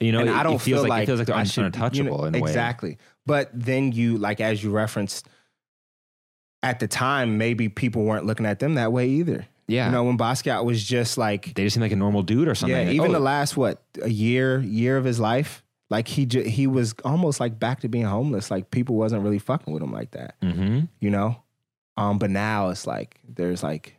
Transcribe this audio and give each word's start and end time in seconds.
You 0.00 0.12
know, 0.12 0.20
and 0.20 0.28
it, 0.28 0.34
I 0.34 0.42
don't 0.42 0.54
it 0.56 0.60
feels 0.60 0.80
feel 0.82 0.88
like, 0.90 1.04
it 1.04 1.06
feels 1.06 1.18
like 1.20 1.28
they're 1.28 1.44
should- 1.46 1.60
you 1.60 1.66
untouchable 1.66 2.18
know, 2.18 2.24
in 2.24 2.34
a 2.34 2.40
way. 2.40 2.50
exactly. 2.50 2.98
But 3.24 3.50
then 3.54 3.92
you 3.92 4.18
like 4.18 4.40
as 4.40 4.62
you 4.62 4.70
referenced 4.70 5.26
at 6.62 6.80
the 6.80 6.88
time, 6.88 7.38
maybe 7.38 7.68
people 7.68 8.02
weren't 8.04 8.26
looking 8.26 8.46
at 8.46 8.58
them 8.58 8.74
that 8.74 8.92
way 8.92 9.08
either. 9.08 9.46
Yeah. 9.68 9.86
You 9.86 9.92
know, 9.92 10.04
when 10.04 10.16
Basquiat 10.18 10.64
was 10.64 10.82
just 10.84 11.18
like 11.18 11.54
They 11.54 11.64
just 11.64 11.74
seem 11.74 11.80
like 11.80 11.92
a 11.92 11.96
normal 11.96 12.22
dude 12.22 12.46
or 12.48 12.54
something. 12.54 12.76
yeah, 12.76 12.84
Like, 12.84 12.94
even 12.94 13.10
oh, 13.10 13.14
the 13.14 13.20
last 13.20 13.56
what 13.56 13.82
a 14.02 14.08
year 14.08 14.60
year 14.60 14.96
of 14.96 15.04
his 15.04 15.18
life, 15.18 15.64
like 15.90 16.08
he 16.08 16.26
ju- 16.26 16.42
he 16.42 16.66
was 16.66 16.94
almost 17.04 17.40
like 17.40 17.58
back 17.58 17.80
to 17.80 17.88
being 17.88 18.04
homeless. 18.04 18.50
Like 18.50 18.70
people 18.70 18.96
wasn't 18.96 19.22
really 19.22 19.38
fucking 19.38 19.72
with 19.72 19.82
him 19.82 19.92
like 19.92 20.12
that, 20.12 20.40
Mhm. 20.40 20.88
you 21.00 21.10
know. 21.10 21.42
Um, 21.96 22.18
but 22.18 22.30
now 22.30 22.68
it's 22.68 22.86
like 22.86 23.18
there's 23.28 23.62
like, 23.62 23.96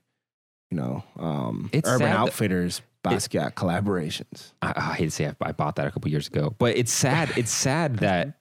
you 0.71 0.77
know, 0.77 1.03
um, 1.17 1.69
It's 1.73 1.87
Urban 1.89 2.07
Outfitters 2.11 2.81
Basquiat 3.03 3.53
collaborations. 3.53 4.51
I, 4.61 4.73
I 4.75 4.93
hate 4.95 5.05
to 5.05 5.11
say 5.11 5.27
I, 5.27 5.35
I 5.41 5.51
bought 5.51 5.75
that 5.77 5.87
a 5.87 5.91
couple 5.91 6.09
years 6.11 6.27
ago, 6.27 6.55
but 6.57 6.75
it's 6.75 6.91
sad. 6.91 7.31
It's 7.37 7.51
sad 7.51 7.97
that 7.99 8.39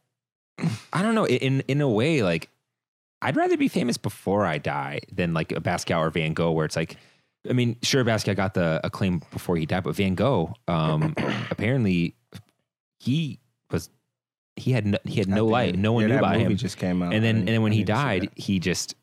I 0.92 1.02
don't 1.02 1.14
know. 1.14 1.26
In 1.26 1.60
in 1.68 1.80
a 1.80 1.88
way, 1.88 2.22
like 2.22 2.50
I'd 3.22 3.36
rather 3.36 3.56
be 3.56 3.68
famous 3.68 3.96
before 3.96 4.44
I 4.44 4.58
die 4.58 5.00
than 5.12 5.34
like 5.34 5.52
a 5.52 5.60
Basquiat 5.60 5.98
or 5.98 6.10
Van 6.10 6.34
Gogh, 6.34 6.52
where 6.52 6.64
it's 6.66 6.76
like, 6.76 6.96
I 7.48 7.52
mean, 7.52 7.76
sure, 7.82 8.04
Basquiat 8.04 8.36
got 8.36 8.54
the 8.54 8.80
acclaim 8.84 9.22
before 9.32 9.56
he 9.56 9.66
died, 9.66 9.84
but 9.84 9.94
Van 9.96 10.14
Gogh, 10.14 10.54
um, 10.68 11.14
apparently, 11.50 12.14
he 12.98 13.40
was 13.70 13.90
he 14.56 14.72
had 14.72 14.86
no, 14.86 14.98
he 15.04 15.18
had 15.18 15.28
no 15.28 15.46
light, 15.46 15.76
no 15.76 15.92
one 15.92 16.02
Yeah, 16.02 16.08
knew 16.08 16.18
about 16.18 16.36
him, 16.36 16.56
Just 16.56 16.78
came 16.78 17.02
out, 17.02 17.12
and 17.12 17.22
then 17.24 17.38
and 17.38 17.48
then 17.48 17.62
when 17.62 17.72
he 17.72 17.84
died, 17.84 18.30
he 18.36 18.58
just 18.58 18.94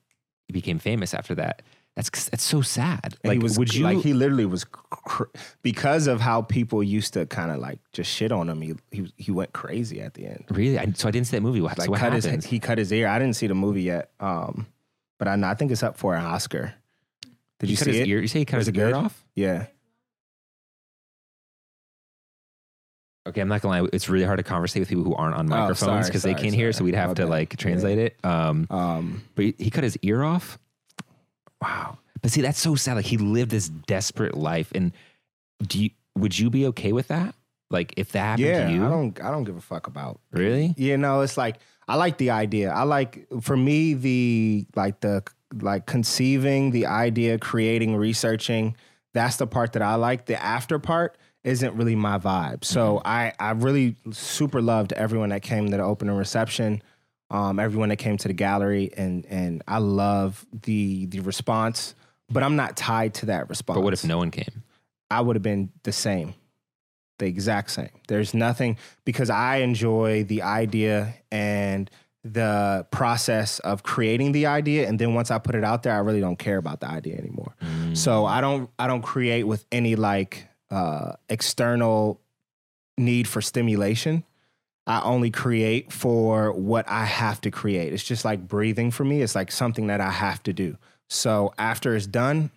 became 0.51 0.79
famous 0.79 1.13
after 1.13 1.35
that. 1.35 1.61
That's 1.95 2.09
that's 2.29 2.43
so 2.43 2.61
sad. 2.61 3.17
And 3.23 3.29
Like, 3.29 3.33
he 3.33 3.43
was 3.43 3.59
would 3.59 3.73
you 3.73 3.83
like 3.83 3.99
he 3.99 4.13
literally 4.13 4.45
was 4.47 4.63
cr- 4.63 5.25
because 5.61 6.07
of 6.07 6.19
how 6.21 6.41
people 6.41 6.81
used 6.81 7.13
to 7.13 7.27
kind 7.27 7.51
of 7.51 7.59
like 7.59 7.77
just 7.91 8.09
shit 8.11 8.31
on 8.31 8.49
him. 8.49 8.61
He 8.61 8.73
he 8.91 9.13
he 9.15 9.31
went 9.31 9.53
crazy 9.53 10.01
at 10.01 10.15
the 10.15 10.25
end. 10.25 10.45
really? 10.49 10.79
I, 10.79 10.91
so 10.95 11.07
I 11.07 11.11
didn't 11.11 11.27
see 11.27 11.37
that 11.37 11.41
movie. 11.41 11.61
What, 11.61 11.77
Like 11.77 11.85
so 11.85 11.91
what 11.91 11.99
cut 11.99 12.13
happened? 12.13 12.35
his 12.41 12.45
he 12.45 12.59
cut 12.59 12.79
his 12.79 12.91
ear. 12.91 13.07
I 13.07 13.19
didn't 13.19 13.35
see 13.35 13.45
the 13.45 13.53
movie 13.53 13.83
yet, 13.83 14.09
um, 14.19 14.65
but 15.19 15.27
I 15.27 15.35
know, 15.35 15.47
I 15.47 15.53
think 15.53 15.71
it's 15.71 15.83
up 15.83 15.97
for 15.97 16.15
an 16.15 16.25
Oscar. 16.25 16.73
Did 17.59 17.69
you 17.69 17.77
cut 17.77 17.85
see 17.85 17.91
his 17.91 17.99
it? 18.01 18.07
ear? 18.07 18.21
You 18.21 18.27
say 18.27 18.39
he 18.39 18.45
cut 18.45 18.57
Was 18.57 18.65
his 18.67 18.75
ear 18.75 18.87
good? 18.87 18.93
off? 18.95 19.23
Yeah. 19.35 19.67
Okay, 23.25 23.39
I'm 23.39 23.47
not 23.47 23.61
gonna 23.61 23.83
lie. 23.83 23.89
It's 23.93 24.09
really 24.09 24.25
hard 24.25 24.37
to 24.39 24.43
conversate 24.43 24.81
with 24.81 24.89
people 24.89 25.03
who 25.05 25.15
aren't 25.15 25.35
on 25.35 25.45
Oh, 25.45 25.49
microphones 25.55 25.79
sorry, 25.79 26.03
because 26.05 26.23
they 26.23 26.33
can't 26.33 26.53
hear. 26.53 26.73
So 26.73 26.83
we'd 26.83 26.95
have 26.95 27.11
My 27.11 27.13
to 27.15 27.25
like 27.25 27.55
translate 27.55 27.97
it. 27.97 28.17
Um, 28.25 28.67
Um, 28.69 29.23
but 29.35 29.45
he, 29.45 29.55
he 29.59 29.69
cut 29.69 29.83
his 29.85 29.97
ear 30.01 30.23
off. 30.23 30.59
But 32.23 32.31
see, 32.31 32.41
that's 32.41 32.59
so 32.59 32.73
sad. 32.73 32.95
Like 32.95 33.05
he 33.05 33.17
lived 33.17 33.51
this 33.51 33.69
desperate 33.69 34.35
life, 34.35 34.71
and 34.73 34.93
do 35.61 35.83
you 35.83 35.91
would 36.15 36.37
you 36.37 36.49
be 36.49 36.65
okay 36.67 36.91
with 36.91 37.09
that? 37.09 37.35
Like 37.69 37.93
if 37.97 38.13
that 38.13 38.39
happened 38.39 38.47
yeah, 38.47 38.67
to 38.67 38.73
you, 38.73 38.85
I 38.85 38.89
don't 38.89 39.23
I 39.23 39.29
don't 39.29 39.43
give 39.43 39.57
a 39.57 39.61
fuck 39.61 39.87
about 39.87 40.19
really. 40.31 40.73
You 40.77 40.97
know, 40.97 41.21
it's 41.21 41.37
like 41.37 41.57
I 41.87 41.95
like 41.95 42.17
the 42.17 42.31
idea. 42.31 42.71
I 42.71 42.83
like 42.83 43.27
for 43.41 43.57
me 43.57 43.93
the 43.93 44.65
like 44.75 45.01
the 45.01 45.23
like 45.61 45.85
conceiving 45.85 46.71
the 46.71 46.85
idea, 46.85 47.37
creating, 47.37 47.95
researching. 47.95 48.75
That's 49.13 49.37
the 49.37 49.45
part 49.45 49.73
that 49.73 49.81
I 49.81 49.95
like. 49.95 50.25
The 50.25 50.41
after 50.41 50.79
part 50.79 51.17
isn't 51.43 51.75
really 51.75 51.95
my 51.95 52.17
vibe. 52.17 52.63
So 52.63 53.01
I 53.03 53.33
I 53.39 53.51
really 53.51 53.97
super 54.11 54.61
loved 54.61 54.93
everyone 54.93 55.29
that 55.29 55.41
came 55.41 55.69
to 55.69 55.77
the 55.77 55.83
opening 55.83 56.15
reception, 56.15 56.81
um, 57.29 57.59
everyone 57.59 57.89
that 57.89 57.97
came 57.97 58.17
to 58.17 58.27
the 58.27 58.33
gallery, 58.33 58.91
and 58.95 59.25
and 59.25 59.61
I 59.67 59.79
love 59.79 60.45
the 60.53 61.07
the 61.07 61.19
response. 61.19 61.95
But 62.33 62.43
I'm 62.43 62.55
not 62.55 62.75
tied 62.75 63.13
to 63.15 63.27
that 63.27 63.49
response. 63.49 63.77
But 63.77 63.83
what 63.83 63.93
if 63.93 64.03
no 64.03 64.17
one 64.17 64.31
came? 64.31 64.63
I 65.11 65.21
would 65.21 65.35
have 65.35 65.43
been 65.43 65.69
the 65.83 65.91
same, 65.91 66.33
the 67.19 67.25
exact 67.27 67.69
same. 67.71 67.89
There's 68.07 68.33
nothing 68.33 68.77
because 69.05 69.29
I 69.29 69.57
enjoy 69.57 70.23
the 70.23 70.41
idea 70.41 71.13
and 71.31 71.89
the 72.23 72.87
process 72.89 73.59
of 73.59 73.83
creating 73.83 74.31
the 74.31 74.45
idea, 74.45 74.87
and 74.87 74.97
then 74.97 75.13
once 75.13 75.29
I 75.29 75.39
put 75.39 75.55
it 75.55 75.63
out 75.63 75.83
there, 75.83 75.93
I 75.93 75.97
really 75.99 76.21
don't 76.21 76.39
care 76.39 76.57
about 76.57 76.79
the 76.79 76.89
idea 76.89 77.17
anymore. 77.17 77.53
So 77.93 78.25
I 78.25 78.39
don't 78.41 78.69
I 78.79 78.87
don't 78.87 79.01
create 79.01 79.43
with 79.43 79.65
any 79.71 79.95
like 79.95 80.47
uh, 80.71 81.13
external 81.29 82.21
need 82.97 83.27
for 83.27 83.41
stimulation. 83.41 84.23
I 84.87 85.01
only 85.01 85.31
create 85.31 85.91
for 85.91 86.51
what 86.51 86.89
I 86.89 87.05
have 87.05 87.39
to 87.41 87.51
create. 87.51 87.93
It's 87.93 88.03
just 88.03 88.25
like 88.25 88.47
breathing 88.47 88.89
for 88.91 89.03
me. 89.03 89.21
It's 89.21 89.35
like 89.35 89.51
something 89.51 89.87
that 89.87 90.01
I 90.01 90.09
have 90.09 90.41
to 90.43 90.53
do. 90.53 90.77
So 91.13 91.53
after 91.57 91.95
it's 91.95 92.07
done, 92.07 92.51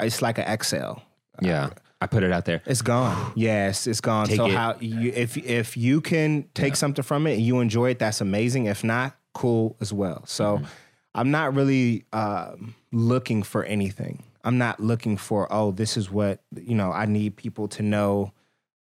it's 0.00 0.22
like 0.22 0.38
an 0.38 0.44
exhale. 0.44 1.02
Yeah, 1.42 1.70
I 2.00 2.06
put 2.06 2.22
it 2.22 2.32
out 2.32 2.44
there. 2.44 2.62
It's 2.66 2.82
gone. 2.82 3.32
Yes, 3.34 3.86
it's 3.86 4.00
gone. 4.00 4.26
Take 4.26 4.36
so 4.36 4.46
it. 4.46 4.52
how 4.52 4.76
you 4.80 5.12
if 5.14 5.36
if 5.38 5.76
you 5.76 6.00
can 6.00 6.44
take 6.54 6.70
Yeah. 6.72 6.74
something 6.74 7.02
from 7.02 7.26
it 7.26 7.34
and 7.34 7.42
you 7.42 7.60
enjoy 7.60 7.90
it, 7.90 7.98
that's 7.98 8.20
amazing. 8.20 8.66
If 8.66 8.84
not, 8.84 9.16
cool 9.34 9.76
as 9.80 9.92
well. 9.92 10.24
So 10.26 10.56
Mm-hmm. 10.58 10.64
I'm 11.12 11.32
not 11.32 11.54
really 11.54 12.04
um, 12.12 12.76
looking 12.92 13.42
for 13.42 13.64
anything. 13.64 14.22
I'm 14.44 14.58
not 14.58 14.78
looking 14.78 15.16
for 15.16 15.52
oh, 15.52 15.72
this 15.72 15.96
is 15.96 16.08
what 16.10 16.40
you 16.54 16.74
know. 16.76 16.92
I 16.92 17.06
need 17.06 17.36
people 17.36 17.68
to 17.68 17.82
know. 17.82 18.32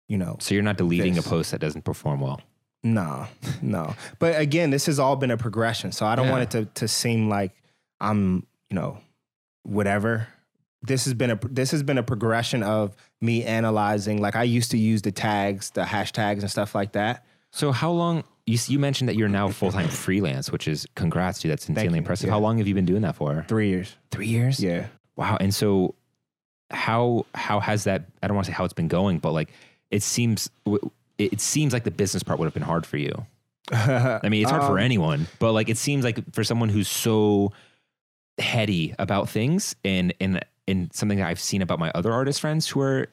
You 0.08 0.16
know, 0.16 0.36
So 0.40 0.54
you're 0.54 0.62
not 0.62 0.78
deleting 0.78 1.14
This. 1.14 1.26
a 1.26 1.28
post 1.28 1.50
that 1.50 1.60
doesn't 1.60 1.82
perform 1.84 2.20
well. 2.22 2.40
no, 2.82 3.26
no. 3.62 3.94
But 4.18 4.40
again, 4.40 4.70
this 4.70 4.86
has 4.86 4.98
all 4.98 5.16
been 5.16 5.30
a 5.30 5.36
progression. 5.36 5.92
So 5.92 6.06
I 6.06 6.16
don't 6.16 6.26
Yeah. 6.26 6.32
want 6.32 6.42
it 6.44 6.50
to 6.52 6.64
to 6.80 6.88
seem 6.88 7.28
like 7.28 7.52
I'm, 8.00 8.46
you 8.70 8.74
know, 8.74 8.98
whatever. 9.62 10.28
This 10.82 11.04
has 11.06 11.14
been 11.14 11.30
a 11.32 11.38
this 11.50 11.72
has 11.72 11.82
been 11.82 11.98
a 11.98 12.02
progression 12.02 12.62
of 12.62 12.94
me 13.20 13.44
analyzing. 13.44 14.20
Like 14.20 14.36
I 14.36 14.44
used 14.44 14.70
to 14.70 14.78
use 14.78 15.02
the 15.02 15.10
tags, 15.10 15.70
the 15.70 15.82
hashtags 15.82 16.40
and 16.40 16.50
stuff 16.50 16.74
like 16.74 16.92
that. 16.92 17.24
So 17.50 17.72
how 17.72 17.90
long? 17.90 18.24
You 18.46 18.58
you 18.68 18.78
mentioned 18.78 19.08
that 19.08 19.16
you're 19.16 19.28
now 19.28 19.48
full 19.48 19.72
time 19.72 19.88
freelance, 20.06 20.52
which 20.52 20.68
is 20.68 20.86
congrats 20.94 21.40
to 21.40 21.48
you. 21.48 21.52
That's 21.52 21.68
insanely 21.68 21.96
you. 21.96 22.02
impressive. 22.02 22.28
Yeah. 22.28 22.34
How 22.34 22.38
long 22.38 22.58
have 22.58 22.68
you 22.68 22.74
been 22.74 22.86
doing 22.86 23.02
that 23.02 23.16
for? 23.16 23.44
Three 23.48 23.68
years. 23.70 23.96
Three 24.10 24.28
years. 24.28 24.60
Yeah. 24.62 24.86
Wow. 25.16 25.36
And 25.40 25.52
so 25.52 25.94
how 26.70 27.26
how 27.34 27.60
has 27.60 27.84
that 27.84 28.04
I 28.22 28.28
don't 28.28 28.36
want 28.36 28.46
to 28.46 28.52
say 28.52 28.56
how 28.56 28.64
it's 28.64 28.72
been 28.74 28.88
going, 28.88 29.18
but 29.18 29.32
like 29.32 29.50
it 29.90 30.02
seems 30.02 30.48
it 31.18 31.40
seems 31.40 31.72
like 31.72 31.82
the 31.84 31.90
business 31.90 32.22
part 32.22 32.38
would 32.38 32.44
have 32.46 32.54
been 32.54 32.62
hard 32.62 32.86
for 32.86 32.98
you. 32.98 33.26
I 33.72 34.20
mean, 34.28 34.42
it's 34.42 34.50
hard 34.50 34.62
for 34.62 34.78
Um, 34.78 34.84
anyone, 34.84 35.26
but 35.40 35.52
like 35.52 35.68
it 35.68 35.76
seems 35.76 36.04
like 36.04 36.18
for 36.32 36.44
someone 36.44 36.68
who's 36.68 36.88
so 36.88 37.52
heady 38.38 38.94
about 38.98 39.28
things 39.28 39.74
and 39.84 40.12
and 40.20 40.44
and 40.66 40.92
something 40.92 41.18
that 41.18 41.26
I've 41.26 41.40
seen 41.40 41.62
about 41.62 41.78
my 41.78 41.90
other 41.94 42.12
artist 42.12 42.40
friends 42.40 42.68
who 42.68 42.80
are 42.80 43.08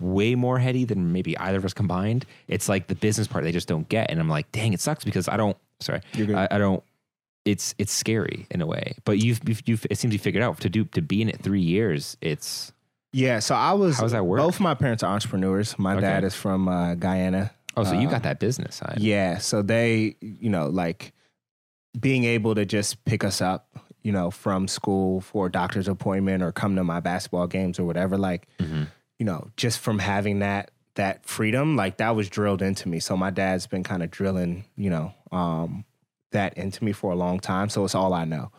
way 0.00 0.34
more 0.34 0.58
heady 0.58 0.84
than 0.84 1.12
maybe 1.12 1.36
either 1.38 1.58
of 1.58 1.64
us 1.64 1.72
combined. 1.72 2.24
It's 2.48 2.68
like 2.68 2.86
the 2.88 2.94
business 2.94 3.26
part 3.26 3.44
they 3.44 3.52
just 3.52 3.66
don't 3.68 3.88
get, 3.88 4.10
and 4.10 4.20
I'm 4.20 4.28
like, 4.28 4.50
dang, 4.52 4.72
it 4.72 4.80
sucks 4.80 5.04
because 5.04 5.28
I 5.28 5.36
don't. 5.36 5.56
Sorry, 5.80 6.00
You're 6.14 6.26
good. 6.26 6.36
I, 6.36 6.48
I 6.50 6.58
don't. 6.58 6.82
It's 7.46 7.74
it's 7.78 7.90
scary 7.92 8.46
in 8.50 8.60
a 8.60 8.66
way, 8.66 8.94
but 9.04 9.18
you've, 9.18 9.40
you've 9.48 9.62
you've 9.66 9.86
it 9.90 9.96
seems 9.98 10.12
you 10.12 10.18
figured 10.18 10.44
out 10.44 10.60
to 10.60 10.68
do 10.68 10.84
to 10.86 11.00
be 11.02 11.22
in 11.22 11.28
it 11.30 11.40
three 11.42 11.62
years. 11.62 12.16
It's 12.20 12.72
Yeah. 13.12 13.38
So 13.38 13.54
I 13.54 13.72
was. 13.72 13.96
How 13.96 14.02
does 14.02 14.12
that 14.12 14.26
work? 14.26 14.38
Both 14.38 14.60
my 14.60 14.74
parents 14.74 15.02
are 15.02 15.12
entrepreneurs. 15.12 15.78
My 15.78 15.92
Okay. 15.94 16.02
dad 16.02 16.24
is 16.24 16.34
from 16.34 16.68
uh, 16.68 16.94
Guyana. 16.96 17.50
oh, 17.78 17.84
so 17.84 17.94
you 17.98 18.08
Uh, 18.08 18.10
got 18.10 18.22
that 18.24 18.38
business 18.40 18.76
side. 18.76 18.98
Yeah. 19.00 19.38
So 19.38 19.62
they, 19.62 20.16
you 20.20 20.50
know, 20.50 20.66
like 20.68 21.14
being 21.98 22.24
able 22.24 22.54
to 22.54 22.66
just 22.66 23.02
pick 23.06 23.24
us 23.24 23.40
up, 23.40 23.68
you 24.02 24.12
know, 24.12 24.30
from 24.30 24.66
school 24.68 25.20
for 25.20 25.46
a 25.46 25.50
doctor's 25.50 25.88
appointment 25.88 26.42
or 26.42 26.52
come 26.52 26.76
to 26.76 26.84
my 26.84 27.00
basketball 27.00 27.46
games 27.46 27.78
or 27.78 27.84
whatever, 27.84 28.16
like, 28.18 28.46
Mhm. 28.58 28.88
you 29.18 29.26
know, 29.26 29.48
just 29.56 29.78
from 29.80 29.98
having 29.98 30.38
that 30.40 30.70
that 30.96 31.24
freedom, 31.24 31.76
like 31.76 31.98
that 31.98 32.16
was 32.16 32.28
drilled 32.28 32.60
into 32.60 32.88
me. 32.88 32.98
So 32.98 33.16
my 33.16 33.30
dad's 33.30 33.66
been 33.66 33.84
kind 33.84 34.02
of 34.02 34.10
drilling, 34.10 34.64
you 34.76 34.90
know, 34.90 35.14
um, 35.32 35.84
that 36.32 36.58
into 36.58 36.84
me 36.84 36.92
for 36.92 37.12
a 37.12 37.14
long 37.14 37.38
time. 37.40 37.68
So 37.68 37.84
it's 37.84 37.94
all 37.94 38.12
I 38.12 38.24
know. 38.24 38.50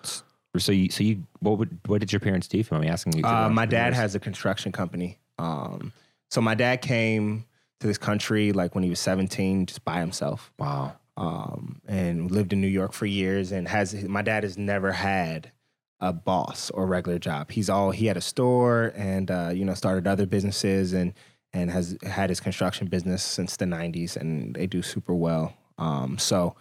So 0.58 0.72
you 0.72 0.90
so 0.90 1.04
you 1.04 1.24
what 1.40 1.58
would 1.60 1.78
what 1.88 2.00
did 2.00 2.12
your 2.12 2.20
parents 2.20 2.48
do? 2.48 2.60
If 2.60 2.72
me 2.72 2.88
asking 2.88 3.18
you? 3.18 3.24
Uh, 3.26 3.50
my 3.50 3.66
dad 3.66 3.94
has 3.94 4.16
a 4.16 4.20
construction 4.20 4.72
company. 4.72 5.20
Um, 5.38 5.92
so 6.30 6.42
my 6.42 6.56
dad 6.56 6.82
came 6.82 7.46
to 7.82 7.88
this 7.88 7.98
country 7.98 8.52
like 8.54 8.76
when 8.76 8.84
he 8.84 8.90
was 8.90 9.00
17, 9.00 9.66
just 9.66 9.84
by 9.84 10.00
himself. 10.00 10.52
wow. 10.58 10.94
Um, 11.18 11.82
and 11.88 12.32
lived 12.32 12.54
in 12.54 12.62
New 12.62 12.68
York 12.68 12.94
for 12.94 13.06
years. 13.06 13.52
And 13.52 13.68
has 13.68 13.94
my 14.06 14.22
dad 14.22 14.44
has 14.44 14.58
never 14.58 14.92
had 14.92 15.52
a 16.00 16.12
boss 16.12 16.72
or 16.72 16.86
regular 16.88 17.20
job. 17.20 17.52
He's 17.52 17.70
all 17.70 17.92
he 17.92 18.08
had 18.08 18.18
a 18.18 18.22
store 18.22 18.92
and 18.96 19.30
uh, 19.30 19.52
you 19.54 19.66
know 19.66 19.74
started 19.74 20.08
other 20.08 20.26
businesses 20.26 20.94
and 20.94 21.14
and 21.54 21.70
has 21.70 21.98
had 22.04 22.30
his 22.30 22.40
construction 22.40 22.88
business 22.88 23.24
since 23.24 23.58
the 23.58 23.66
'90s, 23.66 24.16
and 24.16 24.56
they 24.56 24.68
do 24.68 24.82
super 24.82 25.14
well. 25.14 25.54
Um, 25.78 26.18
so 26.18 26.56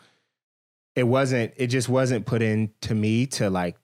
it 0.95 1.05
wasn't 1.05 1.53
it 1.57 1.69
just 1.69 1.89
wasn't 1.89 2.27
put 2.27 2.43
into 2.43 2.95
me 2.95 3.27
to 3.27 3.51
like 3.51 3.77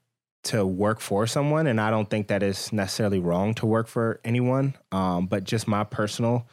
to 0.45 0.65
work 0.65 1.01
for 1.01 1.27
someone 1.27 1.67
and 1.67 1.81
i 1.81 1.91
don't 1.91 2.09
think 2.09 2.29
that 2.29 2.43
is 2.43 2.73
necessarily 2.73 3.19
wrong 3.19 3.55
to 3.55 3.67
work 3.67 3.89
for 3.89 4.21
anyone 4.25 4.75
um, 4.93 5.27
but 5.27 5.45
just 5.45 5.67
my 5.67 5.83
personal 5.83 6.47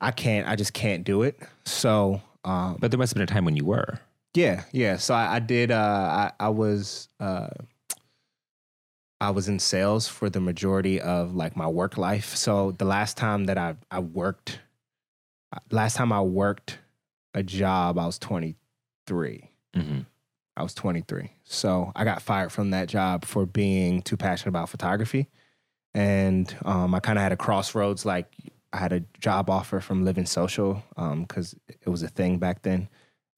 i 0.00 0.10
can't 0.10 0.48
i 0.48 0.56
just 0.56 0.72
can't 0.72 1.04
do 1.04 1.22
it 1.22 1.38
so 1.64 2.20
um, 2.44 2.76
But 2.80 2.90
there 2.90 2.98
must 2.98 3.12
have 3.12 3.16
been 3.16 3.22
a 3.22 3.26
time 3.26 3.44
when 3.44 3.56
you 3.56 3.64
were. 3.64 4.00
yeah, 4.34 4.64
yeah. 4.72 4.96
So 4.96 5.14
I, 5.14 5.36
I 5.36 5.38
did. 5.38 5.70
Uh, 5.70 6.30
I, 6.40 6.46
I 6.46 6.48
was. 6.48 7.08
Uh, 7.20 7.48
I 9.20 9.30
was 9.30 9.48
in 9.48 9.60
sales 9.60 10.08
for 10.08 10.28
the 10.28 10.40
majority 10.40 11.00
of 11.00 11.34
like 11.36 11.56
my 11.56 11.68
work 11.68 11.96
life. 11.96 12.34
So 12.34 12.72
the 12.72 12.84
last 12.84 13.16
time 13.16 13.44
that 13.44 13.56
I 13.56 13.76
I 13.90 14.00
worked 14.00 14.58
last 15.70 15.96
time 15.96 16.12
I 16.12 16.20
worked 16.22 16.78
a 17.34 17.42
job, 17.42 17.98
I 17.98 18.06
was 18.06 18.18
23. 18.18 19.48
hmm 19.74 20.00
I 20.56 20.62
was 20.62 20.74
23. 20.74 21.30
So 21.44 21.92
I 21.96 22.04
got 22.04 22.20
fired 22.20 22.52
from 22.52 22.70
that 22.70 22.88
job 22.88 23.24
for 23.24 23.46
being 23.46 24.02
too 24.02 24.16
passionate 24.18 24.50
about 24.50 24.68
photography. 24.68 25.28
And 25.94 26.54
um, 26.64 26.94
I 26.94 27.00
kind 27.00 27.18
of 27.18 27.22
had 27.22 27.32
a 27.32 27.36
crossroads. 27.36 28.04
Like 28.04 28.26
I 28.72 28.78
had 28.78 28.92
a 28.92 29.00
job 29.20 29.50
offer 29.50 29.80
from 29.80 30.04
Living 30.04 30.26
Social 30.26 30.82
because 30.96 31.54
it 31.68 31.88
was 31.88 32.02
a 32.02 32.08
thing 32.08 32.38
back 32.38 32.62
then. 32.62 32.88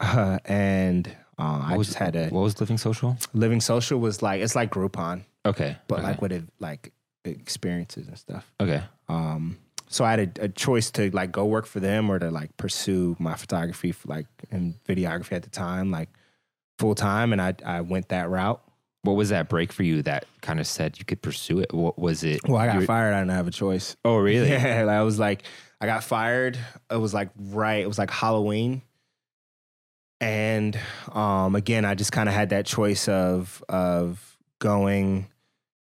Uh, 0.00 0.38
and 0.44 1.08
uh, 1.38 1.60
I 1.64 1.76
was- 1.76 1.88
just 1.88 1.98
had 1.98 2.16
a 2.16 2.28
What 2.28 2.42
was 2.42 2.60
Living 2.60 2.78
Social? 2.78 3.16
Living 3.32 3.60
Social 3.60 3.98
was 3.98 4.22
like, 4.22 4.40
it's 4.40 4.54
like 4.54 4.70
Groupon, 4.70 5.25
Okay. 5.44 5.76
but 5.88 5.98
okay. 5.98 6.08
like 6.08 6.22
with 6.22 6.32
it, 6.32 6.44
like 6.60 6.92
experiences 7.25 8.06
and 8.08 8.19
stuff. 8.19 8.52
okay. 8.60 8.82
Um, 9.08 9.58
so 9.88 10.04
I 10.04 10.10
had 10.10 10.38
a, 10.38 10.44
a 10.44 10.48
choice 10.48 10.90
to 10.92 11.10
like 11.10 11.31
go 11.31 11.44
work 11.44 11.66
for 11.66 11.78
them 11.80 12.10
or 12.10 12.19
to 12.19 12.30
like 12.30 12.56
pursue 12.56 13.16
my 13.19 13.34
photography, 13.34 13.92
for, 13.92 14.08
like 14.08 14.26
and 14.50 14.75
videography 14.84 15.32
at 15.32 15.42
the 15.42 15.50
time, 15.50 15.90
like 15.90 16.08
full 16.78 16.94
time, 16.94 17.32
and 17.32 17.40
I 17.40 17.54
I 17.64 17.80
went 17.82 18.08
that 18.08 18.28
route. 18.28 18.60
What 19.04 19.16
was 19.16 19.28
that 19.28 19.48
break 19.48 19.72
for 19.72 19.82
you 19.84 20.02
that 20.02 20.24
kind 20.40 20.58
of 20.58 20.66
said 20.66 20.98
you 20.98 21.04
could 21.04 21.22
pursue 21.22 21.60
it? 21.60 21.72
What 21.72 21.98
was 21.98 22.24
it? 22.24 22.40
Well, 22.48 22.56
I 22.56 22.66
got 22.66 22.82
fired. 22.84 23.14
I 23.14 23.20
didn't 23.20 23.32
have 23.32 23.46
a 23.46 23.50
choice. 23.52 23.96
Oh, 24.04 24.16
really? 24.16 24.48
Yeah, 24.50 24.84
like, 24.84 24.96
I 24.96 25.02
was 25.02 25.18
like, 25.18 25.42
I 25.80 25.86
got 25.86 26.02
fired. 26.02 26.58
It 26.90 26.96
was 26.96 27.12
like 27.14 27.28
right. 27.36 27.82
It 27.82 27.86
was 27.86 27.98
like 27.98 28.10
Halloween, 28.10 28.82
and 30.20 30.78
um, 31.12 31.54
again, 31.54 31.84
I 31.84 31.94
just 31.94 32.12
kind 32.12 32.28
of 32.28 32.34
had 32.34 32.50
that 32.50 32.66
choice 32.66 33.08
of 33.08 33.62
of 33.68 34.38
going, 34.58 35.16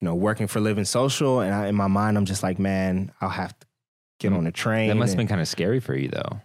you 0.01 0.07
know, 0.07 0.15
working 0.15 0.47
for 0.47 0.61
Living 0.61 0.85
Social, 0.85 1.41
and 1.41 1.55
I, 1.55 1.67
in 1.67 1.75
my 1.75 1.89
mind, 1.89 2.17
I'm 2.17 2.25
just 2.25 2.43
like, 2.43 2.59
man, 2.59 3.13
I'll 3.21 3.29
have 3.29 3.59
to 3.59 3.67
get 4.21 4.33
Mm. 4.33 4.39
on 4.39 4.47
a 4.47 4.53
train. 4.53 4.89
That 4.89 4.95
must 4.97 5.11
have 5.13 5.19
been 5.19 5.27
kind 5.29 5.41
of 5.41 5.49
scary 5.49 5.81
for 5.81 5.95
you, 5.95 6.09
though. 6.09 6.41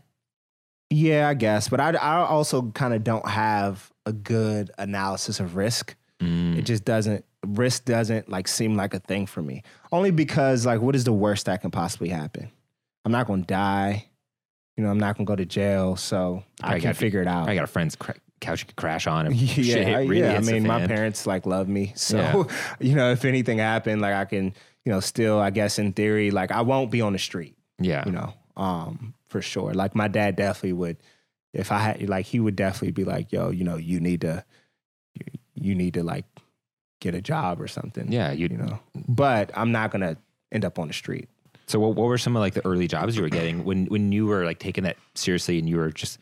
Yeah, 0.89 1.29
I 1.29 1.33
guess, 1.33 1.69
but 1.69 1.79
I, 1.79 1.91
I 1.91 2.17
also 2.25 2.71
kind 2.71 2.93
of 2.93 3.03
don't 3.03 3.27
have 3.27 3.91
a 4.05 4.13
good 4.13 4.71
analysis 4.77 5.39
of 5.39 5.55
risk. 5.55 5.95
Mm. 6.21 6.57
It 6.57 6.63
just 6.63 6.83
doesn't 6.85 7.23
risk 7.45 7.85
doesn't 7.85 8.27
like 8.29 8.47
seem 8.47 8.75
like 8.75 8.93
a 8.93 8.99
thing 8.99 9.25
for 9.27 9.41
me. 9.41 9.63
Only 9.91 10.11
because 10.11 10.65
like, 10.65 10.81
what 10.81 10.95
is 10.95 11.03
the 11.03 11.13
worst 11.13 11.45
that 11.45 11.61
can 11.61 11.71
possibly 11.71 12.09
happen? 12.09 12.49
I'm 13.05 13.11
not 13.11 13.27
going 13.27 13.41
to 13.41 13.47
die. 13.47 14.07
You 14.75 14.83
know, 14.83 14.89
I'm 14.89 14.99
not 14.99 15.15
going 15.17 15.25
to 15.25 15.31
go 15.31 15.35
to 15.35 15.45
jail, 15.45 15.95
so 15.95 16.43
I 16.61 16.75
I 16.75 16.79
can 16.79 16.93
figure 16.93 17.21
it 17.21 17.27
out. 17.27 17.49
I 17.49 17.55
got 17.55 17.63
a 17.63 17.67
friend's 17.67 17.95
cra- 17.95 18.15
couch 18.41 18.61
you 18.61 18.67
could 18.67 18.75
crash 18.75 19.07
on. 19.07 19.25
And 19.25 19.35
yeah, 19.57 19.63
shit 19.63 19.87
I- 19.87 20.01
really 20.05 20.19
yeah. 20.21 20.37
I 20.37 20.41
mean, 20.41 20.67
my 20.67 20.85
parents 20.85 21.25
like 21.25 21.45
love 21.45 21.67
me, 21.67 21.93
so 21.95 22.17
Yeah. 22.17 22.43
you 22.79 22.95
know, 22.95 23.11
if 23.11 23.25
anything 23.25 23.57
happened, 23.59 24.01
like 24.01 24.13
I 24.13 24.25
can, 24.25 24.53
you 24.85 24.91
know, 24.91 24.99
still, 24.99 25.39
I 25.39 25.49
guess 25.49 25.79
in 25.79 25.93
theory, 25.93 26.29
like 26.31 26.51
I 26.51 26.61
won't 26.61 26.91
be 26.91 27.01
on 27.01 27.13
the 27.13 27.19
street. 27.19 27.55
Yeah. 27.79 28.03
you 28.05 28.11
know, 28.11 28.33
um, 28.55 29.13
for 29.27 29.41
sure. 29.41 29.73
Like 29.73 29.95
my 29.95 30.07
dad 30.07 30.35
definitely 30.35 30.73
would, 30.73 30.97
if 31.53 31.71
I 31.71 31.79
had, 31.79 32.09
like, 32.09 32.25
he 32.25 32.39
would 32.39 32.55
definitely 32.55 32.91
be 32.91 33.03
like, 33.03 33.31
yo, 33.31 33.49
you 33.51 33.63
know, 33.63 33.77
you 33.77 33.99
need 33.99 34.21
to, 34.21 34.43
you, 35.61 35.75
need 35.75 35.93
to 35.95 36.03
like 36.03 36.25
get 36.99 37.15
a 37.15 37.21
job 37.21 37.61
or 37.61 37.67
something. 37.67 38.11
Yeah. 38.11 38.31
You. 38.31 38.47
you 38.51 38.57
know. 38.57 38.79
But 39.07 39.51
I'm 39.55 39.71
not 39.71 39.91
gonna 39.91 40.17
end 40.51 40.65
up 40.65 40.79
on 40.79 40.87
the 40.87 40.93
street. 40.93 41.29
So 41.67 41.79
what, 41.79 41.95
what 41.95 42.07
were 42.07 42.17
some 42.17 42.35
of 42.35 42.39
like 42.39 42.53
the 42.53 42.65
early 42.65 42.87
jobs 42.87 43.15
you 43.15 43.21
were 43.21 43.29
getting 43.29 43.65
when 43.65 43.85
when 43.87 44.11
you 44.11 44.25
were 44.25 44.45
like 44.45 44.59
taking 44.59 44.83
that 44.85 44.97
seriously 45.15 45.59
and 45.59 45.67
you 45.67 45.77
were 45.77 45.91
just 45.91 46.19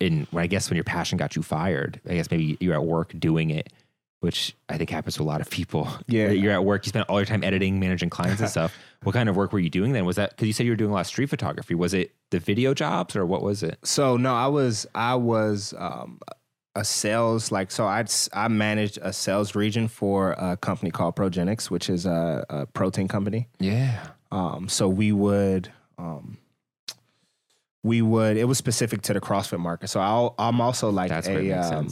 in? 0.00 0.26
When 0.30 0.44
I 0.44 0.46
guess 0.46 0.68
when 0.68 0.76
your 0.76 0.84
passion 0.84 1.16
got 1.18 1.34
you 1.34 1.42
fired, 1.42 2.00
I 2.08 2.14
guess 2.14 2.30
maybe 2.30 2.56
you're 2.60 2.74
at 2.74 2.84
work 2.84 3.12
doing 3.18 3.50
it, 3.50 3.72
which 4.20 4.54
I 4.68 4.76
think 4.76 4.90
happens 4.90 5.16
to 5.16 5.22
a 5.22 5.24
lot 5.24 5.40
of 5.40 5.48
people. 5.48 5.88
Yeah. 6.06 6.28
You're 6.28 6.52
at 6.52 6.64
work, 6.64 6.84
you 6.84 6.90
spend 6.90 7.06
all 7.08 7.18
your 7.18 7.26
time 7.26 7.42
editing, 7.42 7.80
managing 7.80 8.10
clients 8.10 8.40
and 8.40 8.50
stuff. 8.56 8.76
What 9.02 9.14
kind 9.14 9.28
of 9.28 9.36
work 9.36 9.52
were 9.52 9.58
you 9.58 9.70
doing 9.70 9.92
then? 9.92 10.04
Was 10.04 10.16
that 10.16 10.30
because 10.30 10.46
you 10.46 10.52
said 10.52 10.66
you 10.66 10.72
were 10.72 10.76
doing 10.76 10.90
a 10.90 10.94
lot 10.94 11.00
of 11.00 11.06
street 11.06 11.30
photography? 11.30 11.74
Was 11.74 11.94
it 11.94 12.12
the 12.30 12.38
video 12.38 12.74
jobs 12.74 13.16
or 13.16 13.24
what 13.24 13.42
was 13.42 13.62
it? 13.62 13.78
So 13.82 14.16
no, 14.16 14.34
I 14.34 14.46
was 14.46 14.86
I 14.94 15.14
was 15.14 15.72
um, 15.78 16.20
a 16.74 16.84
sales 16.84 17.52
like 17.52 17.70
so 17.70 17.86
I 17.86 18.04
I 18.32 18.48
managed 18.48 18.98
a 19.02 19.12
sales 19.12 19.54
region 19.54 19.88
for 19.88 20.32
a 20.32 20.56
company 20.56 20.90
called 20.90 21.16
Progenex, 21.16 21.70
which 21.70 21.90
is 21.90 22.06
a, 22.06 22.44
a 22.48 22.66
protein 22.66 23.08
company. 23.08 23.48
Yeah. 23.58 24.06
Um, 24.30 24.68
so 24.68 24.88
we 24.88 25.12
would, 25.12 25.70
um, 25.98 26.38
we 27.82 28.00
would. 28.00 28.36
It 28.38 28.44
was 28.44 28.56
specific 28.56 29.02
to 29.02 29.12
the 29.12 29.20
CrossFit 29.20 29.58
market. 29.60 29.88
So 29.88 30.00
I'll, 30.00 30.34
I'm 30.38 30.60
also 30.60 30.90
like 30.90 31.10
That's 31.10 31.28
a, 31.28 31.52
um. 31.52 31.88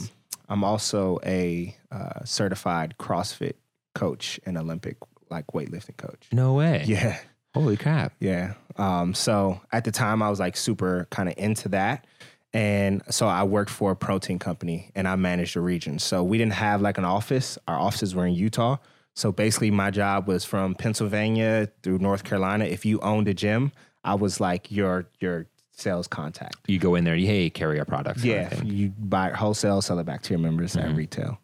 I'm 0.49 0.63
also 0.65 1.19
a 1.25 1.75
uh, 1.91 2.25
certified 2.25 2.95
CrossFit 2.99 3.53
coach 3.95 4.39
and 4.45 4.57
Olympic 4.57 4.97
like 5.29 5.47
weightlifting 5.47 5.95
coach. 5.95 6.27
No 6.33 6.53
way. 6.53 6.83
Yeah, 6.85 7.17
Holy 7.53 7.77
crap. 7.77 8.13
yeah. 8.19 8.55
Um, 8.75 9.13
so 9.13 9.61
at 9.71 9.85
the 9.85 9.91
time, 9.91 10.21
I 10.21 10.29
was 10.29 10.39
like 10.39 10.57
super 10.57 11.07
kind 11.09 11.29
of 11.29 11.35
into 11.37 11.69
that. 11.69 12.05
And 12.53 13.01
so 13.09 13.27
I 13.27 13.43
worked 13.43 13.71
for 13.71 13.91
a 13.91 13.95
protein 13.95 14.37
company 14.39 14.91
and 14.95 15.07
I 15.07 15.15
managed 15.15 15.55
a 15.55 15.61
region. 15.61 15.99
So 15.99 16.23
we 16.23 16.37
didn't 16.37 16.53
have 16.53 16.81
like 16.81 16.97
an 16.97 17.05
office. 17.05 17.57
Our 17.67 17.79
offices 17.79 18.13
were 18.13 18.25
in 18.25 18.33
Utah. 18.33 18.77
So 19.15 19.31
basically, 19.31 19.71
my 19.71 19.91
job 19.91 20.27
was 20.27 20.43
from 20.45 20.75
Pennsylvania 20.75 21.69
through 21.83 21.99
North 21.99 22.23
Carolina. 22.23 22.65
If 22.65 22.85
you 22.85 22.99
owned 23.01 23.27
a 23.27 23.33
gym, 23.33 23.71
I 24.03 24.15
was 24.15 24.39
like 24.39 24.71
your 24.71 25.05
your 25.19 25.47
sales 25.73 26.07
contact. 26.07 26.55
You 26.67 26.79
go 26.79 26.95
in 26.95 27.03
there, 27.03 27.15
you 27.15 27.27
hey, 27.27 27.49
carry 27.49 27.77
our 27.79 27.85
products. 27.85 28.23
Yeah, 28.23 28.53
you 28.63 28.89
buy 28.97 29.29
wholesale, 29.31 29.81
sell 29.81 29.99
it 29.99 30.05
back 30.05 30.21
to 30.23 30.29
your 30.31 30.39
members 30.39 30.75
at 30.77 30.85
Mhm. 30.89 30.95
retail. 30.95 31.39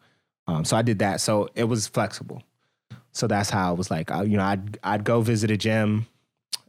Um, 0.47 0.63
so 0.63 0.77
I 0.77 0.81
did 0.81 0.99
that. 0.99 1.19
So 1.21 1.49
it 1.55 1.65
was 1.65 1.87
flexible. 1.87 2.41
So 3.11 3.27
that's 3.27 3.49
how 3.49 3.69
I 3.69 3.71
was 3.73 3.89
like, 3.91 4.11
I, 4.11 4.23
you 4.23 4.37
know, 4.37 4.43
I'd 4.43 4.77
I'd 4.83 5.03
go 5.03 5.21
visit 5.21 5.51
a 5.51 5.57
gym. 5.57 6.05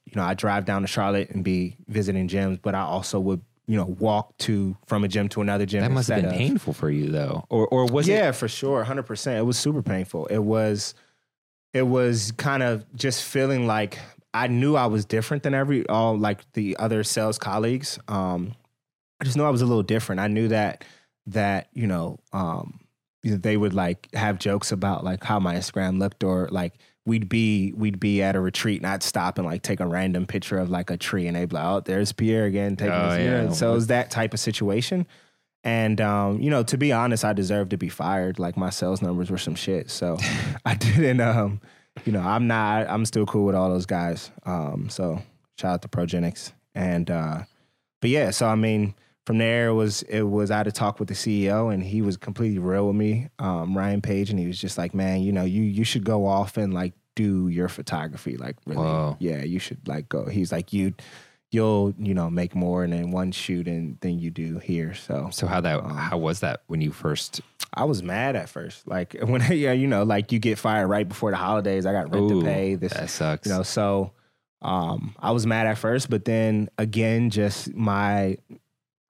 You 0.05 0.13
know, 0.17 0.25
I'd 0.25 0.39
drive 0.39 0.65
down 0.65 0.83
to 0.83 0.89
Charlotte 0.89 1.31
and 1.31 1.45
be 1.45 1.77
visiting 1.87 2.27
gyms, 2.29 2.59
but 2.61 2.75
I 2.75 2.81
also 2.81 3.21
would, 3.21 3.43
you 3.69 3.77
know, 3.77 3.85
walk 3.85 4.37
to 4.39 4.77
from 4.87 5.05
a 5.05 5.09
gym 5.09 5.29
to 5.29 5.43
another 5.43 5.67
gym. 5.67 5.83
That 5.83 5.91
must 5.91 6.09
have 6.09 6.23
been 6.23 6.33
of- 6.33 6.37
painful 6.37 6.73
for 6.73 6.91
you 6.91 7.11
though. 7.11 7.45
Or 7.51 7.69
or 7.69 7.87
was 7.87 8.09
it 8.09 8.13
yeah, 8.13 8.33
for 8.33 8.49
sure, 8.49 8.83
hundred 8.83 9.05
percent. 9.05 9.39
It 9.39 9.43
was 9.43 9.59
super 9.59 9.83
painful. 9.83 10.27
It 10.27 10.39
was, 10.39 10.95
it 11.75 11.83
was 11.83 12.33
kind 12.33 12.63
of 12.63 12.85
just 12.97 13.23
feeling 13.23 13.67
like 13.67 13.99
I 14.33 14.47
knew 14.47 14.75
I 14.75 14.87
was 14.87 15.05
different 15.05 15.43
than 15.43 15.55
every 15.55 15.87
all 15.87 16.17
like 16.17 16.51
the 16.55 16.77
other 16.79 17.05
sales 17.05 17.39
colleagues. 17.39 17.99
Um, 18.09 18.55
I 19.21 19.25
just 19.25 19.37
knew 19.37 19.45
I 19.45 19.51
was 19.51 19.63
a 19.63 19.67
little 19.67 19.83
different. 19.83 20.21
I 20.21 20.29
knew 20.29 20.49
that 20.49 20.85
that 21.27 21.69
you 21.75 21.87
know, 21.87 22.19
um, 22.33 22.81
they 23.23 23.59
would 23.59 23.75
like 23.75 24.09
have 24.15 24.39
jokes 24.39 24.73
about 24.73 25.05
like 25.05 25.23
how 25.23 25.39
my 25.39 25.57
Instagram 25.57 25.99
looked, 25.99 26.25
or 26.25 26.49
like 26.51 26.73
we'd 27.09 27.29
be 27.29 27.73
we'd 27.75 27.99
be 27.99 28.23
at 28.23 28.37
a 28.37 28.41
retreat 28.41 28.83
and 28.83 28.87
I'd 28.87 29.03
stop 29.03 29.39
and 29.39 29.47
like 29.47 29.63
take 29.63 29.81
a 29.81 29.87
random 29.87 30.27
picture 30.27 30.59
of 30.59 30.69
like 30.69 30.91
a 30.91 30.97
tree, 30.97 31.27
and 31.27 31.35
they'd 31.35 31.49
be 31.49 31.57
like, 31.57 31.65
"Oh, 31.65 31.81
there's 31.81 32.13
Pierre 32.13 32.45
again." 32.45 32.77
Taking 32.77 32.93
Oh, 32.93 33.09
this, 33.11 33.19
you 33.19 33.25
yeah. 33.25 33.51
So 33.51 33.71
it 33.71 33.75
was 33.75 33.87
that 33.89 34.11
type 34.11 34.35
of 34.35 34.41
situation. 34.41 35.07
And 35.65 36.01
um, 36.01 36.41
you 36.41 36.51
know, 36.51 36.63
to 36.65 36.77
be 36.77 36.93
honest, 36.93 37.25
I 37.25 37.33
deserved 37.33 37.71
to 37.71 37.79
be 37.79 37.89
fired. 37.89 38.39
Like 38.39 38.57
my 38.57 38.71
sales 38.71 39.03
numbers 39.03 39.31
were 39.31 39.39
some 39.39 39.55
shit. 39.55 39.91
So 39.91 40.19
I 40.67 40.75
didn't 40.75 41.21
um, 41.21 41.61
you 42.05 42.13
know, 42.13 42.21
I'm 42.21 42.47
not 42.47 42.89
I'm 42.89 43.05
still 43.07 43.27
cool 43.27 43.47
with 43.47 43.55
all 43.55 43.71
those 43.71 43.87
guys. 43.87 44.31
Um, 44.45 44.89
so 44.91 45.23
shout 45.59 45.73
out 45.73 45.83
to 45.83 45.89
Progenex. 45.89 46.53
And 46.75 47.11
uh 47.11 47.43
but 48.01 48.11
yeah, 48.11 48.31
so 48.31 48.47
I 48.47 48.55
mean, 48.55 48.95
from 49.29 49.37
there 49.37 49.69
it 49.69 49.75
was 49.75 50.01
it 50.05 50.23
was 50.23 50.51
I 50.51 50.57
had 50.57 50.63
to 50.63 50.73
talk 50.73 50.99
with 50.99 51.09
the 51.09 51.15
CEO 51.15 51.71
and 51.71 51.85
he 51.85 52.01
was 52.01 52.17
completely 52.17 52.59
real 52.59 52.87
with 52.87 52.97
me, 52.97 53.29
um, 53.39 53.77
Ryan 53.77 54.01
Page, 54.01 54.31
and 54.31 54.39
he 54.39 54.47
was 54.47 54.59
just 54.59 54.79
like, 54.79 54.95
Man, 54.95 55.21
you 55.21 55.33
know, 55.33 55.45
you 55.45 55.63
you 55.63 55.85
should 55.85 56.03
go 56.03 56.25
off 56.25 56.57
and 56.57 56.73
like 56.73 56.95
do 57.15 57.49
your 57.49 57.69
photography. 57.69 58.39
Like 58.39 58.57
really 58.65 58.81
yeah, 59.19 59.45
you 59.45 59.59
should 59.59 59.87
like 59.87 60.09
go. 60.09 60.25
He's 60.25 60.51
like, 60.51 60.73
you 60.73 60.95
you'll, 61.51 61.93
you 61.99 62.15
know, 62.15 62.31
make 62.31 62.55
more 62.55 62.85
in 62.85 63.11
one 63.11 63.31
shoot 63.31 63.69
and 63.69 64.01
than 64.01 64.19
you 64.19 64.31
do 64.31 64.61
here. 64.61 64.95
So 64.95 65.29
so 65.31 65.47
how 65.47 65.61
that 65.61 65.85
Um, 65.85 65.95
how 65.95 66.17
was 66.17 66.41
that 66.41 66.63
when 66.69 66.81
you 66.81 66.91
first 66.91 67.43
I 67.75 67.85
was 67.85 68.03
mad 68.03 68.35
at 68.35 68.49
first. 68.49 68.89
Like 68.89 69.15
when 69.23 69.43
yeah, 69.53 69.73
you 69.73 69.89
know, 69.89 70.05
like 70.05 70.33
you 70.33 70.39
get 70.39 70.57
fired 70.57 70.87
right 70.87 71.07
before 71.07 71.33
the 71.33 71.37
holidays. 71.37 71.85
I 71.85 71.93
got 71.93 72.15
rent 72.15 72.31
Ooh, 72.31 72.41
to 72.41 72.47
pay. 72.47 72.77
This 72.77 72.95
that 72.95 73.11
sucks. 73.11 73.47
you 73.47 73.53
know, 73.53 73.63
so 73.63 74.13
um 74.63 75.15
I 75.19 75.33
was 75.33 75.47
mad 75.47 75.67
at 75.67 75.77
first, 75.77 76.09
but 76.09 76.25
then 76.25 76.71
again, 76.79 77.29
just 77.29 77.75
my 77.75 78.39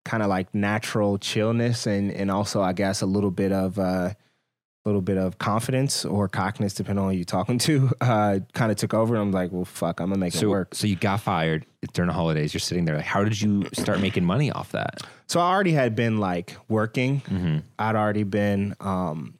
kind 0.09 0.23
of 0.23 0.31
like 0.31 0.55
natural 0.55 1.19
chillness 1.19 1.87
and 1.87 2.11
and 2.11 2.31
also 2.31 2.63
I 2.63 2.73
guess 2.73 3.03
a 3.03 3.07
little 3.07 3.31
bit 3.31 3.53
of 3.53 3.79
uh 3.79 4.15
a 4.15 4.89
little 4.89 5.03
bit 5.03 5.19
of 5.19 5.37
confidence 5.37 6.07
or 6.07 6.29
cockiness, 6.29 6.73
depending 6.73 7.05
on 7.05 7.11
who 7.11 7.17
you're 7.17 7.25
talking 7.25 7.59
to, 7.59 7.91
uh, 8.01 8.39
kind 8.55 8.71
of 8.73 8.79
took 8.79 8.95
over. 8.95 9.17
And 9.17 9.23
I'm 9.23 9.33
like, 9.33 9.53
well, 9.53 9.67
fuck, 9.67 10.01
I'm 10.01 10.09
gonna 10.09 10.19
make 10.21 10.35
it 10.35 10.47
work. 10.47 10.75
so 10.75 10.87
you 10.87 10.97
got 10.97 11.21
fired 11.21 11.67
during 11.93 12.07
the 12.07 12.15
holidays. 12.15 12.55
You're 12.55 12.61
sitting 12.61 12.87
there. 12.87 12.97
Like, 12.97 13.05
how 13.05 13.23
did 13.23 13.39
you 13.39 13.67
start 13.75 14.01
making 14.01 14.25
money 14.25 14.51
off 14.51 14.73
that? 14.73 15.03
So 15.27 15.41
I 15.41 15.51
already 15.51 15.73
had 15.73 15.95
been 15.95 16.17
like 16.19 16.57
working 16.69 17.21
Mm-hmm. 17.23 17.59
I'd 17.79 17.97
already 17.97 18.23
been 18.23 18.75
um 18.81 19.35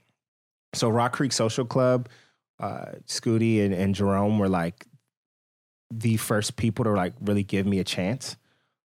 so 0.75 0.91
Rock 0.91 1.15
Creek 1.15 1.33
Social 1.33 1.65
Club, 1.65 2.09
uh 2.61 2.87
Scooty 3.07 3.65
and, 3.65 3.73
and 3.73 3.95
Jerome 3.95 4.39
were 4.39 4.51
like 4.51 4.85
the 5.91 6.19
first 6.19 6.57
people 6.57 6.85
to 6.85 6.91
like 6.91 7.15
really 7.23 7.45
give 7.45 7.65
me 7.65 7.79
a 7.79 7.85
chance. 7.85 8.37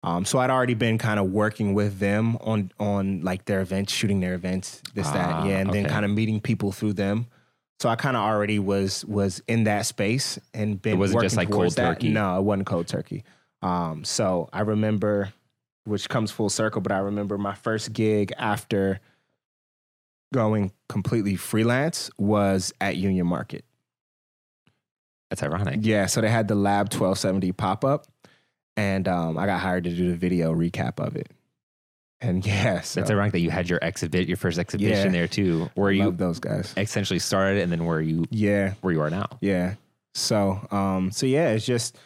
Um 0.02 0.24
so 0.24 0.38
I'd 0.38 0.50
already 0.50 0.74
been 0.74 0.96
kind 0.98 1.20
of 1.20 1.30
working 1.30 1.74
with 1.74 1.98
them 1.98 2.36
on 2.40 2.72
on 2.80 3.20
like 3.22 3.44
their 3.44 3.60
events, 3.60 3.92
shooting 3.92 4.20
their 4.20 4.34
events, 4.34 4.82
this, 4.94 5.06
Ah, 5.08 5.12
that, 5.12 5.46
yeah, 5.46 5.58
and 5.58 5.72
then 5.72 5.86
kind 5.86 6.04
of 6.04 6.10
meeting 6.10 6.40
people 6.40 6.72
through 6.72 6.94
them. 6.94 7.26
So 7.80 7.88
I 7.88 7.96
kind 7.96 8.16
of 8.16 8.22
already 8.22 8.58
was 8.58 9.04
was 9.04 9.42
in 9.48 9.64
that 9.64 9.86
space 9.86 10.38
and 10.54 10.80
been 10.80 10.94
It 10.94 10.98
wasn't 10.98 11.16
working 11.16 11.26
just, 11.26 11.36
like, 11.36 11.50
cold 11.50 11.72
that. 11.76 11.94
turkey. 11.94 12.08
No, 12.10 12.38
it 12.38 12.42
wasn't 12.42 12.66
cold 12.66 12.86
turkey. 12.88 13.24
Um 13.62 14.04
so 14.04 14.48
I 14.52 14.60
remember 14.60 15.32
which 15.84 16.08
comes 16.08 16.30
full 16.30 16.50
circle. 16.50 16.80
But 16.80 16.92
I 16.92 16.98
remember 16.98 17.36
my 17.38 17.54
first 17.54 17.92
gig 17.92 18.32
after 18.38 19.00
going 20.32 20.72
completely 20.88 21.36
freelance 21.36 22.10
was 22.16 22.72
at 22.80 22.96
Union 22.96 23.26
Market. 23.26 23.64
That's 25.28 25.42
ironic. 25.42 25.80
Yeah, 25.82 26.06
so 26.06 26.20
they 26.20 26.28
had 26.28 26.48
the 26.48 26.54
Lab 26.54 26.86
1270 26.92 27.52
pop 27.52 27.84
up, 27.84 28.06
and 28.76 29.06
um, 29.08 29.36
I 29.38 29.46
got 29.46 29.60
hired 29.60 29.84
to 29.84 29.90
do 29.90 30.10
the 30.10 30.16
video 30.16 30.52
recap 30.54 30.98
of 31.04 31.16
it. 31.16 31.30
And 32.20 32.44
yeah, 32.46 32.80
so 32.82 33.00
That's 33.00 33.10
ironic 33.10 33.32
that 33.32 33.40
you 33.40 33.50
had 33.50 33.68
your 33.68 33.78
exhibit, 33.82 34.28
your 34.28 34.36
first 34.36 34.58
exhibition 34.58 35.06
Yeah. 35.06 35.12
there 35.12 35.28
too, 35.28 35.70
where 35.74 35.90
I 35.90 35.94
you 35.94 36.10
those 36.12 36.38
guys. 36.38 36.74
essentially 36.76 37.18
started 37.18 37.62
and 37.62 37.72
then 37.72 37.84
where 37.86 38.00
you 38.00 38.26
Yeah, 38.30 38.74
where 38.82 38.92
you 38.92 39.00
are 39.00 39.10
now. 39.10 39.26
Yeah. 39.40 39.74
So, 40.14 40.66
um, 40.70 41.10
so 41.12 41.24
yeah, 41.26 41.50
it's 41.50 41.64
just, 41.64 41.96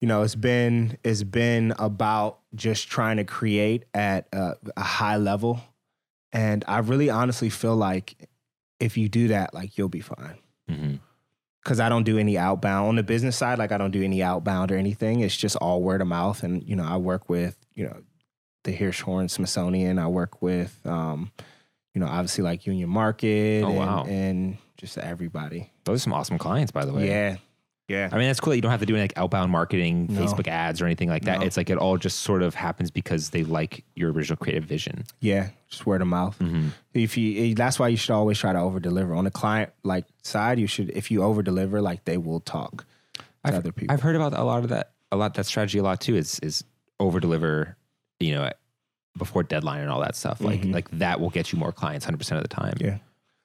you 0.00 0.08
know, 0.08 0.22
it's 0.22 0.34
been 0.34 0.98
it's 1.04 1.22
been 1.22 1.72
about 1.78 2.40
just 2.54 2.88
trying 2.88 3.16
to 3.18 3.24
create 3.24 3.84
at 3.94 4.26
a, 4.32 4.54
a 4.76 4.82
high 4.82 5.16
level, 5.16 5.60
and 6.32 6.64
I 6.66 6.78
really 6.78 7.08
honestly 7.08 7.48
feel 7.50 7.76
like 7.76 8.28
if 8.80 8.96
you 8.96 9.08
do 9.08 9.28
that, 9.28 9.54
like 9.54 9.78
you'll 9.78 9.88
be 9.88 10.00
fine. 10.00 10.38
hmm 10.68 10.94
Because 11.62 11.78
I 11.78 11.88
don't 11.88 12.02
do 12.02 12.18
any 12.18 12.36
outbound 12.36 12.88
on 12.88 12.96
the 12.96 13.02
business 13.02 13.36
side. 13.36 13.58
Like 13.58 13.70
I 13.70 13.78
don't 13.78 13.92
do 13.92 14.02
any 14.02 14.22
outbound 14.22 14.72
or 14.72 14.76
anything. 14.76 15.20
It's 15.20 15.36
just 15.36 15.56
all 15.56 15.82
word 15.82 16.00
of 16.00 16.08
mouth, 16.08 16.42
and 16.42 16.62
you 16.64 16.74
know, 16.74 16.84
I 16.84 16.96
work 16.96 17.28
with 17.28 17.56
you 17.74 17.84
know 17.84 18.02
the 18.64 18.76
Hirshhorn 18.76 19.30
Smithsonian. 19.30 19.98
I 19.98 20.08
work 20.08 20.42
with, 20.42 20.78
um, 20.86 21.30
you 21.94 22.00
know, 22.00 22.06
obviously 22.06 22.44
like 22.44 22.66
Union 22.66 22.88
Market. 22.88 23.62
Oh, 23.64 23.68
and, 23.68 23.76
wow. 23.76 24.04
and 24.04 24.58
just 24.76 24.98
everybody. 24.98 25.70
Those 25.84 26.00
are 26.00 26.04
some 26.04 26.12
awesome 26.12 26.38
clients, 26.38 26.72
by 26.72 26.84
the 26.84 26.92
way. 26.92 27.08
Yeah. 27.08 27.36
Yeah. 27.88 28.08
I 28.10 28.16
mean, 28.18 28.28
that's 28.28 28.40
cool. 28.40 28.52
that 28.52 28.56
You 28.56 28.62
don't 28.62 28.70
have 28.70 28.80
to 28.80 28.86
do 28.86 28.94
any 28.94 29.02
like 29.02 29.12
outbound 29.16 29.50
marketing, 29.52 30.06
No. 30.08 30.20
Facebook 30.20 30.48
ads, 30.48 30.80
or 30.80 30.86
anything 30.86 31.08
like 31.08 31.24
that. 31.24 31.40
No. 31.40 31.46
It's 31.46 31.56
like 31.56 31.68
it 31.68 31.76
all 31.78 31.98
just 31.98 32.20
sort 32.20 32.42
of 32.42 32.54
happens 32.54 32.90
because 32.90 33.30
they 33.30 33.44
like 33.44 33.84
your 33.94 34.12
original 34.12 34.36
creative 34.36 34.64
vision. 34.64 35.04
Yeah, 35.20 35.50
just 35.68 35.84
word 35.84 36.00
of 36.00 36.08
mouth. 36.08 36.38
Mm-hmm. 36.38 36.68
If 36.94 37.16
you, 37.18 37.50
eh, 37.50 37.54
that's 37.56 37.78
why 37.78 37.88
you 37.88 37.96
should 37.96 38.12
always 38.12 38.38
try 38.38 38.52
to 38.52 38.58
over 38.58 38.80
deliver 38.80 39.14
on 39.14 39.24
the 39.24 39.30
client 39.30 39.72
like 39.82 40.06
side. 40.22 40.58
You 40.58 40.66
should, 40.66 40.90
if 40.90 41.10
you 41.10 41.22
over 41.22 41.42
deliver, 41.42 41.82
like 41.82 42.04
they 42.04 42.16
will 42.16 42.40
talk 42.40 42.86
to 43.18 43.22
I've- 43.44 43.56
other 43.56 43.72
people. 43.72 43.92
I've 43.92 44.00
heard 44.02 44.16
about 44.16 44.32
a 44.32 44.44
lot 44.44 44.62
of 44.62 44.70
that, 44.70 44.92
a 45.10 45.16
lot 45.16 45.34
that 45.34 45.44
strategy 45.46 45.78
a 45.78 45.82
lot 45.82 46.00
too. 46.00 46.16
Is 46.16 46.38
is 46.40 46.64
over 47.00 47.20
deliver, 47.20 47.76
you 48.20 48.34
know, 48.34 48.50
before 49.18 49.42
deadline 49.42 49.80
and 49.82 49.90
all 49.90 50.00
that 50.00 50.16
stuff. 50.16 50.40
Like 50.40 50.62
Mhm. 50.62 50.72
like 50.72 50.88
that 50.92 51.20
will 51.20 51.30
get 51.30 51.52
you 51.52 51.58
more 51.58 51.72
clients 51.72 52.06
100 52.06 52.16
percent 52.16 52.38
of 52.38 52.48
the 52.48 52.54
time. 52.54 52.74
Yeah. 52.80 52.98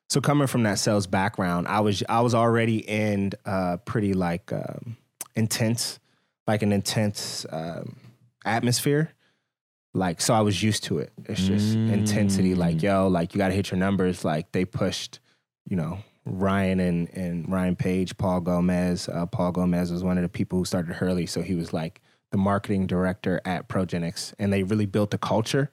So 0.10 0.22
coming 0.22 0.48
from 0.48 0.64
that 0.64 0.80
sales 0.80 1.06
background, 1.08 1.68
I 1.68 1.82
was 1.82 2.02
I 2.08 2.22
was 2.22 2.34
already 2.34 2.78
in 2.78 3.32
uh, 3.46 3.78
pretty 3.78 4.14
like 4.14 4.52
um, 4.54 4.96
intense, 5.36 6.00
like 6.48 6.62
an 6.62 6.72
intense 6.72 7.46
um, 7.50 7.98
atmosphere. 8.46 9.12
Like 9.94 10.22
so, 10.22 10.34
I 10.34 10.42
was 10.42 10.62
used 10.62 10.84
to 10.86 11.00
it. 11.00 11.12
It's 11.26 11.46
just 11.46 11.78
Mm. 11.86 11.90
intensity. 11.94 12.56
Like 12.56 12.82
yo, 12.84 13.08
like 13.08 13.34
you 13.34 13.38
got 13.38 13.50
to 13.50 13.54
hit 13.54 13.72
your 13.72 13.80
numbers. 13.80 14.24
Like 14.24 14.52
they 14.52 14.64
pushed, 14.64 15.20
you 15.68 15.76
know, 15.76 16.00
Ryan 16.26 16.80
and 16.80 17.10
and 17.14 17.50
Ryan 17.52 17.76
Page, 17.76 18.18
Paul 18.18 18.42
Gomez. 18.42 19.10
Uh, 19.10 19.26
Paul 19.26 19.52
Gomez 19.52 19.92
was 19.92 20.04
one 20.04 20.18
of 20.18 20.24
the 20.24 20.30
people 20.30 20.58
who 20.60 20.66
started 20.66 20.96
Hurley, 20.96 21.26
so 21.26 21.42
he 21.42 21.56
was 21.56 21.74
like 21.74 22.00
the 22.32 22.38
marketing 22.38 22.88
director 22.88 23.42
at 23.44 23.68
Progenex, 23.68 24.34
and 24.40 24.54
they 24.54 24.64
really 24.64 24.86
built 24.86 25.14
a 25.14 25.18
culture. 25.18 25.70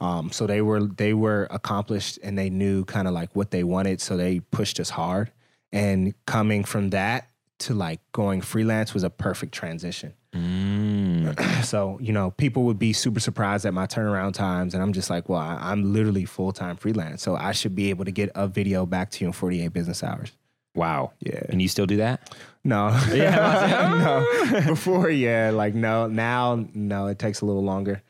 Um, 0.00 0.30
so 0.30 0.46
they 0.46 0.60
were 0.60 0.86
they 0.86 1.14
were 1.14 1.46
accomplished 1.50 2.18
and 2.22 2.36
they 2.36 2.50
knew 2.50 2.84
kind 2.84 3.08
of 3.08 3.14
like 3.14 3.34
what 3.34 3.50
they 3.50 3.64
wanted, 3.64 4.00
so 4.00 4.16
they 4.16 4.40
pushed 4.40 4.80
us 4.80 4.90
hard. 4.90 5.30
And 5.72 6.14
coming 6.26 6.64
from 6.64 6.90
that 6.90 7.28
to 7.60 7.74
like 7.74 8.00
going 8.12 8.40
freelance 8.40 8.92
was 8.92 9.02
a 9.02 9.10
perfect 9.10 9.52
transition. 9.54 10.14
Mm. 10.34 11.04
So 11.64 11.98
you 11.98 12.12
know, 12.12 12.30
people 12.32 12.64
would 12.64 12.78
be 12.78 12.92
super 12.92 13.20
surprised 13.20 13.64
at 13.64 13.72
my 13.72 13.86
turnaround 13.86 14.34
times, 14.34 14.74
and 14.74 14.82
I'm 14.82 14.92
just 14.92 15.08
like, 15.08 15.30
well, 15.30 15.40
I, 15.40 15.56
I'm 15.58 15.94
literally 15.94 16.26
full 16.26 16.52
time 16.52 16.76
freelance, 16.76 17.22
so 17.22 17.36
I 17.36 17.52
should 17.52 17.74
be 17.74 17.88
able 17.88 18.04
to 18.04 18.10
get 18.10 18.30
a 18.34 18.46
video 18.46 18.84
back 18.84 19.10
to 19.12 19.24
you 19.24 19.28
in 19.28 19.32
48 19.32 19.72
business 19.72 20.02
hours. 20.02 20.32
Wow. 20.74 21.12
Yeah. 21.20 21.42
And 21.48 21.62
you 21.62 21.68
still 21.68 21.86
do 21.86 21.98
that? 21.98 22.34
No. 22.64 22.88
Yeah. 23.14 24.24
no. 24.50 24.60
Before, 24.66 25.08
yeah. 25.08 25.50
Like 25.50 25.74
no. 25.74 26.06
Now, 26.08 26.66
no. 26.74 27.06
It 27.06 27.18
takes 27.18 27.40
a 27.40 27.46
little 27.46 27.64
longer. 27.64 28.02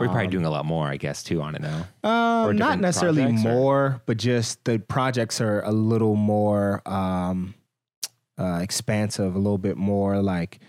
We're 0.00 0.06
probably 0.08 0.24
Um, 0.26 0.30
doing 0.30 0.44
a 0.46 0.50
lot 0.50 0.64
more, 0.64 0.86
I 0.88 0.96
guess, 0.96 1.22
too, 1.22 1.42
on 1.42 1.54
it 1.54 1.62
now. 1.62 1.86
Um, 2.02 2.56
not 2.56 2.80
necessarily 2.80 3.22
projects, 3.22 3.44
or- 3.44 3.52
more, 3.52 4.02
but 4.06 4.16
just 4.16 4.64
the 4.64 4.78
projects 4.78 5.40
are 5.40 5.60
a 5.62 5.70
little 5.72 6.16
more 6.16 6.80
um, 6.88 7.54
uh, 8.38 8.60
expansive, 8.62 9.34
a 9.34 9.38
little 9.38 9.58
bit 9.58 9.76
more 9.76 10.22
like, 10.22 10.60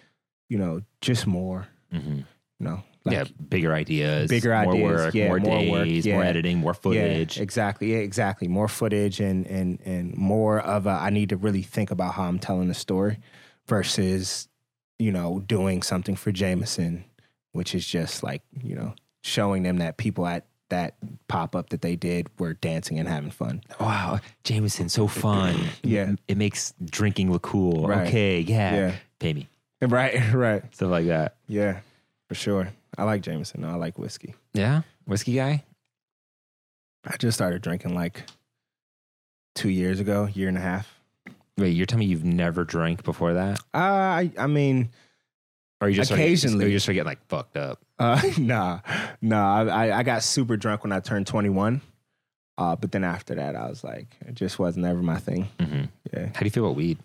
you 0.49 0.57
know, 0.57 0.81
just 0.99 1.25
more, 1.25 1.67
hmm 1.91 2.17
you 2.59 2.67
know, 2.67 2.83
like, 3.05 3.15
yeah, 3.15 3.23
bigger 3.49 3.73
ideas, 3.73 4.29
bigger 4.29 4.49
more 4.49 4.73
ideas, 4.73 4.91
work, 5.05 5.13
yeah, 5.15 5.27
more 5.29 5.39
more 5.39 5.59
days, 5.59 6.05
work, 6.05 6.13
more 6.13 6.23
editing, 6.23 6.57
more 6.59 6.73
footage. 6.75 7.37
Yeah, 7.37 7.41
exactly. 7.43 7.93
Yeah, 7.93 7.99
exactly. 7.99 8.47
More 8.47 8.67
footage 8.67 9.19
and 9.19 9.47
and 9.47 9.79
and 9.85 10.15
more 10.15 10.59
of 10.59 10.85
a. 10.85 10.91
I 10.91 11.09
need 11.09 11.29
to 11.29 11.37
really 11.37 11.63
think 11.63 11.89
about 11.89 12.13
how 12.13 12.25
I'm 12.25 12.37
telling 12.37 12.67
the 12.67 12.75
story, 12.75 13.17
versus, 13.67 14.47
you 14.99 15.11
know, 15.11 15.39
doing 15.39 15.81
something 15.81 16.15
for 16.15 16.31
Jameson, 16.31 17.05
which 17.53 17.73
is 17.73 17.87
just 17.87 18.21
like 18.21 18.43
you 18.61 18.75
know 18.75 18.93
showing 19.21 19.63
them 19.63 19.77
that 19.77 19.97
people 19.97 20.25
at 20.25 20.45
that 20.69 20.95
pop 21.27 21.53
up 21.55 21.69
that 21.69 21.81
they 21.81 21.95
did 21.97 22.29
were 22.39 22.53
dancing 22.53 22.97
and 22.97 23.07
having 23.07 23.29
fun. 23.31 23.61
Wow, 23.79 24.19
Jameson, 24.43 24.87
so 24.89 25.07
fun. 25.07 25.55
Yeah. 25.83 26.13
it 26.29 26.37
makes 26.37 26.73
drinking 26.83 27.31
look 27.31 27.41
cool. 27.41 27.87
Right. 27.87 28.07
Okay, 28.07 28.39
yeah. 28.39 28.75
Yeah. 28.75 28.95
pay 29.19 29.33
me 29.33 29.47
Right. 29.81 30.33
Right. 30.33 30.63
stuff 30.73 30.89
like 30.91 31.07
that. 31.07 31.35
Yeah. 31.47 31.79
For 32.29 32.35
sure. 32.35 32.69
I 32.97 33.03
like 33.03 33.21
Jameson. 33.21 33.65
I 33.65 33.75
like 33.75 33.97
whiskey. 33.99 34.33
Yeah, 34.53 34.83
whiskey 35.05 35.35
guy. 35.35 35.63
I 37.05 37.17
just 37.17 37.37
started 37.37 37.61
drinking 37.61 37.93
like 37.95 38.23
two 39.55 39.69
years 39.69 39.99
ago, 39.99 40.29
year 40.33 40.47
and 40.47 40.57
a 40.57 40.61
half. 40.61 40.87
Wait, 41.57 41.71
you're 41.71 41.85
telling 41.85 41.99
me 42.01 42.05
you've 42.05 42.23
never 42.23 42.63
drank 42.63 43.03
before 43.03 43.33
that, 43.33 43.59
Uh, 43.73 43.77
I 43.77 44.31
I 44.37 44.47
mean, 44.47 44.89
or 45.81 45.89
you 45.89 45.95
just 45.95 46.11
Occasionally. 46.11 46.65
you 46.67 46.71
just 46.73 46.85
started 46.85 46.95
getting 46.95 47.07
like 47.07 47.27
fucked 47.27 47.57
up? 47.57 47.79
Uh, 47.99 48.21
nah, 48.37 48.79
nah. 49.21 49.63
I, 49.63 49.97
I- 49.99 50.03
got 50.03 50.23
super 50.23 50.55
drunk 50.55 50.83
when 50.83 50.91
I 50.93 50.99
turned 50.99 51.27
21. 51.27 51.81
Uh, 52.57 52.75
but 52.75 52.91
then 52.91 53.03
after 53.03 53.33
that, 53.35 53.55
I 53.55 53.67
was 53.67 53.83
like, 53.83 54.15
it 54.27 54.35
just 54.35 54.59
wasn't 54.59 54.85
ever 54.85 55.01
my 55.01 55.17
thing. 55.17 55.49
hmm 55.59 55.83
Yeah, 56.13 56.27
How 56.33 56.39
do 56.39 56.45
you 56.45 56.51
feel 56.51 56.65
about 56.65 56.75
weed? 56.75 56.99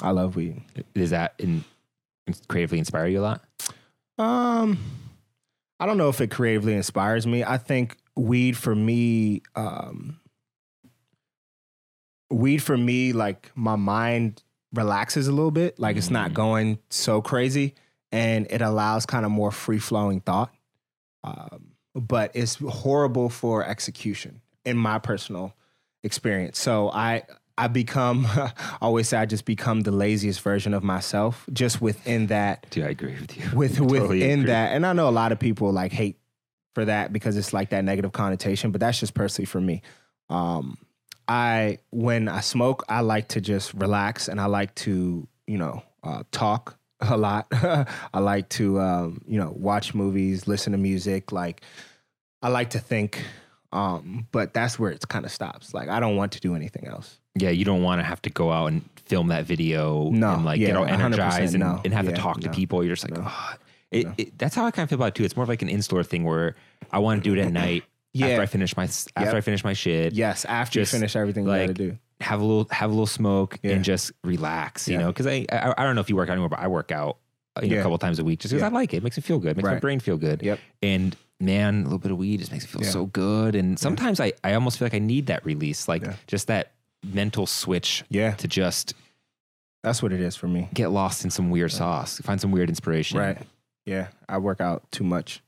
I 0.00 0.10
love 0.12 0.36
weed. 0.36 0.60
Does 0.94 1.10
that 1.10 1.34
in, 1.38 1.64
creatively 2.48 2.78
inspire 2.78 3.06
you 3.08 3.20
a 3.20 3.22
lot? 3.22 3.42
Um, 4.18 4.78
I 5.80 5.86
don't 5.86 5.98
know 5.98 6.08
if 6.08 6.20
it 6.20 6.30
creatively 6.30 6.74
inspires 6.74 7.26
me. 7.26 7.42
I 7.42 7.58
think 7.58 7.96
weed 8.14 8.56
for 8.56 8.74
me, 8.74 9.42
um, 9.56 10.20
weed 12.30 12.58
for 12.58 12.76
me, 12.76 13.12
like 13.12 13.50
my 13.54 13.76
mind 13.76 14.42
relaxes 14.72 15.26
a 15.28 15.32
little 15.32 15.50
bit. 15.50 15.78
Like 15.78 15.96
it's 15.96 16.10
not 16.10 16.30
Mm. 16.30 16.34
going 16.34 16.78
so 16.90 17.20
crazy, 17.20 17.74
and 18.12 18.46
it 18.50 18.60
allows 18.62 19.06
kind 19.06 19.24
of 19.24 19.32
more 19.32 19.50
free 19.50 19.78
flowing 19.78 20.20
thought. 20.20 20.54
Um, 21.24 21.72
but 21.94 22.30
it's 22.34 22.56
horrible 22.56 23.28
for 23.30 23.64
execution 23.64 24.40
in 24.64 24.76
my 24.76 24.98
personal 24.98 25.54
experience. 26.04 26.58
So 26.58 26.90
I 26.90 27.22
I 27.58 27.68
become 27.68 28.26
I 28.30 28.52
always 28.80 29.08
say 29.08 29.18
I 29.18 29.26
just 29.26 29.44
become 29.44 29.82
the 29.82 29.90
laziest 29.92 30.40
version 30.40 30.74
of 30.74 30.82
myself 30.82 31.46
just 31.52 31.80
within 31.80 32.28
that 32.28 32.66
Do 32.70 32.82
I 32.84 32.88
agree 32.88 33.14
with 33.20 33.36
you. 33.36 33.56
with 33.56 33.76
Totally 33.76 34.20
within 34.20 34.40
agree. 34.40 34.46
that 34.46 34.72
and 34.72 34.86
i 34.86 34.92
know 34.94 35.08
a 35.08 35.10
lot 35.10 35.32
of 35.32 35.38
people 35.38 35.70
like 35.72 35.92
hate 35.92 36.18
for 36.74 36.86
that 36.86 37.12
because 37.12 37.36
it's 37.36 37.52
like 37.52 37.68
that 37.70 37.84
negative 37.84 38.12
connotation 38.12 38.70
but 38.72 38.80
that's 38.80 38.98
just 38.98 39.12
personally 39.12 39.44
for 39.46 39.60
me 39.60 39.82
um 40.30 40.78
i 41.28 41.76
when 41.90 42.26
i 42.28 42.40
smoke 42.40 42.82
i 42.88 43.00
like 43.00 43.28
to 43.28 43.40
just 43.42 43.74
relax 43.74 44.28
and 44.28 44.40
i 44.40 44.46
like 44.46 44.74
to 44.74 45.28
you 45.46 45.58
know 45.58 45.82
uh, 46.02 46.22
talk 46.32 46.78
a 47.02 47.16
lot 47.16 47.46
i 48.14 48.18
like 48.20 48.48
to 48.48 48.80
um 48.80 49.20
you 49.26 49.38
know 49.38 49.52
watch 49.56 49.94
movies 49.94 50.46
listen 50.46 50.72
to 50.72 50.78
music 50.78 51.32
like 51.32 51.62
i 52.42 52.48
like 52.48 52.70
to 52.70 52.78
think 52.78 53.24
um 53.72 54.26
but 54.32 54.52
that's 54.54 54.78
where 54.78 54.90
it 54.90 55.06
kind 55.08 55.24
of 55.24 55.30
stops 55.32 55.74
like 55.74 55.88
i 55.88 55.98
don't 56.00 56.16
want 56.16 56.32
to 56.32 56.40
do 56.40 56.54
anything 56.54 56.86
else 56.86 57.18
Yeah, 57.34 57.50
you 57.50 57.64
don't 57.64 57.82
want 57.82 57.98
to 58.00 58.04
have 58.04 58.20
to 58.22 58.30
go 58.30 58.52
out 58.52 58.66
and 58.66 58.82
film 59.06 59.28
that 59.28 59.44
video 59.46 60.10
No, 60.10 60.34
and 60.34 60.44
like 60.44 60.60
yeah, 60.60 60.68
get 60.68 60.76
all 60.76 60.84
energized 60.86 61.54
and, 61.54 61.62
no. 61.64 61.80
and 61.84 61.92
have 61.94 62.04
Yeah, 62.04 62.12
to 62.12 62.16
talk 62.20 62.40
to 62.40 62.48
no, 62.48 62.52
people. 62.52 62.84
You're 62.84 62.94
just 62.94 63.10
like, 63.10 63.18
oh. 63.22 63.54
It, 63.90 64.06
it, 64.16 64.38
that's 64.38 64.54
how 64.54 64.64
I 64.64 64.70
kind 64.70 64.84
of 64.84 64.88
feel 64.90 64.96
about 64.98 65.08
it 65.08 65.14
too. 65.16 65.24
It's 65.24 65.36
more 65.36 65.42
of 65.42 65.48
like 65.50 65.60
an 65.62 65.68
in-store 65.68 66.02
thing 66.04 66.24
where 66.24 66.54
I 66.90 66.98
want 66.98 67.22
to 67.22 67.28
do 67.30 67.38
it 67.38 67.44
at 67.44 67.52
night 67.64 67.84
yeah 68.14 68.26
after 68.28 68.42
I 68.42 68.46
finish 68.46 68.76
my 68.76 68.84
after 68.84 69.10
Yep. 69.20 69.34
I 69.34 69.40
finish 69.40 69.64
my 69.64 69.72
shit. 69.72 70.12
yes 70.12 70.44
after 70.44 70.80
Just, 70.80 70.92
you 70.92 70.98
finish 70.98 71.16
everything 71.16 71.46
like, 71.46 71.60
you 71.62 71.66
gotta 71.68 71.74
do 71.90 71.98
Have 72.22 72.40
a 72.40 72.44
little 72.44 72.66
have 72.70 72.90
a 72.90 72.92
little 72.92 73.06
smoke 73.06 73.58
Yeah. 73.62 73.72
and 73.72 73.84
just 73.84 74.12
relax. 74.24 74.88
You 74.88 74.94
Yeah. 74.94 75.00
know, 75.00 75.06
because 75.08 75.26
I, 75.26 75.44
I 75.52 75.74
I 75.76 75.84
don't 75.84 75.94
know 75.94 76.00
if 76.00 76.08
you 76.08 76.16
work 76.16 76.28
out 76.28 76.32
anymore, 76.32 76.48
but 76.48 76.58
I 76.60 76.68
work 76.68 76.90
out 76.92 77.18
uh, 77.56 77.60
you 77.62 77.68
know, 77.68 77.74
Yeah. 77.74 77.80
a 77.80 77.82
couple 77.84 77.98
times 77.98 78.18
a 78.18 78.24
week 78.24 78.40
just 78.40 78.52
because. 78.54 78.62
I 78.62 78.68
like 78.68 78.94
it. 78.94 78.98
It 78.98 79.02
makes 79.02 79.16
me 79.18 79.22
feel 79.22 79.38
good. 79.38 79.50
It 79.52 79.56
makes 79.58 79.68
my 79.68 79.78
brain 79.78 80.00
feel 80.00 80.16
good. 80.16 80.42
Yep. 80.42 80.58
And 80.82 81.14
man, 81.40 81.80
a 81.80 81.82
little 81.84 81.98
bit 81.98 82.10
of 82.12 82.16
weed 82.18 82.38
just 82.40 82.50
makes 82.52 82.64
me 82.64 82.80
feel 82.80 82.90
so 82.90 83.06
good. 83.06 83.54
And 83.54 83.78
sometimes 83.78 84.20
I 84.20 84.32
I 84.42 84.54
almost 84.54 84.78
feel 84.78 84.86
like 84.86 84.94
I 84.94 85.00
need 85.00 85.26
that 85.26 85.44
release, 85.44 85.88
like 85.88 86.02
just 86.26 86.46
that 86.46 86.72
mental 87.04 87.46
switch 87.46 88.04
yeah 88.10 88.30
to 88.36 88.46
just 88.46 88.94
that's 89.82 90.00
what 90.02 90.12
it 90.12 90.20
is 90.20 90.36
for 90.36 90.46
me 90.46 90.68
get 90.72 90.92
lost 90.92 91.24
in 91.24 91.30
some 91.30 91.50
weird 91.50 91.72
sauce, 91.72 92.18
find 92.20 92.40
some 92.40 92.52
weird 92.52 92.68
inspiration. 92.68 93.18
Right. 93.18 93.38
Yeah. 93.84 94.06
I 94.28 94.38
work 94.38 94.60
out 94.60 94.90
too 94.92 95.02
much. 95.04 95.42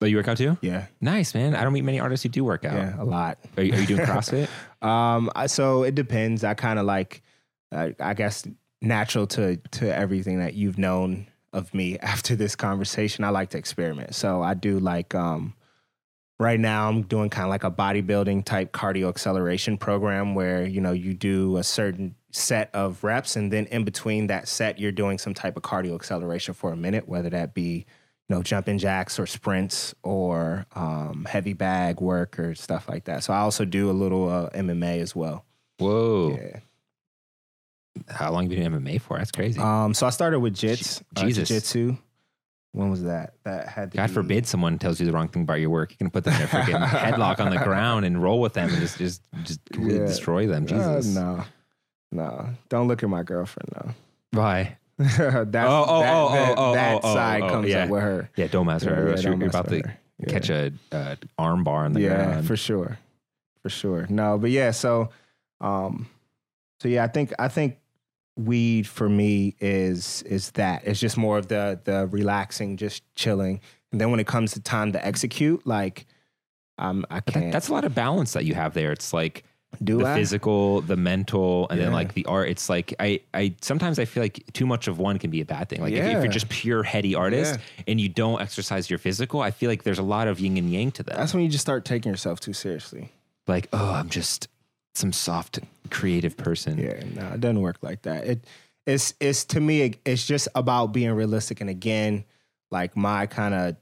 Oh, 0.00 0.06
you 0.06 0.16
work 0.16 0.28
out 0.28 0.36
too? 0.36 0.56
Yeah, 0.60 0.86
Nice, 1.00 1.34
man. 1.34 1.54
I 1.56 1.64
don't 1.64 1.72
meet 1.72 1.84
many 1.84 1.98
artists 1.98 2.22
who 2.22 2.28
do 2.28 2.44
work 2.44 2.64
out. 2.64 2.74
yeah, 2.74 3.02
a 3.02 3.04
lot. 3.04 3.38
Are, 3.56 3.62
you, 3.64 3.72
are 3.74 3.80
you 3.80 3.86
doing 3.86 4.00
CrossFit? 4.06 4.48
Um, 4.80 5.28
I, 5.34 5.48
so 5.48 5.82
it 5.82 5.96
depends. 5.96 6.44
I 6.44 6.54
kind 6.54 6.78
of 6.78 6.86
like, 6.86 7.22
uh, 7.72 7.88
I 7.98 8.14
guess, 8.14 8.46
natural 8.80 9.26
to 9.26 9.56
to 9.72 9.92
everything 9.92 10.38
that 10.38 10.54
you've 10.54 10.78
known 10.78 11.26
of 11.52 11.74
me 11.74 11.98
after 12.02 12.36
this 12.36 12.54
conversation. 12.54 13.24
I 13.24 13.30
like 13.30 13.50
to 13.50 13.58
experiment. 13.58 14.14
So 14.14 14.40
I 14.40 14.54
do 14.54 14.78
like, 14.78 15.16
um, 15.16 15.54
right 16.38 16.60
now 16.60 16.88
I'm 16.88 17.02
doing 17.02 17.28
kind 17.28 17.42
of 17.44 17.50
like 17.50 17.64
a 17.64 17.72
bodybuilding 17.72 18.44
type 18.44 18.72
cardio 18.72 19.08
acceleration 19.08 19.76
program 19.78 20.36
where 20.36 20.64
you 20.64 20.80
know 20.80 20.92
you 20.92 21.12
do 21.12 21.56
a 21.56 21.64
certain 21.64 22.14
set 22.30 22.70
of 22.72 23.02
reps 23.02 23.34
and 23.34 23.52
then 23.52 23.66
in 23.66 23.82
between 23.84 24.28
that 24.28 24.46
set 24.46 24.78
you're 24.78 24.92
doing 24.92 25.18
some 25.18 25.34
type 25.34 25.56
of 25.56 25.64
cardio 25.64 25.96
acceleration 25.96 26.54
for 26.54 26.72
a 26.72 26.76
minute, 26.76 27.08
whether 27.08 27.30
that 27.30 27.52
be 27.52 27.84
you 28.28 28.36
know, 28.36 28.42
jumping 28.42 28.78
jacks 28.78 29.18
or 29.18 29.26
sprints 29.26 29.94
or 30.02 30.66
um, 30.74 31.26
heavy 31.28 31.54
bag 31.54 32.00
work 32.00 32.38
or 32.38 32.54
stuff 32.54 32.88
like 32.88 33.04
that. 33.04 33.24
So 33.24 33.32
I 33.32 33.38
also 33.38 33.64
do 33.64 33.90
a 33.90 33.92
little 33.92 34.28
uh, 34.28 34.50
MMA 34.50 35.00
as 35.00 35.16
well. 35.16 35.44
Whoa. 35.78 36.36
Yeah. 36.40 36.60
How 38.08 38.30
long 38.30 38.44
have 38.44 38.52
you 38.52 38.58
been 38.62 38.70
doing 38.72 38.82
MMA 38.84 39.00
for? 39.00 39.18
That's 39.18 39.32
crazy. 39.32 39.58
Um, 39.60 39.92
so 39.94 40.06
I 40.06 40.10
started 40.10 40.40
with 40.40 40.54
jits, 40.54 41.02
uh, 41.16 41.24
Jesus. 41.24 41.48
jiu-jitsu. 41.48 41.96
When 42.72 42.90
was 42.90 43.02
that? 43.04 43.32
That 43.44 43.66
had 43.68 43.90
to 43.92 43.96
God 43.96 44.06
be- 44.08 44.12
forbid 44.12 44.46
someone 44.46 44.78
tells 44.78 45.00
you 45.00 45.06
the 45.06 45.12
wrong 45.12 45.28
thing 45.28 45.42
about 45.42 45.54
your 45.60 45.70
work. 45.70 45.90
You 45.90 45.96
can 45.96 46.10
put 46.10 46.24
them 46.24 46.34
in 46.34 46.42
a 46.42 46.46
freaking 46.46 46.86
headlock 46.86 47.40
on 47.40 47.50
the 47.50 47.58
ground 47.58 48.04
and 48.04 48.22
roll 48.22 48.40
with 48.40 48.52
them 48.52 48.68
and 48.68 48.78
just 48.78 48.98
just 48.98 49.22
just 49.42 49.60
Yeah. 49.76 50.00
destroy 50.00 50.46
them. 50.46 50.64
Uh, 50.64 50.66
Jesus. 50.66 51.06
no, 51.14 51.44
no. 52.12 52.50
Don't 52.68 52.86
look 52.86 53.02
at 53.02 53.08
my 53.08 53.22
girlfriend 53.22 53.70
though. 53.74 53.94
Why? 54.38 54.76
That's, 55.08 55.18
Oh, 55.20 55.84
oh, 55.86 56.00
that, 56.02 56.12
oh, 56.12 56.32
that, 56.32 56.48
oh, 56.50 56.54
oh, 56.56 56.74
that 56.74 57.00
oh, 57.04 57.14
side 57.14 57.42
oh, 57.42 57.48
comes 57.50 57.68
yeah. 57.68 57.84
up 57.84 57.90
with 57.90 58.02
her. 58.02 58.30
Yeah, 58.36 58.48
don't 58.48 58.66
mess 58.66 58.84
with 58.84 58.94
her. 58.94 59.08
Yeah, 59.10 59.14
You're, 59.14 59.22
don't 59.22 59.40
you're 59.40 59.48
about 59.48 59.68
to 59.68 59.76
her. 59.76 59.98
Yeah. 60.18 60.32
catch 60.32 60.50
a, 60.50 60.72
a 60.90 61.16
arm 61.38 61.62
bar 61.62 61.84
on 61.84 61.92
the 61.92 62.00
yeah, 62.00 62.24
ground. 62.24 62.46
for 62.48 62.56
sure, 62.56 62.98
for 63.62 63.68
sure. 63.68 64.08
No, 64.10 64.36
but 64.38 64.50
yeah, 64.50 64.72
so, 64.72 65.10
um, 65.60 66.08
so 66.80 66.88
yeah, 66.88 67.04
I 67.04 67.06
think 67.06 67.32
I 67.38 67.46
think 67.46 67.78
weed 68.36 68.88
for 68.88 69.08
me 69.08 69.54
is 69.60 70.22
is 70.22 70.50
that 70.52 70.82
it's 70.84 70.98
just 70.98 71.16
more 71.16 71.38
of 71.38 71.46
the 71.46 71.80
the 71.84 72.08
relaxing, 72.08 72.76
just 72.76 73.04
chilling, 73.14 73.60
and 73.92 74.00
then 74.00 74.10
when 74.10 74.18
it 74.18 74.26
comes 74.26 74.52
to 74.54 74.60
time 74.60 74.90
to 74.92 75.06
execute, 75.06 75.64
like, 75.64 76.06
um, 76.78 77.06
I 77.08 77.20
can't 77.20 77.52
that's 77.52 77.68
a 77.68 77.72
lot 77.72 77.84
of 77.84 77.94
balance 77.94 78.32
that 78.32 78.44
you 78.44 78.54
have 78.54 78.74
there. 78.74 78.90
It's 78.90 79.12
like 79.12 79.44
do 79.82 79.98
the 79.98 80.06
I? 80.06 80.14
physical, 80.14 80.80
the 80.80 80.96
mental, 80.96 81.68
and 81.68 81.80
then 81.80 81.92
like 81.92 82.14
the 82.14 82.24
art. 82.26 82.48
It's 82.48 82.68
like 82.68 82.94
I, 82.98 83.20
I 83.34 83.54
sometimes 83.60 83.98
I 83.98 84.04
feel 84.06 84.22
like 84.22 84.42
too 84.52 84.66
much 84.66 84.88
of 84.88 84.98
one 84.98 85.18
can 85.18 85.30
be 85.30 85.40
a 85.40 85.44
bad 85.44 85.68
thing. 85.68 85.80
Like 85.80 85.92
if, 85.92 86.04
if 86.04 86.22
you're 86.24 86.32
just 86.32 86.48
pure 86.48 86.82
heady 86.82 87.14
artist 87.14 87.60
and 87.86 88.00
you 88.00 88.08
don't 88.08 88.40
exercise 88.40 88.90
your 88.90 88.98
physical, 88.98 89.40
I 89.40 89.50
feel 89.50 89.68
like 89.68 89.84
there's 89.84 89.98
a 89.98 90.02
lot 90.04 90.26
of 90.26 90.40
yin 90.40 90.56
and 90.56 90.70
yang 90.70 90.90
to 90.92 91.02
that. 91.04 91.16
That's 91.16 91.34
when 91.34 91.42
you 91.42 91.48
just 91.48 91.62
start 91.62 91.84
taking 91.84 92.10
yourself 92.10 92.40
too 92.40 92.52
seriously. 92.52 93.12
like, 93.46 93.68
oh, 93.72 93.92
I'm 93.92 94.08
just 94.08 94.48
some 94.94 95.12
soft 95.12 95.60
creative 95.90 96.36
person. 96.36 96.78
Yeah, 96.78 97.02
no, 97.14 97.28
it 97.34 97.40
doesn't 97.40 97.60
work 97.60 97.76
like 97.82 98.02
that. 98.02 98.26
It 98.26 98.44
it's 98.86 99.14
it's 99.20 99.44
to 99.46 99.60
me 99.60 99.94
it's 100.04 100.26
just 100.26 100.48
about 100.54 100.88
being 100.88 101.12
realistic 101.12 101.60
and 101.60 101.70
again, 101.70 102.24
like 102.70 102.96
my 102.96 103.26
kind 103.26 103.54
of 103.54 103.76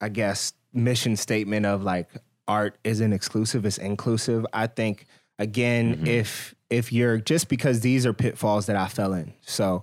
I 0.00 0.10
guess 0.10 0.52
mission 0.72 1.16
statement 1.16 1.66
of 1.66 1.82
like 1.82 2.08
art 2.46 2.78
isn't 2.84 3.12
exclusive, 3.12 3.64
it's 3.64 3.78
inclusive. 3.78 4.46
I 4.52 4.66
think 4.66 5.06
again, 5.40 5.96
Mhm. 5.96 6.06
if 6.06 6.54
if 6.70 6.92
you're 6.92 7.18
just 7.18 7.48
because 7.48 7.80
these 7.80 8.06
are 8.06 8.12
pitfalls 8.12 8.66
that 8.66 8.76
I 8.76 8.86
fell 8.86 9.12
in. 9.12 9.32
So 9.42 9.82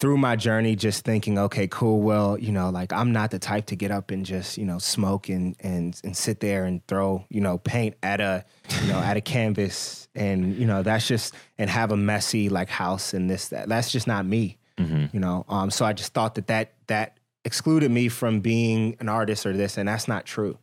through 0.00 0.16
my 0.18 0.36
journey 0.36 0.76
just 0.76 1.04
thinking, 1.04 1.38
okay, 1.38 1.66
cool, 1.66 2.00
well, 2.00 2.38
you 2.38 2.52
know, 2.52 2.70
like 2.70 2.92
I'm 2.92 3.12
not 3.12 3.30
the 3.32 3.38
type 3.40 3.66
to 3.66 3.76
get 3.76 3.90
up 3.90 4.10
and 4.12 4.24
just, 4.24 4.56
you 4.58 4.64
know, 4.64 4.78
smoke 4.78 5.28
and 5.28 5.56
and 5.60 6.00
and 6.04 6.16
sit 6.16 6.40
there 6.40 6.64
and 6.64 6.84
throw, 6.86 7.24
you 7.30 7.40
know, 7.40 7.58
paint 7.58 7.94
at 8.02 8.20
a, 8.20 8.44
you 8.82 8.88
know, 8.92 8.98
at 8.98 9.16
a 9.16 9.20
canvas 9.34 10.08
and, 10.14 10.56
you 10.56 10.66
know, 10.66 10.82
that's 10.82 11.06
just 11.06 11.34
and 11.58 11.68
have 11.70 11.90
a 11.92 11.96
messy 11.96 12.48
like 12.48 12.68
house 12.68 13.12
and 13.14 13.28
this 13.28 13.48
that. 13.48 13.68
That's 13.68 13.90
just 13.92 14.06
not 14.06 14.24
me, 14.26 14.58
hmm 14.78 15.06
you 15.12 15.20
know. 15.20 15.44
Um 15.48 15.70
so 15.70 15.84
I 15.84 15.92
just 15.92 16.12
thought 16.14 16.34
that 16.36 16.46
that 16.48 16.72
that 16.86 17.18
excluded 17.44 17.90
me 17.90 18.08
from 18.08 18.40
being 18.40 18.96
an 19.00 19.08
artist 19.08 19.46
or 19.46 19.52
this 19.52 19.76
and 19.78 19.88
that's 19.88 20.06
not 20.08 20.26
true. 20.26 20.58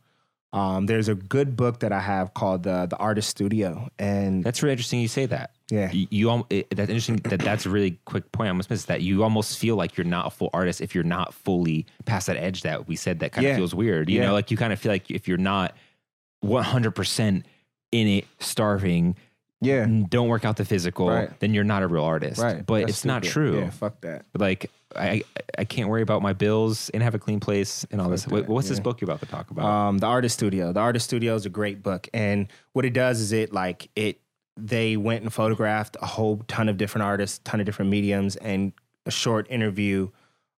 Um 0.56 0.86
there's 0.86 1.08
a 1.08 1.14
good 1.14 1.54
book 1.56 1.80
that 1.80 1.92
I 1.92 2.00
have 2.00 2.32
called 2.34 2.62
the 2.64 2.86
the 2.86 2.96
Artist 2.96 3.28
Studio 3.30 3.88
and 3.98 4.42
That's 4.42 4.62
really 4.62 4.72
interesting. 4.72 5.00
You 5.00 5.08
say 5.08 5.26
that. 5.26 5.50
yeah. 5.70 5.90
You, 5.92 6.06
you 6.10 6.46
it, 6.50 6.68
that's 6.70 6.88
interesting. 6.88 7.16
That 7.30 7.40
that's 7.40 7.66
a 7.66 7.70
really 7.70 7.98
quick 8.06 8.30
point. 8.32 8.46
I 8.46 8.50
almost 8.50 8.70
missed 8.70 8.86
that. 8.88 9.02
You 9.02 9.22
almost 9.22 9.58
feel 9.58 9.76
like 9.76 9.96
you're 9.96 10.04
not 10.06 10.26
a 10.26 10.30
full 10.30 10.50
artist 10.54 10.80
if 10.80 10.94
you're 10.94 11.04
not 11.04 11.34
fully 11.34 11.84
past 12.06 12.26
that 12.28 12.36
edge 12.38 12.62
that 12.62 12.88
we 12.88 12.96
said 12.96 13.18
that 13.20 13.32
kind 13.32 13.44
Yeah. 13.44 13.50
of 13.52 13.56
feels 13.58 13.74
weird. 13.74 14.08
You 14.08 14.20
Yeah. 14.20 14.26
know, 14.28 14.32
like 14.32 14.50
you 14.50 14.56
kind 14.56 14.72
of 14.72 14.78
feel 14.80 14.90
like 14.92 15.10
if 15.10 15.28
you're 15.28 15.36
not 15.38 15.76
100 16.40 16.90
percent 16.92 17.44
in 17.92 18.06
it, 18.08 18.24
starving, 18.40 19.14
Yeah. 19.60 19.86
don't 20.08 20.28
work 20.28 20.44
out 20.44 20.56
the 20.56 20.64
physical, 20.64 21.08
Right. 21.08 21.40
then 21.40 21.54
you're 21.54 21.64
not 21.64 21.82
a 21.82 21.86
real 21.86 22.04
artist. 22.04 22.40
Right. 22.40 22.64
But 22.64 22.80
That's 22.80 22.90
it's 22.90 23.04
not 23.04 23.24
stupid. 23.24 23.32
true. 23.32 23.58
Yeah, 23.60 23.70
fuck 23.70 24.00
that. 24.02 24.26
Like 24.36 24.70
I 24.94 25.22
I 25.58 25.64
can't 25.64 25.88
worry 25.88 26.02
about 26.02 26.22
my 26.22 26.32
bills 26.34 26.90
and 26.90 27.02
have 27.02 27.14
a 27.14 27.18
clean 27.18 27.40
place 27.40 27.84
and 27.90 28.00
all 28.00 28.08
this. 28.08 28.26
What, 28.26 28.42
that, 28.46 28.48
what's 28.50 28.68
this 28.68 28.78
yeah. 28.78 28.82
book 28.84 29.00
you're 29.00 29.06
about 29.10 29.20
to 29.20 29.26
talk 29.26 29.50
about? 29.50 29.64
Um, 29.64 29.98
the 29.98 30.06
Artist 30.06 30.34
Studio. 30.34 30.72
The 30.72 30.80
Artist 30.80 31.06
Studio 31.06 31.34
is 31.34 31.46
a 31.46 31.50
great 31.50 31.82
book, 31.82 32.08
and 32.12 32.48
what 32.72 32.84
it 32.84 32.92
does 32.92 33.20
is 33.20 33.32
it 33.32 33.52
like 33.52 33.88
it. 33.96 34.20
They 34.58 34.96
went 34.96 35.22
and 35.22 35.32
photographed 35.32 35.96
a 36.00 36.06
whole 36.06 36.42
ton 36.48 36.68
of 36.70 36.78
different 36.78 37.04
artists, 37.04 37.40
ton 37.44 37.60
of 37.60 37.66
different 37.66 37.90
mediums, 37.90 38.36
and 38.36 38.72
a 39.04 39.10
short 39.10 39.46
interview 39.50 40.08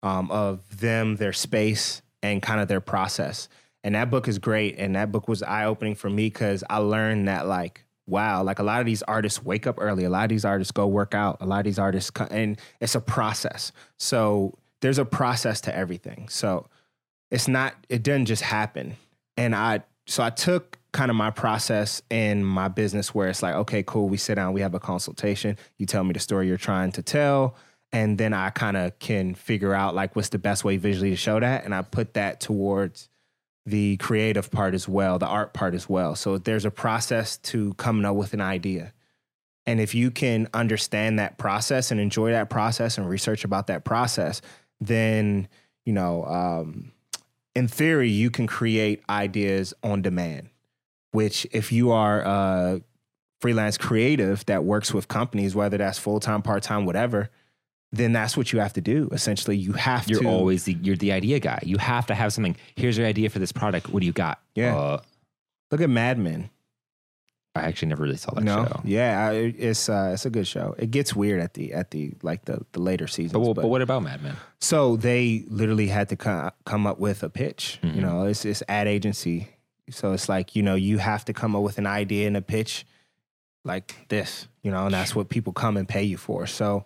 um, 0.04 0.30
of 0.30 0.80
them, 0.80 1.16
their 1.16 1.34
space, 1.34 2.02
and 2.22 2.42
kind 2.42 2.62
of 2.62 2.68
their 2.68 2.82
process. 2.82 3.50
And 3.84 3.96
that 3.96 4.12
book 4.12 4.28
is 4.28 4.38
great, 4.38 4.76
and 4.78 4.96
that 4.96 5.12
book 5.12 5.28
was 5.28 5.42
eye 5.42 5.66
opening 5.66 5.96
for 5.96 6.10
me 6.10 6.26
because 6.28 6.64
I 6.70 6.78
learned 6.78 7.28
that 7.28 7.48
like. 7.48 7.84
Wow, 8.08 8.41
like 8.43 8.60
a 8.60 8.63
lot 8.63 8.80
of 8.80 8.86
these 8.86 9.04
artists 9.04 9.43
wake 9.43 9.67
up 9.67 9.76
early. 9.80 10.06
A 10.06 10.10
lot 10.10 10.24
of 10.24 10.30
these 10.30 10.46
artists 10.46 10.72
go 10.72 10.88
work 10.88 11.13
out. 11.13 11.38
A 11.41 11.46
lot 11.46 11.60
of 11.60 11.65
these 11.65 11.80
artists, 11.80 12.10
co- 12.10 12.28
and 12.32 12.60
it's 12.80 12.96
a 12.96 13.02
process. 13.02 13.72
So 13.98 14.58
there's 14.82 14.98
a 14.98 15.06
process 15.06 15.62
to 15.62 15.76
everything. 15.76 16.30
So 16.30 16.67
it's 17.32 17.48
not 17.48 17.76
it 17.89 18.04
didn't 18.04 18.26
just 18.26 18.41
happen 18.41 18.96
and 19.36 19.56
i 19.56 19.82
so 20.06 20.24
i 20.24 20.30
took 20.30 20.78
kind 20.93 21.12
of 21.12 21.17
my 21.17 21.30
process 21.30 22.02
in 22.10 22.43
my 22.43 22.67
business 22.67 23.13
where 23.13 23.28
it's 23.28 23.43
like 23.43 23.56
okay 23.56 23.84
cool 23.84 24.08
we 24.08 24.17
sit 24.17 24.36
down 24.36 24.54
we 24.54 24.62
have 24.62 24.74
a 24.74 24.80
consultation 24.80 25.58
you 25.78 25.86
tell 25.86 26.04
me 26.04 26.13
the 26.13 26.20
story 26.20 26.48
you're 26.48 26.58
trying 26.58 26.91
to 26.91 27.02
tell 27.02 27.56
and 27.91 28.17
then 28.17 28.34
i 28.34 28.50
kind 28.50 28.78
of 28.78 28.98
can 29.00 29.36
figure 29.36 29.74
out 29.74 29.93
like 29.93 30.15
what's 30.15 30.30
the 30.30 30.39
best 30.39 30.63
way 30.63 30.78
visually 30.78 31.10
to 31.10 31.15
show 31.15 31.39
that 31.39 31.65
and 31.65 31.76
i 31.76 31.82
put 31.82 32.13
that 32.13 32.39
towards 32.39 33.10
the 33.67 33.97
creative 33.97 34.49
part 34.49 34.73
as 34.73 34.88
well 34.88 35.19
the 35.19 35.27
art 35.27 35.53
part 35.53 35.75
as 35.75 35.88
well. 35.88 36.15
So 36.15 36.38
there's 36.38 36.65
a 36.65 36.71
process 36.71 37.38
to 37.38 37.73
coming 37.75 38.06
up 38.06 38.15
with 38.15 38.34
an 38.34 38.41
idea. 38.41 38.93
And 39.65 39.80
if 39.82 39.93
you 39.93 40.10
can 40.10 40.47
understand 40.53 41.19
that 41.19 41.38
process 41.38 41.91
and 41.91 41.99
enjoy 41.99 42.32
that 42.32 42.49
process 42.49 42.97
and 42.97 43.08
research 43.08 43.43
about 43.43 43.67
that 43.67 43.84
process 43.84 44.41
then 44.80 45.47
you 45.86 45.93
know 45.93 46.23
um, 46.25 46.91
in 47.58 47.67
theory, 47.67 48.12
you 48.12 48.30
can 48.30 48.45
create 48.45 49.01
ideas 49.10 49.73
on 49.82 50.03
demand, 50.03 50.51
which 51.10 51.47
if 51.51 51.71
you 51.71 51.89
are 51.89 52.21
a 52.21 52.82
freelance 53.41 53.80
creative 53.80 54.45
that 54.45 54.63
works 54.63 54.93
with 54.93 55.08
companies, 55.08 55.56
whether 55.56 55.75
that's 55.75 55.97
full 55.97 56.19
time, 56.19 56.43
part 56.43 56.62
time, 56.62 56.86
whatever, 56.86 57.32
then 57.91 58.12
that's 58.13 58.36
what 58.36 58.52
you 58.52 58.60
have 58.60 58.73
to 58.73 58.82
do. 58.82 59.10
Essentially, 59.12 59.56
you 59.58 59.73
have 59.73 60.06
to 60.06 60.13
you're 60.13 60.28
always 60.28 60.65
the 60.65 60.78
you're 60.82 60.97
the 60.97 61.12
idea 61.13 61.39
guy. 61.39 61.60
You 61.63 61.78
have 61.78 62.06
to 62.08 62.15
have 62.15 62.34
something. 62.34 62.56
Here's 62.76 62.97
your 62.97 63.08
idea 63.08 63.30
for 63.30 63.39
this 63.39 63.52
product. 63.52 63.89
What 63.89 64.02
do 64.02 64.06
you 64.06 64.13
got? 64.13 64.39
Yeah. 64.56 64.76
Uh, 64.76 65.02
look 65.71 65.82
at 65.82 65.89
Mad 65.89 66.17
Men. 66.17 66.50
I 67.56 67.62
actually 67.62 67.88
never 67.88 68.04
really 68.04 68.17
saw 68.17 68.36
that 68.36 68.43
no, 68.43 68.65
show. 68.65 68.82
yeah, 68.84 69.30
I- 69.30 69.34
it's 69.58 69.89
uh, 69.89 70.12
it's 70.13 70.26
a 70.28 70.30
good 70.30 70.45
show. 70.45 70.76
It 70.78 70.91
gets 70.91 71.15
weird 71.15 71.41
at 71.41 71.56
the 71.56 71.73
at 71.73 71.89
the 71.89 72.13
like 72.21 72.45
the 72.45 72.63
the 72.73 72.80
later 72.80 73.08
seasons. 73.08 73.34
But, 73.34 73.39
what- 73.39 73.56
but- 73.56 73.62
but 73.63 73.67
what 73.69 73.82
about 73.82 74.04
Mad 74.04 74.21
Men? 74.21 74.36
So 74.60 74.95
they 74.95 75.43
literally 75.47 75.88
had 75.88 76.10
to 76.10 76.15
come 76.15 76.52
come 76.65 76.86
up 76.86 77.00
with 77.00 77.23
a 77.23 77.30
pitch. 77.30 77.80
Mhm. 77.82 77.95
You 77.95 78.02
know, 78.02 78.26
it's 78.26 78.45
it's 78.45 78.62
ad 78.67 78.88
agency. 78.88 79.47
So 79.89 80.12
it's 80.12 80.30
like 80.30 80.56
you 80.56 80.62
know 80.62 80.76
you 80.76 81.00
have 81.00 81.26
to 81.26 81.34
come 81.34 81.56
up 81.56 81.63
with 81.63 81.78
an 81.80 81.88
idea 81.88 82.28
and 82.28 82.38
a 82.38 82.41
pitch 82.43 82.86
like 83.63 83.95
this. 84.10 84.47
You 84.62 84.69
know, 84.69 84.86
and 84.86 84.93
that's 84.93 85.15
what 85.15 85.30
people 85.30 85.52
come 85.54 85.78
and 85.78 85.88
pay 85.88 86.04
you 86.04 86.17
for. 86.17 86.45
So 86.45 86.86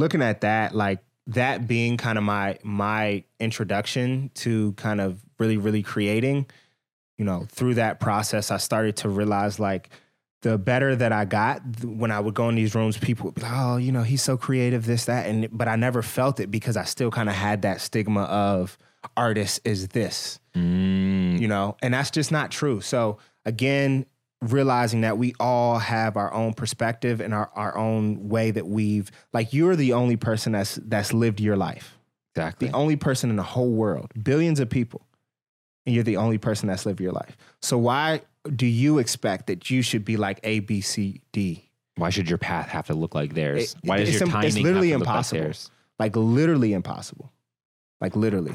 looking 0.00 0.22
at 0.22 0.40
that, 0.40 0.74
like 0.74 0.98
that 1.28 1.68
being 1.68 1.96
kind 1.96 2.18
of 2.18 2.24
my 2.24 2.58
my 2.64 3.22
introduction 3.38 4.30
to 4.34 4.72
kind 4.72 5.00
of 5.00 5.22
really 5.38 5.56
really 5.56 5.82
creating. 5.82 6.46
You 7.18 7.26
know, 7.26 7.46
through 7.50 7.74
that 7.74 8.00
process, 8.00 8.50
I 8.50 8.56
started 8.56 8.96
to 8.96 9.08
realize 9.10 9.60
like 9.60 9.90
the 10.42 10.56
better 10.56 10.96
that 10.96 11.12
I 11.12 11.26
got 11.26 11.60
when 11.84 12.10
I 12.10 12.18
would 12.18 12.32
go 12.32 12.48
in 12.48 12.54
these 12.54 12.74
rooms, 12.74 12.96
people 12.96 13.26
would 13.26 13.34
be 13.34 13.42
like, 13.42 13.52
"Oh, 13.54 13.76
you 13.76 13.92
know, 13.92 14.02
he's 14.02 14.22
so 14.22 14.36
creative, 14.38 14.86
this, 14.86 15.04
that," 15.04 15.26
and 15.26 15.46
but 15.52 15.68
I 15.68 15.76
never 15.76 16.02
felt 16.02 16.40
it 16.40 16.50
because 16.50 16.76
I 16.78 16.84
still 16.84 17.10
kind 17.10 17.28
of 17.28 17.34
had 17.34 17.62
that 17.62 17.80
stigma 17.80 18.22
of 18.22 18.78
artist 19.16 19.60
is 19.64 19.88
this, 19.88 20.40
Mm, 20.54 21.38
you 21.38 21.46
know, 21.46 21.76
and 21.82 21.94
that's 21.94 22.10
just 22.10 22.32
not 22.32 22.50
true. 22.50 22.80
So 22.80 23.18
again, 23.44 24.06
realizing 24.42 25.02
that 25.02 25.18
we 25.18 25.34
all 25.38 25.78
have 25.78 26.16
our 26.16 26.32
own 26.32 26.54
perspective 26.54 27.20
and 27.20 27.34
our, 27.34 27.50
our 27.54 27.76
own 27.76 28.28
way 28.28 28.50
that 28.50 28.66
we've 28.66 29.10
like 29.32 29.52
you're 29.52 29.76
the 29.76 29.92
only 29.92 30.16
person 30.16 30.52
that's 30.52 30.76
that's 30.76 31.12
lived 31.12 31.40
your 31.40 31.56
life 31.56 31.98
exactly. 32.34 32.68
the 32.68 32.74
only 32.74 32.96
person 32.96 33.28
in 33.30 33.36
the 33.36 33.42
whole 33.42 33.70
world, 33.70 34.10
billions 34.22 34.58
of 34.60 34.70
people. 34.70 35.02
and 35.84 35.94
you're 35.94 36.04
the 36.04 36.16
only 36.16 36.38
person 36.38 36.68
that's 36.68 36.86
lived 36.86 37.00
your 37.00 37.12
life. 37.12 37.36
So 37.60 37.76
why 37.76 38.22
do 38.56 38.66
you 38.66 38.98
expect 38.98 39.46
that 39.48 39.68
you 39.70 39.82
should 39.82 40.04
be 40.04 40.16
like 40.16 40.40
A, 40.42 40.60
B, 40.60 40.80
C, 40.80 41.20
D? 41.32 41.66
Why 41.96 42.08
should 42.08 42.28
your 42.30 42.38
path 42.38 42.68
have 42.68 42.86
to 42.86 42.94
look 42.94 43.14
like 43.14 43.34
theirs? 43.34 43.74
It- 43.74 43.88
Why 43.88 43.98
does 43.98 44.14
your 44.14 44.22
im- 44.22 44.28
timing 44.30 44.46
it's 44.48 44.56
literally 44.58 44.90
have 44.90 45.00
to 45.00 45.00
look 45.00 45.06
like 45.08 45.14
impossible. 45.16 45.40
theirs? 45.42 45.70
Like 45.98 46.16
literally 46.16 46.72
impossible. 46.72 47.30
Like 48.00 48.16
literally. 48.16 48.54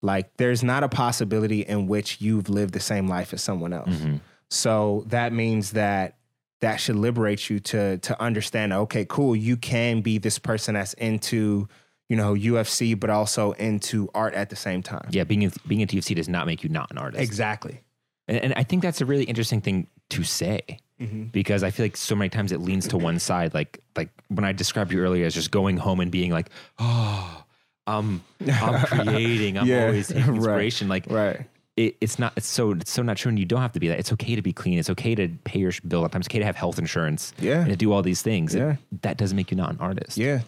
Like 0.00 0.36
there's 0.36 0.62
not 0.62 0.84
a 0.84 0.88
possibility 0.88 1.62
in 1.62 1.88
which 1.88 2.20
you've 2.20 2.48
lived 2.48 2.72
the 2.74 2.78
same 2.80 3.08
life 3.08 3.32
as 3.34 3.42
someone 3.42 3.72
else. 3.72 3.88
Mhm. 3.90 4.20
So 4.50 5.04
that 5.08 5.32
means 5.32 5.72
that 5.72 6.16
that 6.60 6.76
should 6.78 6.96
liberate 6.96 7.48
you 7.50 7.60
to 7.60 7.98
to 7.98 8.20
understand. 8.20 8.72
Okay, 8.72 9.04
cool. 9.08 9.36
You 9.36 9.56
can 9.56 10.00
be 10.00 10.18
this 10.18 10.38
person 10.38 10.74
that's 10.74 10.94
into 10.94 11.68
you 12.08 12.16
know 12.16 12.34
UFC, 12.34 12.98
but 12.98 13.10
also 13.10 13.52
into 13.52 14.08
art 14.14 14.34
at 14.34 14.50
the 14.50 14.56
same 14.56 14.82
time. 14.82 15.08
Yeah, 15.10 15.24
being 15.24 15.42
in, 15.42 15.52
being 15.66 15.80
into 15.82 15.96
UFC 15.96 16.14
does 16.16 16.28
not 16.28 16.46
make 16.46 16.62
you 16.64 16.68
not 16.70 16.90
an 16.90 16.98
artist. 16.98 17.22
Exactly. 17.22 17.82
And, 18.26 18.38
and 18.38 18.54
I 18.56 18.62
think 18.62 18.82
that's 18.82 19.00
a 19.00 19.06
really 19.06 19.24
interesting 19.24 19.60
thing 19.60 19.86
to 20.10 20.24
say 20.24 20.60
Mhm. 21.00 21.30
because 21.30 21.62
I 21.62 21.70
feel 21.70 21.84
like 21.84 21.96
so 21.96 22.16
many 22.16 22.28
times 22.28 22.50
it 22.50 22.60
leans 22.60 22.88
to 22.88 22.98
one 22.98 23.18
side. 23.20 23.54
Like 23.54 23.80
like 23.96 24.08
when 24.28 24.44
I 24.44 24.52
described 24.52 24.90
you 24.92 25.00
earlier 25.00 25.26
as 25.26 25.34
just 25.34 25.50
going 25.50 25.76
home 25.76 26.00
and 26.00 26.10
being 26.10 26.32
like, 26.32 26.48
oh, 26.78 27.44
I'm 27.86 28.22
I'm 28.60 28.82
creating. 28.86 29.58
I'm 29.58 29.66
Yeah, 29.66 29.86
always 29.86 30.08
taking 30.08 30.24
right. 30.26 30.36
inspiration. 30.36 30.88
Like 30.88 31.04
Right. 31.08 31.46
It, 31.78 31.96
it's 32.00 32.18
not. 32.18 32.32
It's 32.36 32.46
so 32.46 32.72
it's 32.72 32.90
so 32.90 33.02
not 33.02 33.16
true. 33.16 33.28
And 33.30 33.38
you 33.38 33.44
don't 33.44 33.60
have 33.62 33.72
to 33.72 33.80
be 33.80 33.88
that. 33.88 33.98
It's 33.98 34.12
okay 34.12 34.34
to 34.34 34.42
be 34.42 34.52
clean. 34.52 34.78
It's 34.78 34.90
okay 34.90 35.14
to 35.14 35.28
pay 35.44 35.60
your 35.60 35.72
bill. 35.86 36.02
Sometimes 36.02 36.26
it's 36.26 36.32
okay 36.32 36.38
to 36.40 36.44
have 36.44 36.56
health 36.56 36.78
insurance. 36.78 37.32
Yeah. 37.38 37.60
And 37.60 37.68
to 37.70 37.76
do 37.76 37.92
all 37.92 38.02
these 38.02 38.20
things. 38.22 38.54
It- 38.54 38.58
Yeah. 38.58 38.76
that 39.02 39.16
doesn't 39.16 39.36
make 39.36 39.50
you 39.50 39.56
not 39.56 39.70
an 39.70 39.78
artist. 39.80 40.16
Yeah. 40.18 40.40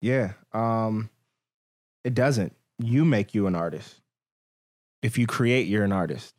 Yeah. 0.00 0.32
Um 0.52 1.10
it 2.04 2.14
doesn't. 2.14 2.54
You 2.78 3.04
make 3.04 3.34
you 3.34 3.46
an 3.46 3.54
artist. 3.54 4.00
If 5.02 5.16
you 5.18 5.26
create, 5.26 5.66
you're 5.68 5.84
an 5.84 5.92
artist. 5.92 6.34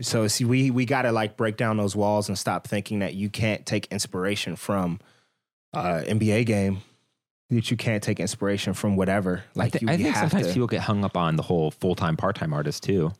So 0.00 0.28
see 0.28 0.44
we 0.44 0.70
we 0.70 0.84
got 0.84 1.02
to 1.02 1.12
like 1.12 1.36
break 1.38 1.56
down 1.56 1.78
those 1.78 1.96
walls 1.96 2.28
and 2.28 2.38
stop 2.38 2.66
thinking 2.66 2.98
that 2.98 3.14
you 3.14 3.30
can't 3.30 3.64
take 3.64 3.86
inspiration 3.90 4.56
from 4.56 5.00
uh 5.72 6.02
NBA 6.06 6.44
game 6.46 6.82
that 7.50 7.70
you 7.70 7.76
can't 7.76 8.02
take 8.02 8.18
inspiration 8.20 8.74
from 8.74 8.96
whatever. 8.96 9.44
Like 9.54 9.74
I, 9.76 9.78
thi- 9.78 9.86
you, 9.86 9.92
I 9.92 9.96
think 9.96 10.14
have 10.14 10.30
sometimes 10.30 10.48
to. 10.48 10.52
people 10.54 10.66
get 10.66 10.80
hung 10.80 11.04
up 11.04 11.16
on 11.16 11.36
the 11.36 11.42
whole 11.42 11.70
full 11.70 11.94
time, 11.94 12.16
part 12.16 12.36
time 12.36 12.52
artist 12.52 12.82
too. 12.82 13.12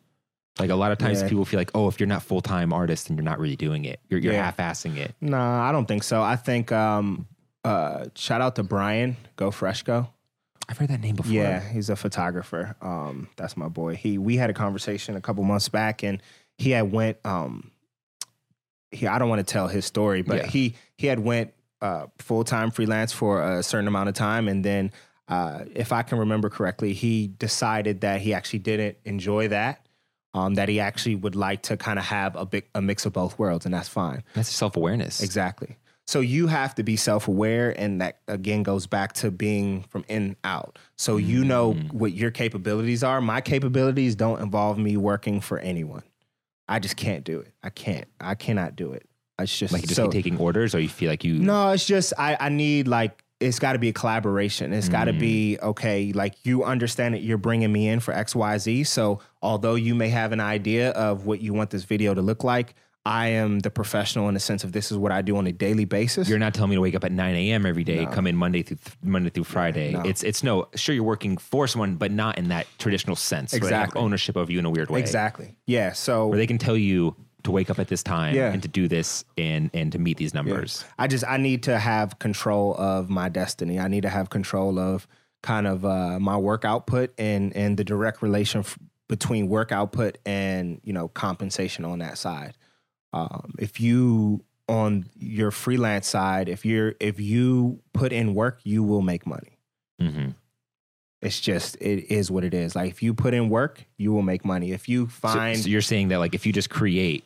Like 0.58 0.70
a 0.70 0.74
lot 0.74 0.90
of 0.90 0.98
times 0.98 1.20
Yeah. 1.22 1.28
people 1.28 1.44
feel 1.44 1.60
like, 1.60 1.70
oh, 1.74 1.86
if 1.88 2.00
you're 2.00 2.06
not 2.06 2.22
full 2.22 2.40
time 2.40 2.72
artist, 2.72 3.08
then 3.08 3.16
you're 3.16 3.24
not 3.24 3.38
really 3.38 3.56
doing 3.56 3.84
it. 3.84 4.00
You're, 4.08 4.18
you're 4.20 4.32
Yeah. 4.32 4.44
half 4.50 4.56
assing 4.56 4.96
it. 4.96 5.14
Nah, 5.20 5.68
I 5.68 5.70
don't 5.72 5.86
think 5.86 6.02
so. 6.02 6.22
I 6.22 6.36
think 6.36 6.72
um 6.72 7.26
uh 7.64 8.06
shout 8.14 8.40
out 8.40 8.56
to 8.56 8.62
Brian, 8.62 9.16
Go 9.36 9.50
Fresh 9.50 9.82
Go. 9.84 10.08
I've 10.68 10.78
heard 10.78 10.88
that 10.88 11.00
name 11.00 11.14
before. 11.14 11.30
Yeah, 11.32 11.60
he's 11.60 11.90
a 11.90 11.94
photographer. 11.96 12.74
Um, 12.80 13.28
that's 13.36 13.56
my 13.56 13.68
boy. 13.68 13.94
He 13.94 14.18
we 14.18 14.36
had 14.36 14.50
a 14.50 14.52
conversation 14.54 15.14
a 15.14 15.20
couple 15.20 15.44
months 15.44 15.68
back, 15.68 16.02
and 16.02 16.20
he 16.58 16.70
had 16.70 16.90
went. 16.90 17.18
Um, 17.24 17.70
he 18.90 19.06
I 19.06 19.18
don't 19.20 19.28
want 19.28 19.46
to 19.46 19.52
tell 19.52 19.68
his 19.68 19.84
story, 19.84 20.22
but 20.22 20.36
Yeah. 20.38 20.46
he 20.46 20.74
he 20.96 21.06
had 21.06 21.20
went 21.20 21.52
uh, 21.86 22.06
full 22.18 22.44
time 22.44 22.70
freelance 22.70 23.12
for 23.12 23.32
a 23.42 23.62
certain 23.62 23.88
amount 23.88 24.08
of 24.08 24.14
time, 24.14 24.48
and 24.48 24.64
then 24.64 24.90
uh, 25.28 25.64
if 25.74 25.92
I 25.92 26.02
can 26.02 26.18
remember 26.18 26.48
correctly, 26.50 26.92
he 26.92 27.28
decided 27.28 28.00
that 28.02 28.20
he 28.20 28.32
actually 28.34 28.60
didn't 28.60 28.96
enjoy 29.04 29.48
that. 29.48 29.80
Um, 30.34 30.54
that 30.54 30.68
he 30.68 30.80
actually 30.80 31.14
would 31.14 31.34
like 31.34 31.62
to 31.62 31.78
kind 31.78 31.98
of 31.98 32.04
have 32.04 32.36
a 32.36 32.44
big 32.44 32.64
a 32.74 32.82
mix 32.82 33.06
of 33.06 33.12
both 33.14 33.38
worlds, 33.38 33.64
and 33.64 33.72
that's 33.74 33.88
fine. 33.88 34.22
That's 34.34 34.50
self 34.50 34.76
awareness. 34.76 35.22
Exactly. 35.22 35.76
So 36.06 36.20
you 36.20 36.46
have 36.46 36.74
to 36.76 36.82
be 36.82 36.96
self 36.96 37.26
aware, 37.26 37.70
and 37.80 38.00
that 38.02 38.18
again 38.28 38.62
goes 38.62 38.86
back 38.86 39.14
to 39.14 39.30
being 39.30 39.84
from 39.88 40.04
in 40.08 40.36
out. 40.44 40.78
So 40.96 41.16
you 41.16 41.42
know 41.42 41.72
Mm. 41.72 41.92
what 41.92 42.12
your 42.12 42.30
capabilities 42.30 43.02
are. 43.02 43.20
My 43.22 43.40
capabilities 43.40 44.14
don't 44.14 44.40
involve 44.42 44.76
me 44.78 44.96
working 44.98 45.40
for 45.40 45.58
anyone. 45.58 46.02
I 46.68 46.80
just 46.80 46.96
can't 46.96 47.24
do 47.24 47.40
it. 47.40 47.52
I 47.62 47.70
can't. 47.70 48.06
I 48.20 48.34
cannot 48.34 48.76
do 48.76 48.92
it. 48.92 49.08
It's 49.38 49.56
just 49.58 49.72
Like 49.72 49.82
just 49.82 49.96
so, 49.96 50.08
taking 50.10 50.38
orders, 50.38 50.74
or 50.74 50.80
you 50.80 50.88
feel 50.88 51.10
like 51.10 51.24
you. 51.24 51.34
no, 51.38 51.70
it's 51.70 51.84
just 51.86 52.12
I, 52.18 52.36
I 52.40 52.48
need 52.48 52.88
like 52.88 53.22
it's 53.38 53.58
got 53.58 53.74
to 53.74 53.78
be 53.78 53.90
a 53.90 53.92
collaboration. 53.92 54.72
It's 54.72 54.88
got 54.88 55.04
to 55.04 55.12
Mm. 55.12 55.18
be 55.20 55.58
okay. 55.62 56.10
Like 56.12 56.34
you 56.46 56.64
understand 56.64 57.12
that 57.14 57.20
you're 57.20 57.36
bringing 57.36 57.70
me 57.70 57.86
in 57.88 58.00
for 58.00 58.14
X, 58.14 58.34
Y, 58.34 58.56
Z. 58.56 58.84
So 58.84 59.20
although 59.42 59.74
you 59.74 59.94
may 59.94 60.08
have 60.08 60.32
an 60.32 60.40
idea 60.40 60.90
of 60.92 61.26
what 61.26 61.42
you 61.42 61.52
want 61.52 61.68
this 61.68 61.84
video 61.84 62.14
to 62.14 62.22
look 62.22 62.44
like, 62.44 62.74
I 63.04 63.28
am 63.28 63.58
the 63.60 63.70
professional 63.70 64.26
in 64.28 64.34
the 64.34 64.40
sense 64.40 64.64
of 64.64 64.72
this 64.72 64.90
is 64.90 64.96
what 64.96 65.12
I 65.12 65.20
do 65.20 65.36
on 65.36 65.46
a 65.46 65.52
daily 65.52 65.84
basis. 65.84 66.28
You're 66.30 66.38
not 66.38 66.54
telling 66.54 66.70
me 66.70 66.76
to 66.76 66.80
wake 66.80 66.94
up 66.94 67.04
at 67.04 67.12
9 67.12 67.36
a.m. 67.36 67.66
every 67.66 67.84
day, 67.84 68.04
No. 68.06 68.10
come 68.10 68.26
in 68.26 68.36
Monday 68.36 68.62
through 68.62 68.78
Monday 69.04 69.28
through 69.28 69.44
Friday. 69.44 69.92
no. 69.92 70.00
It's 70.00 70.22
it's 70.22 70.42
no. 70.42 70.68
Sure, 70.74 70.94
you're 70.94 71.04
working 71.04 71.36
for 71.36 71.68
someone, 71.68 71.96
but 71.96 72.10
not 72.10 72.38
in 72.38 72.48
that 72.48 72.66
traditional 72.78 73.16
sense. 73.16 73.52
Where 73.52 73.60
they 73.60 73.66
have 73.66 73.82
Exactly. 73.84 74.00
ownership 74.00 74.36
of 74.36 74.48
you 74.50 74.58
in 74.58 74.64
a 74.64 74.70
weird 74.70 74.88
way. 74.88 74.98
exactly. 74.98 75.56
Yeah. 75.66 75.92
So 75.92 76.26
Where 76.28 76.38
they 76.38 76.46
can 76.46 76.56
tell 76.58 76.76
you 76.76 77.14
to 77.46 77.50
wake 77.50 77.70
up 77.70 77.78
at 77.78 77.88
this 77.88 78.02
time 78.02 78.34
Yeah. 78.34 78.52
and 78.52 78.62
to 78.62 78.68
do 78.68 78.86
this 78.88 79.24
and 79.38 79.70
and 79.74 79.90
to 79.92 79.98
meet 79.98 80.16
these 80.18 80.34
numbers. 80.34 80.84
I 80.98 81.06
just 81.08 81.24
I 81.26 81.36
need 81.38 81.62
to 81.64 81.78
have 81.78 82.18
control 82.18 82.74
of 82.78 83.08
my 83.08 83.28
destiny. 83.28 83.80
I 83.80 83.88
need 83.88 84.02
to 84.02 84.08
have 84.10 84.28
control 84.30 84.78
of 84.78 85.08
kind 85.42 85.66
of 85.66 85.84
uh, 85.84 86.18
my 86.20 86.36
work 86.36 86.64
output 86.64 87.12
and 87.18 87.54
and 87.56 87.76
the 87.76 87.84
direct 87.84 88.20
relation 88.22 88.60
f- 88.60 88.78
between 89.08 89.48
work 89.48 89.72
output 89.72 90.18
and 90.26 90.80
you 90.84 90.92
know 90.92 91.08
compensation 91.08 91.84
on 91.84 91.98
that 92.00 92.18
side. 92.18 92.54
Um, 93.12 93.54
if 93.58 93.80
you 93.80 94.44
on 94.68 95.06
your 95.18 95.50
freelance 95.52 96.08
side, 96.08 96.48
if 96.48 96.64
you're 96.66 96.94
if 97.00 97.20
you 97.20 97.80
put 97.92 98.12
in 98.12 98.34
work, 98.34 98.60
you 98.64 98.82
will 98.82 99.02
make 99.02 99.24
money. 99.26 99.58
hmm 100.00 100.30
It's 101.22 101.40
just 101.40 101.76
it 101.80 102.10
is 102.12 102.30
what 102.30 102.42
it 102.44 102.52
is. 102.54 102.74
Like 102.74 102.90
if 102.90 103.02
you 103.02 103.14
put 103.14 103.32
in 103.32 103.48
work, 103.48 103.84
you 103.96 104.12
will 104.12 104.22
make 104.22 104.44
money. 104.44 104.72
If 104.72 104.88
you 104.88 105.06
So, 105.06 105.28
find 105.28 105.56
so 105.58 105.68
you're 105.68 105.80
saying 105.92 106.08
that 106.08 106.18
like 106.18 106.34
if 106.34 106.44
you 106.46 106.52
just 106.52 106.68
create 106.70 107.22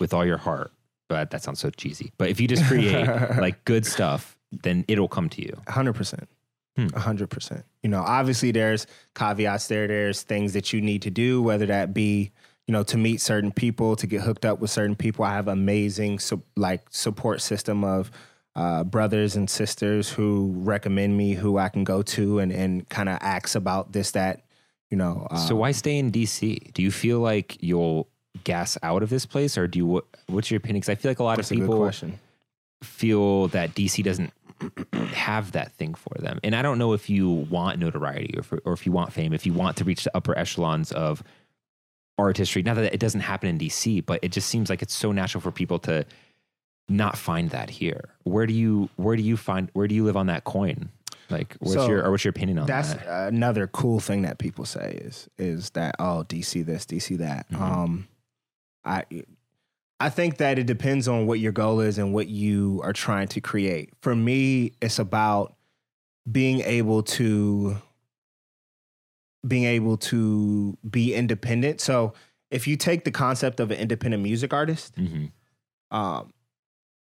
with 0.00 0.12
all 0.14 0.24
your 0.24 0.38
heart, 0.38 0.72
but 1.08 1.30
that 1.30 1.42
sounds 1.42 1.60
so 1.60 1.70
cheesy. 1.70 2.12
But 2.18 2.28
if 2.30 2.40
you 2.40 2.48
just 2.48 2.64
create 2.64 3.06
like 3.38 3.64
good 3.64 3.86
stuff, 3.86 4.36
then 4.50 4.84
it'll 4.88 5.08
come 5.08 5.28
to 5.30 5.42
you. 5.42 5.56
hundred 5.68 5.94
percent. 5.94 6.28
Hmm. 6.76 6.88
A 6.94 7.00
hundred 7.00 7.28
percent. 7.30 7.64
You 7.82 7.90
know, 7.90 8.00
obviously 8.00 8.50
there's 8.50 8.86
caveats 9.14 9.68
there. 9.68 9.86
There's 9.86 10.22
things 10.22 10.54
that 10.54 10.72
you 10.72 10.80
need 10.80 11.02
to 11.02 11.10
do, 11.10 11.42
whether 11.42 11.66
that 11.66 11.92
be, 11.92 12.30
you 12.66 12.72
know, 12.72 12.82
to 12.84 12.96
meet 12.96 13.20
certain 13.20 13.52
people, 13.52 13.94
to 13.96 14.06
get 14.06 14.22
hooked 14.22 14.44
up 14.44 14.60
with 14.60 14.70
certain 14.70 14.96
people. 14.96 15.24
I 15.24 15.34
have 15.34 15.48
amazing 15.48 16.18
su- 16.18 16.42
like 16.56 16.82
support 16.90 17.42
system 17.42 17.84
of 17.84 18.10
uh, 18.54 18.84
brothers 18.84 19.36
and 19.36 19.48
sisters 19.48 20.10
who 20.10 20.52
recommend 20.56 21.16
me, 21.16 21.34
who 21.34 21.58
I 21.58 21.68
can 21.68 21.84
go 21.84 22.02
to 22.02 22.38
and 22.38 22.52
and 22.52 22.88
kind 22.88 23.08
of 23.08 23.18
ask 23.20 23.54
about 23.54 23.92
this, 23.92 24.12
that, 24.12 24.44
you 24.90 24.96
know. 24.96 25.26
Uh, 25.30 25.36
so 25.36 25.56
why 25.56 25.72
stay 25.72 25.98
in 25.98 26.10
DC? 26.10 26.72
Do 26.72 26.82
you 26.82 26.90
feel 26.90 27.20
like 27.20 27.62
you'll 27.62 28.08
gas 28.44 28.76
out 28.82 29.02
of 29.02 29.10
this 29.10 29.26
place, 29.26 29.56
or 29.58 29.66
do 29.66 29.78
you? 29.78 29.86
what- 29.86 30.04
What's 30.28 30.50
your 30.50 30.58
opinion? 30.58 30.80
Because 30.80 30.88
I 30.88 30.94
feel 30.94 31.10
like 31.10 31.18
a 31.18 31.24
lot 31.24 31.36
that's 31.36 31.50
of 31.50 31.56
people 31.56 31.74
feel 32.82 33.48
that 33.48 33.74
DC 33.74 34.02
doesn't 34.02 34.32
have 35.12 35.52
that 35.52 35.72
thing 35.72 35.94
for 35.94 36.14
them. 36.18 36.40
And 36.42 36.54
I 36.54 36.62
don't 36.62 36.78
know 36.78 36.92
if 36.94 37.08
you 37.10 37.28
want 37.30 37.78
notoriety 37.78 38.34
or 38.36 38.40
if, 38.40 38.52
or 38.64 38.72
if 38.72 38.86
you 38.86 38.92
want 38.92 39.12
fame, 39.12 39.32
if 39.32 39.44
you 39.46 39.52
want 39.52 39.76
to 39.78 39.84
reach 39.84 40.04
the 40.04 40.16
upper 40.16 40.36
echelons 40.36 40.90
of 40.92 41.22
artistry. 42.18 42.62
Not 42.62 42.76
that 42.76 42.92
it 42.94 43.00
doesn't 43.00 43.20
happen 43.20 43.48
in 43.48 43.58
DC, 43.58 44.04
but 44.04 44.20
it 44.22 44.32
just 44.32 44.48
seems 44.48 44.70
like 44.70 44.82
it's 44.82 44.94
so 44.94 45.12
natural 45.12 45.40
for 45.40 45.50
people 45.50 45.78
to 45.80 46.04
not 46.88 47.16
find 47.16 47.50
that 47.50 47.70
here. 47.70 48.10
Where 48.24 48.46
do 48.46 48.52
you 48.52 48.88
where 48.96 49.16
do 49.16 49.22
you 49.22 49.36
find 49.36 49.70
where 49.74 49.86
do 49.88 49.94
you 49.94 50.04
live 50.04 50.16
on 50.16 50.26
that 50.26 50.44
coin? 50.44 50.90
Like 51.30 51.56
what's 51.60 51.74
So, 51.74 51.88
your 51.88 52.04
or 52.04 52.10
what's 52.10 52.24
your 52.24 52.30
opinion 52.30 52.58
on 52.58 52.66
That's 52.66 52.90
that? 52.94 53.04
That's 53.04 53.32
another 53.32 53.66
cool 53.66 54.00
thing 54.00 54.22
that 54.22 54.38
people 54.38 54.64
say 54.64 54.98
is 55.04 55.28
is 55.38 55.70
that 55.70 55.94
oh 55.98 56.24
DC 56.28 56.64
this 56.66 56.84
DC 56.84 57.16
that. 57.18 57.48
Mhm. 57.50 57.60
Um, 57.60 58.08
I 58.84 59.04
I 60.00 60.08
think 60.08 60.38
that 60.38 60.58
it 60.58 60.66
depends 60.66 61.06
on 61.06 61.26
what 61.26 61.38
your 61.38 61.52
goal 61.52 61.80
is 61.80 61.98
and 61.98 62.12
what 62.12 62.28
you 62.28 62.80
are 62.82 62.92
trying 62.92 63.28
to 63.28 63.40
create. 63.40 63.90
For 64.00 64.16
me, 64.16 64.72
it's 64.80 64.98
about 64.98 65.54
being 66.30 66.60
able 66.60 67.02
to 67.02 67.76
being 69.46 69.64
able 69.64 69.96
to 69.96 70.76
be 70.88 71.14
independent. 71.14 71.80
So 71.80 72.14
if 72.50 72.66
you 72.66 72.76
take 72.76 73.04
the 73.04 73.10
concept 73.10 73.60
of 73.60 73.70
an 73.70 73.78
independent 73.78 74.22
music 74.22 74.52
artist, 74.52 74.94
hmm 74.96 75.26
um, 75.90 76.32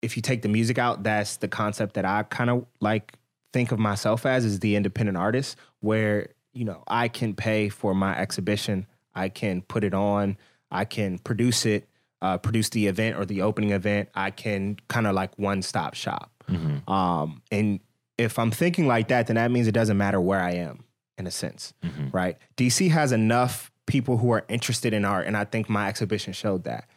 if 0.02 0.16
you 0.16 0.22
take 0.24 0.42
the 0.42 0.50
music 0.50 0.80
out, 0.80 1.04
that's 1.04 1.38
the 1.38 1.48
concept 1.48 1.94
that 1.94 2.06
I 2.06 2.24
kind 2.24 2.50
of 2.50 2.66
like 2.80 3.14
think 3.54 3.72
of 3.72 3.80
myself 3.80 4.26
as 4.26 4.46
is 4.46 4.60
the 4.60 4.76
independent 4.76 5.18
artist, 5.18 5.58
where 5.82 6.30
you 6.54 6.66
know 6.66 6.84
I 6.88 7.08
can 7.08 7.36
pay 7.36 7.70
for 7.70 7.94
my 7.94 8.18
exhibition, 8.18 8.88
I 9.14 9.30
can 9.30 9.62
put 9.62 9.84
it 9.84 9.94
on, 9.94 10.38
I 10.72 10.86
can 10.86 11.20
produce 11.20 11.66
it, 11.66 11.88
uh, 12.22 12.38
produce 12.38 12.70
the 12.70 12.88
event 12.88 13.18
or 13.18 13.26
the 13.26 13.42
opening 13.42 13.72
event. 13.72 14.10
I 14.16 14.32
can 14.32 14.78
kind 14.88 15.08
of 15.08 15.16
like 15.16 15.38
one 15.38 15.62
stop 15.62 15.94
shop. 15.96 16.32
hmm 16.48 16.78
Um, 16.92 17.42
and 17.52 17.80
if 18.18 18.38
I'm 18.38 18.52
thinking 18.52 18.88
like 18.88 19.08
that, 19.10 19.28
then 19.28 19.36
that 19.38 19.50
means 19.52 19.68
it 19.68 19.72
doesn't 19.74 19.98
matter 19.98 20.20
where 20.20 20.42
I 20.42 20.52
am, 20.56 20.84
in 21.18 21.26
a 21.28 21.32
sense 21.32 21.74
hmm 21.84 22.10
right? 22.12 22.38
DC 22.58 22.90
has 22.92 23.12
enough 23.12 23.72
people 23.86 24.18
who 24.18 24.32
are 24.32 24.46
interested 24.50 24.94
in 24.94 25.06
art, 25.06 25.26
and 25.28 25.36
I 25.38 25.46
think 25.46 25.70
my 25.70 25.88
exhibition 25.88 26.34
showed 26.34 26.64
that. 26.66 26.88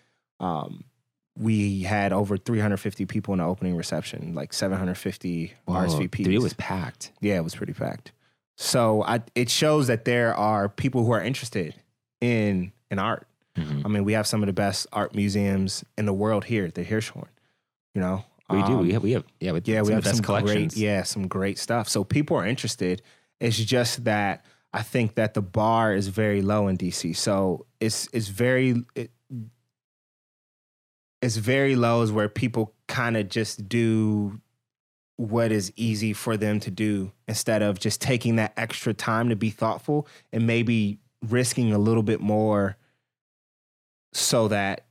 Um, 0.41 0.85
we 1.39 1.81
had 1.83 2.13
over 2.13 2.37
350 2.37 3.07
people 3.07 3.33
in 3.33 3.39
the 3.39 3.45
opening 3.47 3.75
reception, 3.75 4.35
like 4.35 4.53
750 4.53 5.55
RSVPs. 5.67 6.11
Dude, 6.25 6.35
it 6.35 6.43
was 6.43 6.53
packed. 6.55 7.13
yeah, 7.23 7.37
it 7.37 7.45
was 7.45 7.55
pretty 7.55 7.73
packed. 7.73 8.13
So 8.59 9.03
I, 9.03 9.23
it 9.35 9.49
shows 9.49 9.87
that 9.87 10.05
there 10.05 10.35
are 10.35 10.69
people 10.69 11.05
who 11.05 11.13
are 11.13 11.23
interested 11.23 11.75
in 12.21 12.73
in 12.91 12.99
art. 12.99 13.27
Mhm. 13.57 13.85
I 13.85 13.89
mean, 13.89 14.05
we 14.05 14.15
have 14.15 14.27
some 14.27 14.43
of 14.43 14.47
the 14.47 14.53
best 14.53 14.87
art 14.93 15.15
museums 15.15 15.85
in 15.99 16.07
the 16.07 16.13
world 16.13 16.45
here 16.45 16.65
at 16.65 16.75
the 16.75 16.85
Hirshhorn. 16.85 17.29
You 17.95 18.01
know, 18.01 18.25
We 18.49 18.59
do. 18.63 18.73
Um, 18.73 18.83
We 18.87 18.93
have. 18.93 19.03
We 19.03 19.13
have. 19.13 19.25
Yeah. 19.41 19.53
With 19.53 19.69
yeah, 19.69 19.83
we 19.83 19.93
have 19.93 20.07
some 20.07 20.21
collections. 20.21 20.75
great, 20.75 20.83
yeah, 20.83 21.03
some 21.03 21.27
great 21.29 21.59
stuff. 21.59 21.89
So 21.89 22.05
people 22.05 22.37
are 22.37 22.47
interested. 22.47 23.03
It's 23.41 23.57
just 23.57 24.05
that 24.05 24.45
I 24.73 24.83
think 24.83 25.15
that 25.17 25.35
the 25.35 25.43
bar 25.43 25.95
is 25.95 26.09
very 26.09 26.43
low 26.43 26.69
in 26.69 26.77
DC. 26.77 27.15
So 27.17 27.67
it's 27.81 28.09
it's 28.13 28.29
very 28.29 28.85
it, 28.95 29.11
it's 31.21 31.37
very 31.37 31.77
low 31.77 32.03
is 32.03 32.11
where 32.11 32.29
people 32.29 32.75
kind 32.89 33.17
of 33.17 33.29
just 33.29 33.69
do 33.69 34.41
what 35.17 35.53
is 35.53 35.73
easy 35.77 36.13
for 36.13 36.37
them 36.37 36.59
to 36.61 36.71
do 36.71 37.13
instead 37.29 37.63
of 37.63 37.79
just 37.79 38.01
taking 38.01 38.37
that 38.37 38.53
extra 38.57 38.93
time 38.93 39.29
to 39.29 39.37
be 39.37 39.51
thoughtful 39.51 40.09
and 40.33 40.47
maybe 40.47 40.99
risking 41.29 41.73
a 41.73 41.79
little 41.79 42.03
bit 42.03 42.21
more 42.21 42.77
so 44.13 44.49
that 44.49 44.85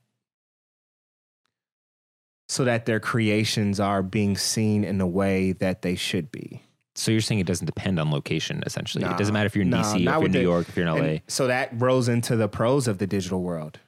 so 2.50 2.66
that 2.66 2.86
their 2.86 3.00
creations 3.00 3.80
are 3.80 4.04
being 4.04 4.36
seen 4.36 4.84
in 4.84 4.98
the 4.98 5.08
way 5.08 5.54
that 5.54 5.82
they 5.84 5.96
should 5.96 6.32
be. 6.32 6.62
So 6.96 7.10
you're 7.12 7.22
saying 7.22 7.40
it 7.40 7.48
doesn't 7.48 7.66
depend 7.66 7.98
on 7.98 8.12
location, 8.12 8.62
essentially. 8.66 9.06
it 9.06 9.18
doesn't 9.18 9.34
matter 9.34 9.46
if 9.46 9.56
you're 9.56 9.62
in 9.64 9.70
nah, 9.70 9.84
DC, 9.84 9.96
if 9.96 10.02
you're 10.02 10.26
in 10.26 10.32
New 10.34 10.40
the- 10.40 10.44
York, 10.44 10.68
if 10.68 10.76
you're 10.76 10.86
in 10.86 11.14
LA. 11.14 11.20
So 11.30 11.48
that 11.48 11.70
rolls 11.74 12.10
into 12.10 12.36
the 12.36 12.50
pros 12.50 12.88
of 12.90 12.98
the 12.98 13.08
digital 13.08 13.42
world 13.42 13.80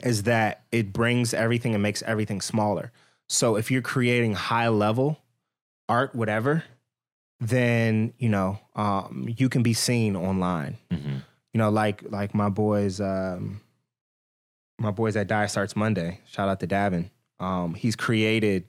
is 0.00 0.22
that 0.24 0.62
it 0.72 0.92
brings 0.92 1.34
everything 1.34 1.74
and 1.74 1.82
makes 1.82 2.02
everything 2.02 2.40
smaller. 2.40 2.92
So 3.28 3.56
if 3.56 3.70
you're 3.70 3.82
creating 3.82 4.34
high 4.34 4.68
level 4.68 5.18
art, 5.88 6.14
whatever, 6.14 6.62
then 7.40 8.12
you 8.18 8.28
know 8.28 8.60
um, 8.76 9.28
you 9.36 9.48
can 9.48 9.62
be 9.64 9.74
seen 9.74 10.14
online. 10.16 10.76
Mhm. 10.92 11.22
You 11.52 11.58
know, 11.58 11.70
like 11.70 12.04
like 12.08 12.34
my 12.34 12.48
boys, 12.48 13.00
um, 13.00 13.60
my 14.82 14.90
boys 14.90 15.16
at 15.16 15.26
Diet 15.28 15.50
Starts 15.50 15.74
Monday. 15.76 16.20
Shout 16.26 16.48
out 16.48 16.60
to 16.60 16.66
Davin. 16.66 17.10
Um, 17.40 17.74
he's 17.74 17.96
created 17.96 18.64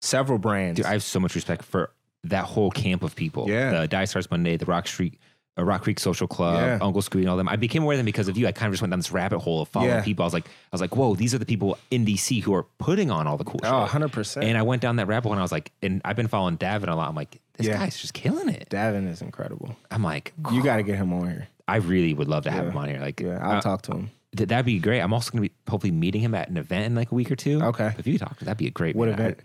several 0.00 0.38
brands. 0.38 0.76
Dude, 0.78 0.86
I 0.86 0.92
have 0.92 1.02
so 1.02 1.20
much 1.20 1.34
respect 1.34 1.64
for 1.64 1.90
that 2.24 2.44
whole 2.44 2.70
camp 2.70 3.02
of 3.02 3.14
people. 3.16 3.48
Yeah. 3.48 3.80
The 3.82 3.88
Diet 3.88 4.08
Starts 4.08 4.30
Monday, 4.30 4.56
the 4.56 4.66
Rock 4.66 4.86
Street, 4.88 5.18
uh, 5.58 5.64
Rock 5.64 5.82
Creek 5.82 5.98
Social 6.00 6.26
Club, 6.26 6.60
Yeah. 6.60 6.78
Uncle 6.84 7.02
Scooty, 7.02 7.20
and 7.20 7.28
all 7.28 7.36
them. 7.36 7.48
I 7.48 7.56
became 7.56 7.82
aware 7.82 7.94
of 7.94 7.98
them 7.98 8.06
because 8.06 8.28
of 8.28 8.36
you. 8.36 8.46
I 8.46 8.52
kind 8.52 8.68
of 8.68 8.74
just 8.74 8.82
went 8.82 8.90
down 8.90 8.98
this 8.98 9.12
rabbit 9.12 9.38
hole 9.40 9.62
of 9.62 9.68
following 9.68 9.90
Yeah. 9.92 10.02
people. 10.02 10.24
I 10.24 10.26
was 10.26 10.34
like, 10.34 10.46
I 10.46 10.50
was 10.72 10.80
like, 10.80 10.96
whoa, 10.96 11.14
these 11.14 11.34
are 11.34 11.38
the 11.38 11.46
people 11.46 11.78
in 11.90 12.04
DC 12.04 12.42
who 12.42 12.54
are 12.54 12.64
putting 12.78 13.10
on 13.10 13.26
all 13.26 13.36
the 13.36 13.44
cool 13.44 13.60
oh, 13.64 13.78
100 13.80 14.12
percent. 14.12 14.46
And 14.46 14.56
I 14.58 14.62
went 14.62 14.82
down 14.82 14.96
that 14.96 15.06
rabbit 15.06 15.24
hole 15.28 15.32
and 15.32 15.40
I 15.40 15.44
was 15.44 15.52
like, 15.52 15.72
and 15.82 16.00
I've 16.04 16.16
been 16.16 16.28
following 16.28 16.58
Davin 16.58 16.88
a 16.88 16.94
lot. 16.94 17.08
I'm 17.08 17.14
like, 17.16 17.40
this 17.56 17.66
Yeah. 17.66 17.78
guy's 17.78 17.98
just 17.98 18.14
killing 18.14 18.48
it. 18.48 18.68
Davin 18.70 19.08
is 19.08 19.20
incredible. 19.22 19.76
I'm 19.90 20.02
like, 20.02 20.32
You 20.52 20.62
got 20.62 20.76
to 20.76 20.82
get 20.84 20.96
him 20.96 21.12
on 21.12 21.28
here. 21.28 21.48
I 21.66 21.76
really 21.76 22.14
would 22.14 22.28
love 22.28 22.44
to 22.44 22.50
have 22.50 22.66
him 22.68 22.76
on 22.76 22.88
here. 22.88 22.98
Like, 23.00 23.20
Yeah, 23.20 23.38
I'll 23.42 23.58
uh, 23.58 23.60
talk 23.60 23.82
to 23.82 23.92
him. 23.92 24.10
Th- 24.36 24.48
that'd 24.48 24.66
be 24.66 24.78
great. 24.78 25.00
I'm 25.00 25.12
also 25.12 25.30
going 25.30 25.44
to 25.44 25.48
be 25.48 25.54
hopefully 25.68 25.90
meeting 25.92 26.20
him 26.20 26.34
at 26.34 26.48
an 26.48 26.56
event 26.56 26.86
in 26.86 26.94
like 26.94 27.10
a 27.12 27.14
week 27.14 27.30
or 27.30 27.36
two. 27.36 27.62
Okay. 27.62 27.92
If 27.98 28.06
you 28.06 28.18
talk, 28.18 28.38
that'd 28.40 28.56
be 28.58 28.66
a 28.66 28.70
great. 28.70 28.96
What 28.96 29.08
man. 29.08 29.18
event? 29.18 29.40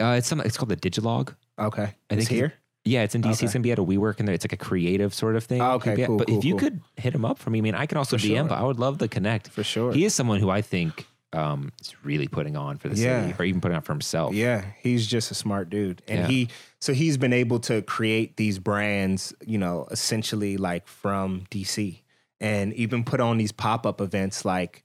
Uh, 0.00 0.14
it's 0.18 0.26
some. 0.28 0.40
It's 0.40 0.56
called 0.56 0.68
the 0.70 0.76
Digilog. 0.76 1.34
Okay. 1.58 1.94
I 2.10 2.16
think 2.16 2.28
he- 2.28 2.36
here. 2.36 2.54
Yeah, 2.86 3.02
it's 3.02 3.14
in 3.14 3.22
DC. 3.22 3.32
Okay. 3.36 3.44
It's 3.46 3.54
gonna 3.54 3.62
be 3.62 3.72
at 3.72 3.78
a 3.78 3.82
WeWork, 3.84 4.20
and 4.20 4.28
it's 4.28 4.44
like 4.44 4.52
a 4.52 4.58
creative 4.58 5.14
sort 5.14 5.36
of 5.36 5.44
thing. 5.44 5.62
Oh, 5.62 5.76
okay, 5.76 6.04
cool, 6.04 6.18
But 6.18 6.26
cool, 6.28 6.36
if 6.38 6.44
you 6.44 6.52
cool. 6.52 6.60
could 6.60 6.80
hit 6.96 7.14
him 7.14 7.24
up 7.24 7.38
for 7.38 7.48
me, 7.48 7.60
I 7.60 7.62
mean, 7.62 7.74
I 7.74 7.86
can 7.86 7.96
also 7.96 8.18
For 8.18 8.22
DM, 8.26 8.36
sure. 8.36 8.44
but 8.44 8.58
I 8.58 8.62
would 8.62 8.78
love 8.78 8.98
the 8.98 9.08
connect. 9.08 9.48
For 9.48 9.64
sure. 9.64 9.90
He 9.94 10.04
is 10.04 10.14
someone 10.14 10.38
who 10.38 10.50
I 10.50 10.60
think 10.60 11.06
um, 11.32 11.72
is 11.80 11.94
really 12.04 12.28
putting 12.28 12.56
on 12.56 12.76
for 12.76 12.90
the 12.90 12.96
Yeah. 12.96 13.22
city, 13.22 13.34
or 13.38 13.44
even 13.46 13.62
putting 13.62 13.74
on 13.74 13.82
for 13.82 13.94
himself. 13.94 14.34
Yeah, 14.34 14.66
he's 14.82 15.06
just 15.06 15.30
a 15.30 15.34
smart 15.34 15.70
dude, 15.70 16.02
and 16.06 16.20
Yeah. 16.20 16.26
he 16.28 16.48
so 16.78 16.92
he's 16.92 17.16
been 17.16 17.32
able 17.32 17.58
to 17.60 17.80
create 17.80 18.36
these 18.36 18.58
brands, 18.58 19.32
you 19.46 19.56
know, 19.56 19.88
essentially 19.90 20.58
like 20.58 20.86
from 20.86 21.44
DC, 21.50 22.02
and 22.40 22.72
even 22.74 23.04
put 23.04 23.20
on 23.20 23.38
these 23.38 23.52
pop 23.52 23.86
up 23.86 24.00
events 24.00 24.44
like 24.44 24.82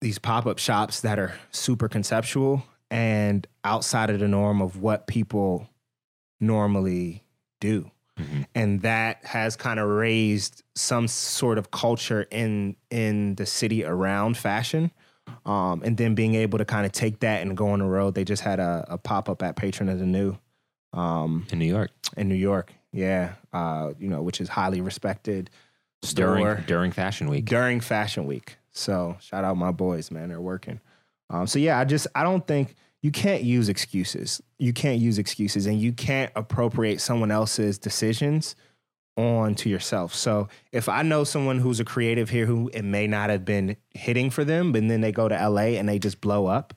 these 0.00 0.18
pop 0.18 0.46
up 0.46 0.58
shops 0.58 1.00
that 1.00 1.18
are 1.18 1.34
super 1.50 1.88
conceptual 1.88 2.62
and 2.90 3.46
outside 3.64 4.10
of 4.10 4.20
the 4.20 4.28
norm 4.28 4.60
of 4.60 4.80
what 4.80 5.06
people 5.06 5.68
normally 6.40 7.24
do. 7.60 7.90
Mhm. 8.16 8.46
and 8.54 8.82
that 8.82 9.24
has 9.24 9.56
kind 9.56 9.80
of 9.80 9.88
raised 9.88 10.62
some 10.76 11.08
sort 11.08 11.58
of 11.58 11.72
culture 11.72 12.28
in 12.30 12.76
in 12.88 13.34
the 13.34 13.44
city 13.44 13.84
around 13.84 14.36
fashion 14.36 14.92
um, 15.44 15.82
and 15.84 15.96
then 15.96 16.14
being 16.14 16.36
able 16.36 16.58
to 16.58 16.64
kind 16.64 16.86
of 16.86 16.92
take 16.92 17.18
that 17.20 17.42
and 17.42 17.56
go 17.56 17.70
on 17.70 17.80
the 17.80 17.84
road 17.84 18.14
they 18.14 18.22
just 18.22 18.42
had 18.42 18.60
a, 18.60 18.84
a 18.88 18.98
pop-up 18.98 19.42
at 19.42 19.56
patron 19.56 19.88
of 19.88 19.98
the 19.98 20.06
new 20.06 20.38
um, 20.92 21.44
in 21.50 21.58
New 21.58 21.64
York 21.66 21.90
in 22.16 22.28
new 22.28 22.36
york 22.36 22.72
yeah 22.92 23.32
uh, 23.52 23.90
you 23.98 24.08
know 24.08 24.22
which 24.22 24.40
is 24.40 24.48
highly 24.48 24.80
respected 24.80 25.50
store. 26.06 26.62
during 26.66 26.90
Fashion 26.92 27.28
Week. 27.28 27.44
during 27.44 27.80
fashion 27.80 28.26
week. 28.26 28.56
So 28.72 29.16
shout 29.20 29.44
out 29.44 29.56
my 29.56 29.70
boys 29.72 30.10
man. 30.10 30.28
They're 30.28 30.40
working. 30.40 30.80
Um, 31.30 31.46
so 31.46 31.58
yeah 31.58 31.78
i 31.78 31.84
just 31.84 32.06
i 32.14 32.22
don't 32.22 32.46
think 32.46 32.74
you 33.02 33.10
can't 33.10 33.42
use 33.42 33.68
excuses. 33.68 34.42
You 34.58 34.72
can't 34.72 34.98
use 34.98 35.18
excuses 35.18 35.66
and 35.66 35.78
you 35.80 35.92
can't 35.92 36.32
appropriate 36.36 37.00
someone 37.02 37.30
else's 37.30 37.78
decisions 37.78 38.56
on 39.16 39.54
to 39.56 39.68
yourself. 39.68 40.14
So 40.14 40.48
if 40.72 40.88
i 40.88 41.02
know 41.02 41.22
someone 41.24 41.58
who's 41.58 41.80
a 41.80 41.84
creative 41.84 42.30
here 42.30 42.46
who 42.46 42.70
it 42.74 42.82
may 42.82 43.06
not 43.06 43.30
have 43.30 43.44
been 43.44 43.76
hitting 43.90 44.30
for 44.30 44.44
them 44.44 44.72
but 44.72 44.86
then 44.88 45.00
they 45.02 45.12
go 45.12 45.28
to 45.28 45.48
la 45.48 45.60
and 45.60 45.88
they 45.88 45.98
just 45.98 46.20
blow 46.20 46.46
up 46.46 46.74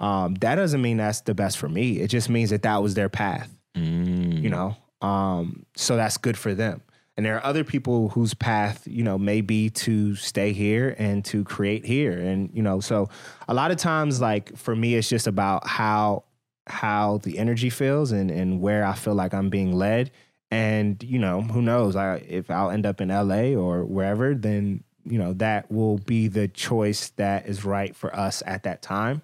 um, 0.00 0.34
that 0.36 0.56
doesn't 0.56 0.82
mean 0.82 0.96
that's 0.98 1.20
the 1.22 1.34
best 1.34 1.56
for 1.56 1.68
me. 1.68 2.00
It 2.00 2.08
just 2.08 2.28
means 2.28 2.50
that 2.50 2.62
that 2.62 2.82
was 2.82 2.94
their 2.94 3.08
path 3.08 3.50
Mm. 3.76 4.40
you 4.42 4.50
know? 4.50 4.76
Um 5.00 5.66
so 5.76 5.96
that's 5.96 6.16
good 6.16 6.38
for 6.38 6.54
them 6.54 6.80
and 7.16 7.24
there 7.24 7.36
are 7.36 7.44
other 7.44 7.62
people 7.62 8.08
whose 8.10 8.34
path 8.34 8.86
you 8.86 9.02
know 9.02 9.18
may 9.18 9.40
be 9.40 9.70
to 9.70 10.14
stay 10.16 10.52
here 10.52 10.94
and 10.98 11.24
to 11.26 11.44
create 11.44 11.84
here. 11.84 12.18
And 12.18 12.50
you 12.52 12.62
know 12.62 12.80
so 12.80 13.08
a 13.48 13.54
lot 13.54 13.70
of 13.70 13.76
times 13.76 14.20
like 14.20 14.56
for 14.56 14.74
me 14.74 14.94
it's 14.94 15.08
just 15.08 15.26
about 15.26 15.66
how 15.66 16.24
how 16.66 17.18
the 17.22 17.38
energy 17.38 17.70
feels 17.70 18.10
and 18.10 18.30
and 18.30 18.60
where 18.60 18.84
i 18.84 18.94
feel 18.94 19.14
like 19.14 19.34
i'm 19.34 19.50
being 19.50 19.72
led. 19.72 20.10
And 20.50 21.02
you 21.02 21.18
know 21.18 21.42
who 21.42 21.62
knows? 21.62 21.96
I, 21.96 22.16
if 22.16 22.50
i'll 22.50 22.70
end 22.70 22.86
up 22.86 23.00
in 23.00 23.08
la 23.08 23.60
or 23.60 23.84
wherever 23.84 24.34
then 24.34 24.82
you 25.04 25.18
know 25.18 25.34
that 25.34 25.70
will 25.70 25.98
be 25.98 26.28
the 26.28 26.48
choice 26.48 27.10
that 27.10 27.46
is 27.46 27.64
right 27.64 27.94
for 27.94 28.14
us 28.14 28.42
at 28.46 28.64
that 28.64 28.82
time. 28.82 29.22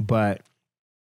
But 0.00 0.40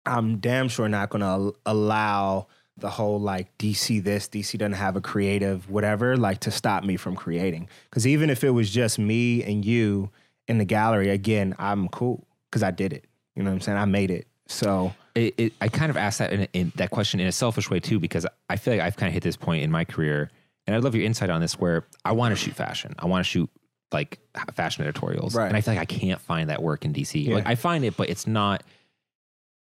i'm 0.06 0.39
damn 0.39 0.67
sure 0.67 0.89
not 0.89 1.12
to 1.12 1.56
allow 1.65 2.47
the 2.82 2.89
whole 2.89 3.20
like 3.20 3.58
DC 3.58 4.04
this, 4.04 4.28
DC 4.28 4.58
doesn't 4.58 4.74
have 4.74 4.96
a 4.96 5.02
creative, 5.02 5.70
whatever, 5.70 6.17
like 6.17 6.39
to 6.41 6.52
stop 6.52 6.84
me 6.84 6.98
from 6.98 7.15
creating. 7.15 7.70
Because 7.89 8.06
even 8.06 8.30
if 8.30 8.44
it 8.44 8.50
was 8.50 8.70
just 8.70 9.00
me 9.00 9.44
and 9.44 9.63
you 9.63 10.10
in 10.48 10.58
the 10.58 10.65
gallery, 10.65 11.10
again, 11.10 11.56
I'm 11.58 11.88
cool 11.88 12.28
because 12.50 12.63
I 12.63 12.72
did 12.72 12.91
it. 12.94 13.06
You 13.36 13.44
know 13.44 13.50
what 13.52 13.56
I'm 13.56 13.62
saying? 13.62 13.78
I 13.78 13.86
made 13.86 14.12
it. 14.12 14.28
So 14.48 14.94
it, 15.15 15.34
it, 15.38 15.54
I 15.62 15.70
kind 15.70 15.89
of 15.89 15.96
asked 15.98 16.20
that 16.20 16.34
in, 16.34 16.48
in 16.54 16.72
that 16.76 16.91
question 16.91 17.20
in 17.22 17.28
a 17.28 17.32
selfish 17.32 17.70
way 17.70 17.80
too, 17.80 18.00
because 18.00 18.26
I 18.50 18.58
feel 18.58 18.74
like 18.74 18.82
I've 18.84 18.98
kind 18.98 19.08
of 19.08 19.13
hit 19.13 19.24
this 19.24 19.38
point 19.38 19.63
in 19.63 19.72
my 19.72 19.86
career, 19.86 20.30
and 20.67 20.76
I'd 20.76 20.84
love 20.84 20.94
your 20.96 21.06
insight 21.06 21.30
on 21.30 21.39
this. 21.39 21.58
Where 21.60 21.86
I 22.04 22.12
want 22.12 22.34
to 22.34 22.36
shoot 22.36 22.54
fashion, 22.56 22.94
I 23.00 23.06
want 23.06 23.24
to 23.26 23.30
shoot 23.30 23.50
like 23.94 24.20
fashion 24.54 24.84
editorials, 24.84 25.36
Right. 25.36 25.48
and 25.48 25.56
I 25.56 25.62
feel 25.62 25.74
like 25.76 25.82
I 25.82 25.86
can't 25.86 26.20
find 26.20 26.50
that 26.50 26.62
work 26.62 26.84
in 26.86 26.94
DC. 26.94 27.26
Yeah. 27.26 27.36
Like 27.36 27.48
I 27.48 27.56
find 27.56 27.86
it, 27.86 27.96
but 27.96 28.10
it's 28.10 28.28
not. 28.28 28.63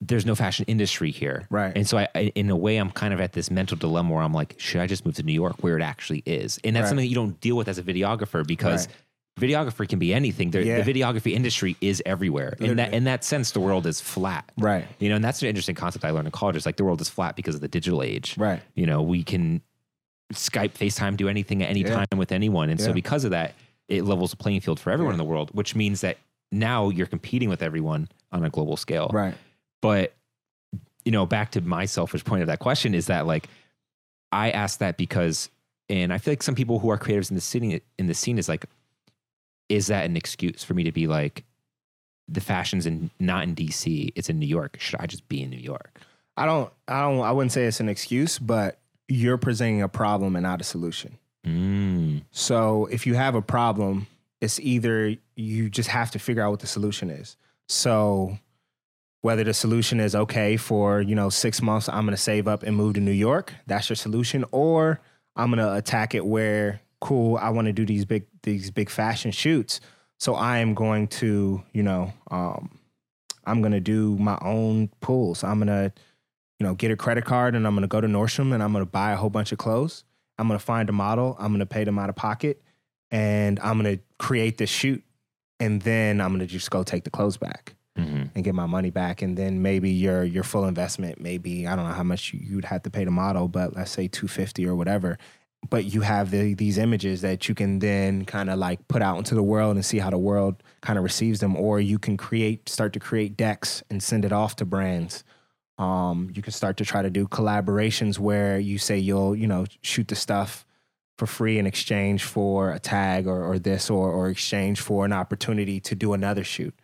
There's 0.03 0.25
no 0.25 0.35
fashion 0.35 0.65
industry 0.67 1.11
here, 1.11 1.47
Right. 1.51 1.73
And 1.77 1.87
so, 1.87 1.99
I, 1.99 2.09
I, 2.15 2.19
in 2.35 2.49
a 2.49 2.57
way, 2.57 2.79
I'm 2.79 2.91
kind 2.91 3.13
of 3.13 3.21
at 3.21 3.33
this 3.35 3.51
mental 3.51 3.77
dilemma 3.77 4.15
where 4.15 4.23
I'm 4.23 4.33
like, 4.33 4.55
should 4.59 4.81
I 4.81 4.87
just 4.87 5.05
move 5.05 5.15
to 5.17 5.23
New 5.23 5.33
York, 5.35 5.57
where 5.63 5.77
it 5.77 5.83
actually 5.83 6.23
is? 6.25 6.59
And 6.65 6.75
that's 6.75 6.85
Right. 6.85 6.89
something 6.89 7.05
that 7.05 7.09
you 7.09 7.15
don't 7.15 7.39
deal 7.41 7.55
with 7.57 7.69
as 7.69 7.77
a 7.79 7.83
videographer 7.83 8.47
because 8.47 8.87
Right. 8.89 8.97
videography 9.51 9.87
can 9.87 9.99
be 9.99 10.15
anything. 10.15 10.53
The, 10.53 10.65
Yeah. 10.65 10.81
the 10.81 10.91
videography 10.95 11.33
industry 11.35 11.77
is 11.83 12.03
everywhere. 12.07 12.57
In 12.61 12.77
that 12.77 12.95
in 12.95 13.05
that 13.05 13.25
sense, 13.25 13.51
the 13.51 13.61
world 13.61 13.87
is 13.87 14.01
flat. 14.01 14.51
right, 14.57 14.87
You 15.01 15.11
know, 15.11 15.17
and 15.17 15.25
that's 15.25 15.43
an 15.43 15.49
interesting 15.49 15.75
concept 15.75 16.05
I 16.07 16.11
learned 16.13 16.29
in 16.29 16.33
college. 16.33 16.57
It's 16.57 16.65
like 16.67 16.77
the 16.77 16.85
world 16.85 17.03
is 17.03 17.11
flat 17.11 17.37
because 17.37 17.55
of 17.55 17.61
the 17.61 17.69
digital 17.69 18.03
age. 18.03 18.37
right, 18.39 18.63
You 18.75 18.87
know, 18.87 19.03
we 19.03 19.23
can 19.23 19.61
Skype, 20.33 20.73
FaceTime, 20.79 21.17
do 21.17 21.29
anything 21.29 21.63
at 21.63 21.69
any 21.69 21.81
Yeah. 21.81 22.05
time 22.07 22.19
with 22.19 22.33
anyone. 22.33 22.71
And 22.71 22.81
so 22.81 22.93
because 22.93 23.25
of 23.25 23.33
that, 23.33 23.53
it 23.89 24.05
levels 24.05 24.31
the 24.31 24.37
playing 24.37 24.61
field 24.61 24.79
for 24.81 24.91
everyone 24.93 25.13
Yeah. 25.13 25.21
in 25.21 25.27
the 25.27 25.31
world, 25.31 25.51
which 25.53 25.75
means 25.75 26.01
that 26.03 26.19
now 26.53 26.89
you're 26.89 27.07
competing 27.09 27.49
with 27.49 27.63
everyone 27.63 28.09
on 28.33 28.45
a 28.45 28.51
global 28.51 28.77
scale. 28.77 29.11
right, 29.13 29.35
But, 29.81 30.15
you 31.05 31.13
know, 31.13 31.27
back 31.27 31.53
to 31.53 31.61
my 31.61 31.87
selfish 31.87 32.25
point 32.25 32.43
of 32.43 32.49
that 32.49 32.59
question 32.59 32.95
is 32.95 33.07
that 33.07 33.27
like 33.27 33.49
I 34.33 34.51
ask 34.51 34.79
that 34.79 34.97
because 34.97 35.51
and 35.89 36.13
I 36.13 36.19
feel 36.19 36.33
like 36.33 36.43
some 36.43 36.55
people 36.55 36.79
who 36.79 36.91
are 36.91 36.99
creatives 36.99 37.31
in 37.31 37.35
the 37.35 37.41
city 37.41 37.83
in 37.99 38.07
the 38.07 38.15
scene 38.15 38.39
is 38.39 38.49
like, 38.49 38.65
is 39.69 39.89
that 39.89 40.05
an 40.05 40.17
excuse 40.17 40.63
for 40.63 40.75
me 40.75 40.85
to 40.85 40.93
be 40.93 41.07
like 41.07 41.45
the 42.29 42.41
fashion's 42.41 42.87
in 42.87 43.11
not 43.19 43.43
in 43.43 43.55
DC, 43.55 44.13
it's 44.15 44.29
in 44.29 44.39
New 44.39 44.47
York. 44.47 44.77
Should 44.79 45.01
I 45.01 45.07
just 45.07 45.29
be 45.29 45.43
in 45.43 45.51
New 45.51 45.59
York? 45.59 46.01
I 46.37 46.47
don't, 46.47 46.73
I 46.87 47.01
don't, 47.01 47.21
I 47.21 47.33
wouldn't 47.33 47.53
say 47.53 47.65
it's 47.65 47.81
an 47.81 47.89
excuse, 47.89 48.39
but 48.39 48.79
you're 49.09 49.37
presenting 49.37 49.83
a 49.83 49.89
problem 49.89 50.37
and 50.37 50.45
not 50.45 50.61
a 50.61 50.65
solution. 50.65 51.19
Mm. 51.45 52.23
So 52.31 52.87
if 52.87 53.07
you 53.07 53.15
have 53.15 53.35
a 53.35 53.43
problem, 53.43 54.07
it's 54.41 54.61
either 54.61 55.17
you 55.35 55.69
just 55.69 55.89
have 55.89 56.11
to 56.13 56.19
figure 56.19 56.43
out 56.43 56.51
what 56.51 56.61
the 56.61 56.67
solution 56.67 57.11
is. 57.11 57.37
So 57.69 58.39
whether 59.23 59.45
the 59.45 59.55
solution 59.55 60.01
is 60.01 60.15
okay 60.15 60.57
for, 60.57 61.01
you 61.01 61.15
know, 61.15 61.29
6 61.29 61.63
months 61.63 61.89
I'm 61.89 62.05
going 62.05 62.17
to 62.17 62.23
save 62.23 62.49
up 62.49 62.63
and 62.63 62.77
move 62.77 62.95
to 62.95 63.01
New 63.01 63.11
York, 63.11 63.55
that's 63.67 63.89
your 63.89 63.97
solution 63.97 64.45
or 64.51 65.01
I'm 65.37 65.51
going 65.51 65.59
to 65.59 65.75
attack 65.75 66.15
it 66.15 66.25
where 66.25 66.81
cool, 67.01 67.37
I 67.37 67.51
want 67.51 67.67
to 67.67 67.73
do 67.73 67.85
these 67.85 68.05
big 68.05 68.27
these 68.43 68.71
big 68.71 68.91
fashion 68.91 69.31
shoots. 69.31 69.81
So 70.19 70.35
I 70.35 70.59
am 70.59 70.75
going 70.75 71.09
to, 71.09 71.63
you 71.73 71.83
know, 71.83 72.13
um, 72.31 72.79
I'm 73.45 73.63
gonna 73.63 73.81
do 73.81 74.17
my 74.19 74.39
own 74.43 74.89
pulls. 75.01 75.43
I'm 75.43 75.59
gonna, 75.59 75.93
you 76.59 76.67
know, 76.67 76.75
get 76.75 76.91
a 76.91 76.97
credit 76.97 77.25
card 77.25 77.55
and 77.55 77.67
I'm 77.67 77.75
gonna 77.75 77.89
go 77.89 78.01
to 78.01 78.07
Nordstrom 78.07 78.53
and 78.53 78.63
I'm 78.63 78.73
gonna 78.73 78.87
buy 78.87 79.13
a 79.13 79.17
whole 79.17 79.31
bunch 79.31 79.51
of 79.53 79.59
clothes. 79.59 80.05
I'm 80.39 80.47
gonna 80.47 80.59
find 80.59 80.89
a 80.89 80.93
model. 80.93 81.37
I'm 81.39 81.53
gonna 81.53 81.67
pay 81.67 81.85
them 81.85 81.99
out 81.99 82.11
of 82.11 82.17
pocket, 82.17 82.63
and 83.11 83.59
I'm 83.61 83.77
gonna 83.77 83.99
create 84.19 84.59
this 84.59 84.71
shoot, 84.71 85.03
and 85.59 85.83
then 85.83 86.21
I'm 86.21 86.33
gonna 86.33 86.47
just 86.47 86.71
go 86.71 86.83
take 86.83 87.05
the 87.05 87.11
clothes 87.11 87.37
back 87.37 87.75
hmm 87.97 88.25
and 88.35 88.45
get 88.45 88.55
my 88.55 88.67
money 88.67 88.91
back. 88.91 89.23
And 89.23 89.37
then 89.37 89.63
maybe 89.63 89.91
your 89.91 90.25
your 90.25 90.45
full 90.45 90.67
investment, 90.67 91.21
maybe 91.21 91.67
I 91.67 91.77
don't 91.77 91.87
know 91.89 91.95
how 91.95 92.05
much 92.05 92.33
you, 92.33 92.41
you'd 92.43 92.65
have 92.67 92.83
to 92.85 92.91
pay 92.91 93.05
the 93.05 93.11
model, 93.11 93.49
but 93.49 93.75
let's 93.75 93.91
say 93.91 94.09
two 94.09 94.29
fifty 94.29 94.67
or 94.67 94.77
whatever. 94.77 95.19
But 95.69 95.85
you 95.93 96.01
have 96.01 96.31
the, 96.31 96.55
these 96.55 96.79
images 96.79 97.21
that 97.21 97.47
you 97.47 97.55
can 97.55 97.81
then 97.81 98.25
kind 98.25 98.49
of 98.49 98.59
like 98.59 98.89
put 98.89 99.03
out 99.03 99.19
into 99.19 99.35
the 99.35 99.43
world 99.43 99.77
and 99.77 99.85
see 99.85 99.99
how 99.99 100.09
the 100.09 100.17
world 100.17 100.63
kind 100.81 100.99
of 100.99 101.05
receives 101.05 101.41
them. 101.41 101.55
Or 101.55 101.79
you 101.79 101.99
can 101.99 102.17
create, 102.17 102.67
start 102.67 102.95
to 102.95 102.99
create 102.99 103.37
decks 103.37 103.83
and 103.91 104.03
send 104.03 104.25
it 104.25 104.33
off 104.33 104.57
to 104.57 104.65
brands. 104.65 105.23
Um, 105.77 106.31
you 106.35 106.41
can 106.41 106.55
start 106.55 106.79
to 106.79 106.85
try 106.87 107.03
to 107.03 107.11
do 107.11 107.27
collaborations 107.27 108.19
where 108.19 108.59
you 108.59 108.79
say 108.79 108.99
you'll, 108.99 109.37
you 109.37 109.47
know, 109.47 109.67
shoot 109.83 110.09
the 110.09 110.15
stuff 110.15 110.65
for 111.19 111.27
free 111.27 111.59
in 111.59 111.67
exchange 111.67 112.25
for 112.25 112.73
a 112.73 112.79
tag 112.79 113.27
or, 113.27 113.45
or 113.45 113.59
this 113.59 113.91
or, 113.91 114.11
or 114.11 114.31
exchange 114.31 114.81
for 114.81 115.05
an 115.05 115.13
opportunity 115.13 115.79
to 115.81 115.95
do 115.95 116.15
another 116.15 116.43
shoot. 116.43 116.75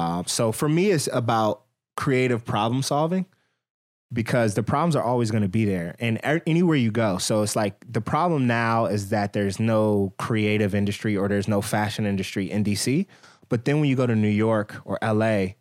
Um, 0.00 0.24
so 0.26 0.50
for 0.50 0.68
me, 0.68 0.90
it's 0.90 1.08
about 1.12 1.62
creative 1.96 2.44
problem 2.44 2.82
solving 2.82 3.26
because 4.12 4.54
the 4.54 4.62
problems 4.62 4.96
are 4.96 5.02
always 5.02 5.30
going 5.30 5.42
to 5.42 5.48
be 5.48 5.64
there 5.64 5.94
and 6.00 6.16
a- 6.24 6.48
anywhere 6.48 6.76
you 6.76 6.90
go. 6.90 7.18
So 7.18 7.42
it's 7.42 7.54
like 7.54 7.84
the 7.90 8.00
problem 8.00 8.46
now 8.46 8.86
is 8.86 9.10
that 9.10 9.34
there's 9.34 9.60
no 9.60 10.14
creative 10.18 10.74
industry 10.74 11.16
or 11.16 11.28
there's 11.28 11.48
no 11.48 11.60
fashion 11.60 12.06
industry 12.06 12.50
in 12.50 12.64
DC. 12.64 13.06
But 13.48 13.66
then 13.66 13.78
when 13.78 13.88
you 13.88 13.96
go 13.96 14.06
to 14.06 14.16
New 14.16 14.28
York 14.28 14.80
or 14.84 14.98
LA, 15.02 15.54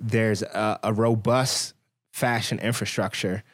there's 0.00 0.42
a, 0.42 0.80
a 0.82 0.92
robust 0.92 1.74
fashion 2.12 2.58
infrastructure 2.58 3.44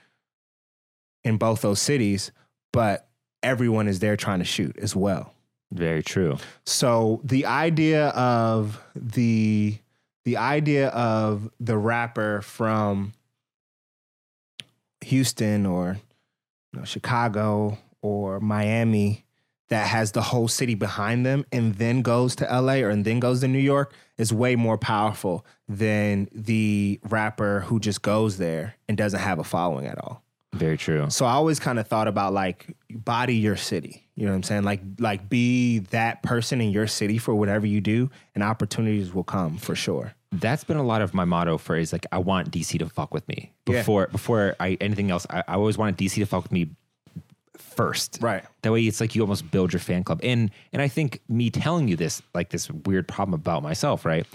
in 1.24 1.36
both 1.36 1.60
those 1.62 1.80
cities, 1.80 2.30
but 2.72 3.08
everyone 3.42 3.88
is 3.88 3.98
there 3.98 4.16
trying 4.16 4.38
to 4.38 4.44
shoot 4.44 4.76
as 4.78 4.94
well. 4.94 5.34
Very 5.72 6.02
true. 6.02 6.38
So 6.64 7.20
the 7.24 7.46
idea 7.46 8.08
of 8.08 8.82
the 8.94 9.78
the 10.24 10.36
idea 10.36 10.88
of 10.88 11.50
the 11.60 11.78
rapper 11.78 12.42
from 12.42 13.12
Houston 15.02 15.64
or 15.64 15.98
you 16.72 16.78
know, 16.78 16.84
Chicago 16.84 17.78
or 18.02 18.40
Miami 18.40 19.24
that 19.68 19.86
has 19.86 20.12
the 20.12 20.20
whole 20.20 20.48
city 20.48 20.74
behind 20.74 21.24
them 21.24 21.46
and 21.52 21.76
then 21.76 22.02
goes 22.02 22.34
to 22.36 22.44
LA 22.44 22.74
or 22.74 22.90
and 22.90 23.04
then 23.04 23.20
goes 23.20 23.40
to 23.40 23.48
New 23.48 23.58
York 23.60 23.94
is 24.18 24.32
way 24.32 24.56
more 24.56 24.76
powerful 24.76 25.46
than 25.68 26.28
the 26.32 27.00
rapper 27.08 27.60
who 27.60 27.78
just 27.78 28.02
goes 28.02 28.36
there 28.36 28.74
and 28.88 28.98
doesn't 28.98 29.20
have 29.20 29.38
a 29.38 29.44
following 29.44 29.86
at 29.86 29.98
all. 29.98 30.22
Very 30.52 30.76
true. 30.76 31.06
So 31.10 31.26
I 31.26 31.32
always 31.32 31.60
kind 31.60 31.78
of 31.78 31.86
thought 31.86 32.08
about 32.08 32.32
like 32.32 32.74
body 32.90 33.36
your 33.36 33.56
city. 33.56 34.06
You 34.16 34.26
know 34.26 34.32
what 34.32 34.36
I'm 34.36 34.42
saying? 34.42 34.64
Like 34.64 34.80
like 34.98 35.28
be 35.28 35.78
that 35.90 36.22
person 36.22 36.60
in 36.60 36.70
your 36.70 36.86
city 36.86 37.18
for 37.18 37.34
whatever 37.34 37.66
you 37.66 37.80
do, 37.80 38.10
and 38.34 38.42
opportunities 38.44 39.14
will 39.14 39.24
come 39.24 39.56
for 39.58 39.74
sure. 39.74 40.12
That's 40.32 40.64
been 40.64 40.76
a 40.76 40.82
lot 40.82 41.02
of 41.02 41.14
my 41.14 41.24
motto 41.24 41.56
for 41.58 41.76
is 41.76 41.92
like 41.92 42.04
I 42.12 42.18
want 42.18 42.50
DC 42.50 42.78
to 42.80 42.88
fuck 42.88 43.14
with 43.14 43.26
me 43.28 43.52
Yeah. 43.66 43.78
before 43.78 44.08
before 44.08 44.56
I 44.60 44.76
anything 44.80 45.10
else. 45.10 45.26
I, 45.30 45.42
I 45.48 45.54
always 45.54 45.78
wanted 45.78 45.96
DC 45.96 46.14
to 46.16 46.26
fuck 46.26 46.42
with 46.42 46.52
me 46.52 46.70
first. 47.56 48.18
Right. 48.20 48.44
That 48.62 48.72
way, 48.72 48.82
it's 48.82 49.00
like 49.00 49.14
you 49.14 49.22
almost 49.22 49.50
build 49.50 49.72
your 49.72 49.80
fan 49.80 50.04
club. 50.04 50.20
And 50.22 50.50
and 50.72 50.82
I 50.82 50.88
think 50.88 51.20
me 51.28 51.50
telling 51.50 51.88
you 51.88 51.96
this 51.96 52.22
like 52.34 52.50
this 52.50 52.70
weird 52.70 53.08
problem 53.08 53.34
about 53.34 53.62
myself, 53.62 54.04
right? 54.04 54.26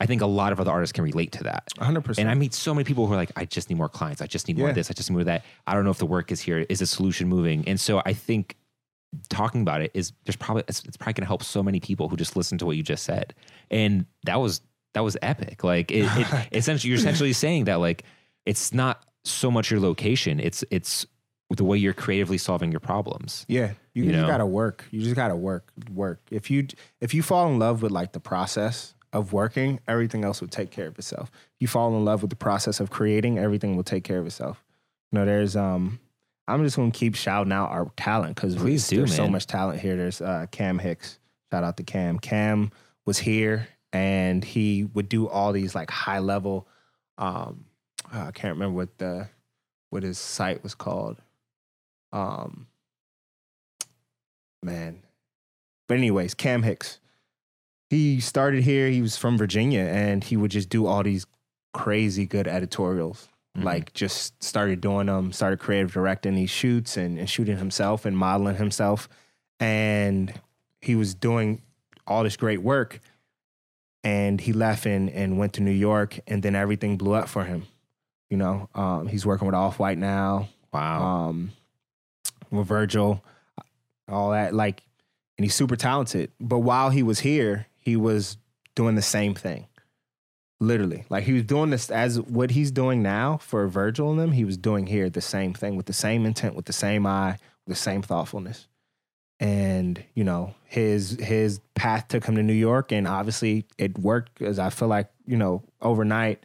I 0.00 0.06
think 0.06 0.22
a 0.22 0.26
lot 0.26 0.52
of 0.52 0.58
other 0.60 0.70
artists 0.70 0.92
can 0.92 1.04
relate 1.04 1.30
to 1.32 1.44
that. 1.44 1.68
100%. 1.78 2.18
And 2.18 2.30
I 2.30 2.34
meet 2.34 2.54
so 2.54 2.72
many 2.74 2.84
people 2.84 3.06
who 3.06 3.12
are 3.12 3.16
like, 3.16 3.32
I 3.36 3.44
just 3.44 3.68
need 3.68 3.76
more 3.76 3.88
clients. 3.88 4.22
I 4.22 4.26
just 4.26 4.48
need 4.48 4.56
more 4.56 4.68
Yeah. 4.68 4.70
of 4.70 4.74
this. 4.76 4.90
I 4.90 4.94
just 4.94 5.10
need 5.10 5.14
more 5.14 5.20
of 5.20 5.26
that. 5.26 5.44
I 5.66 5.74
don't 5.74 5.84
know 5.84 5.90
if 5.90 5.98
the 5.98 6.06
work 6.06 6.32
is 6.32 6.40
here. 6.40 6.64
Is 6.70 6.78
the 6.78 6.86
solution 6.86 7.28
moving? 7.28 7.68
And 7.68 7.78
so 7.78 8.00
I 8.06 8.14
think 8.14 8.56
talking 9.28 9.60
about 9.62 9.82
it 9.82 9.90
is 9.92 10.12
there's 10.24 10.36
probably 10.36 10.62
it's, 10.68 10.82
it's 10.84 10.96
probably 10.96 11.12
going 11.14 11.22
to 11.24 11.28
help 11.28 11.42
so 11.42 11.62
many 11.62 11.80
people 11.80 12.08
who 12.08 12.16
just 12.16 12.34
listen 12.36 12.56
to 12.58 12.66
what 12.66 12.76
you 12.76 12.82
just 12.82 13.04
said. 13.04 13.34
And 13.70 14.06
that 14.24 14.40
was 14.40 14.62
that 14.94 15.00
was 15.04 15.16
epic. 15.22 15.62
Like 15.64 15.90
it, 15.90 16.06
it 16.16 16.48
essentially 16.52 16.90
you're 16.90 16.98
essentially 16.98 17.32
saying 17.32 17.64
that 17.64 17.76
like 17.76 18.04
it's 18.46 18.72
not 18.72 19.04
so 19.24 19.50
much 19.50 19.70
your 19.70 19.80
location. 19.80 20.40
It's 20.40 20.64
it's 20.70 21.06
the 21.50 21.64
way 21.64 21.76
you're 21.76 21.92
creatively 21.92 22.38
solving 22.38 22.70
your 22.70 22.80
problems. 22.80 23.44
Yeah, 23.48 23.72
you, 23.92 24.04
You 24.04 24.12
just 24.12 24.22
know? 24.22 24.28
gotta 24.28 24.46
work. 24.46 24.86
You 24.92 25.02
just 25.02 25.16
gotta 25.16 25.34
work, 25.36 25.72
work. 25.92 26.20
If 26.30 26.48
you 26.50 26.68
if 27.00 27.12
you 27.12 27.22
fall 27.22 27.50
in 27.52 27.58
love 27.58 27.82
with 27.82 27.90
like 27.92 28.12
the 28.12 28.20
process 28.20 28.94
of 29.12 29.32
working, 29.32 29.80
everything 29.88 30.24
else 30.24 30.40
will 30.40 30.48
take 30.48 30.70
care 30.70 30.86
of 30.86 30.98
itself. 30.98 31.30
You 31.58 31.66
fall 31.66 31.94
in 31.96 32.04
love 32.04 32.22
with 32.22 32.30
the 32.30 32.36
process 32.36 32.80
of 32.80 32.90
creating, 32.90 33.38
everything 33.38 33.76
will 33.76 33.84
take 33.84 34.04
care 34.04 34.18
of 34.18 34.26
itself. 34.26 34.64
You 35.10 35.18
know, 35.18 35.26
there's 35.26 35.56
um, 35.56 35.98
I'm 36.46 36.64
just 36.64 36.76
gonna 36.76 36.90
keep 36.90 37.14
shouting 37.14 37.52
out 37.52 37.70
our 37.70 37.90
talent 37.96 38.36
because 38.36 38.56
Please 38.56 38.86
do, 38.88 38.98
there's 38.98 39.14
so 39.14 39.28
much 39.28 39.46
talent 39.46 39.80
here. 39.80 39.96
There's 39.96 40.20
uh, 40.20 40.46
Cam 40.50 40.78
Hicks. 40.78 41.18
Shout 41.52 41.64
out 41.64 41.76
to 41.78 41.82
Cam. 41.82 42.18
Cam 42.18 42.70
was 43.06 43.18
here 43.18 43.68
and 43.92 44.44
he 44.44 44.84
would 44.84 45.08
do 45.08 45.28
all 45.28 45.52
these 45.52 45.74
like 45.74 45.90
high 45.90 46.20
level. 46.20 46.68
Um, 47.18 47.64
uh, 48.12 48.26
I 48.28 48.30
can't 48.30 48.54
remember 48.54 48.76
what 48.76 48.98
the 48.98 49.28
what 49.90 50.02
his 50.02 50.18
site 50.18 50.62
was 50.62 50.74
called. 50.74 51.20
Um, 52.12 52.68
man. 54.62 55.02
But 55.88 55.98
anyways, 55.98 56.34
Cam 56.34 56.62
Hicks. 56.62 56.99
He 57.90 58.20
started 58.20 58.62
here. 58.62 58.88
He 58.88 59.02
was 59.02 59.16
from 59.16 59.36
Virginia, 59.36 59.80
and 59.80 60.24
he 60.24 60.36
would 60.36 60.50
just 60.50 60.68
do 60.68 60.86
all 60.86 61.02
these 61.02 61.26
crazy 61.74 62.24
good 62.24 62.46
editorials. 62.46 63.28
Mhm. 63.58 63.64
Like, 63.64 63.92
just 63.92 64.42
started 64.42 64.80
doing 64.80 65.06
them. 65.06 65.32
Started 65.32 65.58
creative 65.58 65.92
directing 65.92 66.36
these 66.36 66.50
shoots 66.50 66.96
and, 66.96 67.18
and 67.18 67.28
shooting 67.28 67.58
himself 67.58 68.06
and 68.06 68.16
modeling 68.16 68.56
himself. 68.56 69.08
And 69.58 70.32
he 70.80 70.94
was 70.94 71.14
doing 71.14 71.60
all 72.06 72.22
this 72.22 72.36
great 72.36 72.62
work. 72.62 73.00
And 74.02 74.40
he 74.40 74.52
left 74.54 74.86
and, 74.86 75.10
and 75.10 75.36
went 75.36 75.52
to 75.54 75.60
New 75.60 75.72
York, 75.72 76.20
and 76.26 76.42
then 76.42 76.54
everything 76.54 76.96
blew 76.96 77.12
up 77.12 77.28
for 77.28 77.44
him. 77.44 77.66
You 78.30 78.38
know, 78.38 78.68
um, 78.74 79.08
he's 79.08 79.26
working 79.26 79.46
with 79.46 79.54
Off 79.54 79.78
White 79.78 79.98
now 79.98 80.48
wow. 80.72 81.02
um, 81.02 81.52
with 82.50 82.66
Virgil, 82.66 83.22
all 84.08 84.30
that. 84.30 84.54
Like, 84.54 84.82
and 85.36 85.44
he's 85.44 85.54
super 85.54 85.76
talented. 85.76 86.30
But 86.40 86.60
while 86.60 86.90
he 86.90 87.02
was 87.02 87.20
here, 87.20 87.66
he 87.80 87.96
was 87.96 88.36
doing 88.74 88.94
the 88.94 89.02
same 89.02 89.34
thing. 89.34 89.66
Literally, 90.62 91.06
like 91.08 91.24
he 91.24 91.32
was 91.32 91.44
doing 91.44 91.70
this 91.70 91.90
as 91.90 92.20
what 92.20 92.50
he's 92.50 92.70
doing 92.70 93.02
now 93.02 93.38
for 93.38 93.66
Virgil 93.66 94.10
and 94.10 94.20
them. 94.20 94.32
He 94.32 94.44
was 94.44 94.58
doing 94.58 94.86
here 94.86 95.08
the 95.08 95.22
same 95.22 95.54
thing 95.54 95.74
with 95.74 95.86
the 95.86 95.94
same 95.94 96.26
intent, 96.26 96.54
with 96.54 96.66
the 96.66 96.74
same 96.74 97.06
eye, 97.06 97.38
with 97.66 97.76
the 97.76 97.82
same 97.82 98.02
thoughtfulness. 98.02 98.68
And 99.38 100.04
you 100.14 100.22
know 100.22 100.54
his 100.64 101.12
his 101.18 101.60
path 101.74 102.08
took 102.08 102.26
him 102.26 102.36
to 102.36 102.42
New 102.42 102.52
York, 102.52 102.92
and 102.92 103.08
obviously 103.08 103.64
it 103.78 103.98
worked 103.98 104.38
because 104.38 104.58
I 104.58 104.68
feel 104.68 104.88
like 104.88 105.08
you 105.26 105.38
know 105.38 105.62
overnight, 105.80 106.44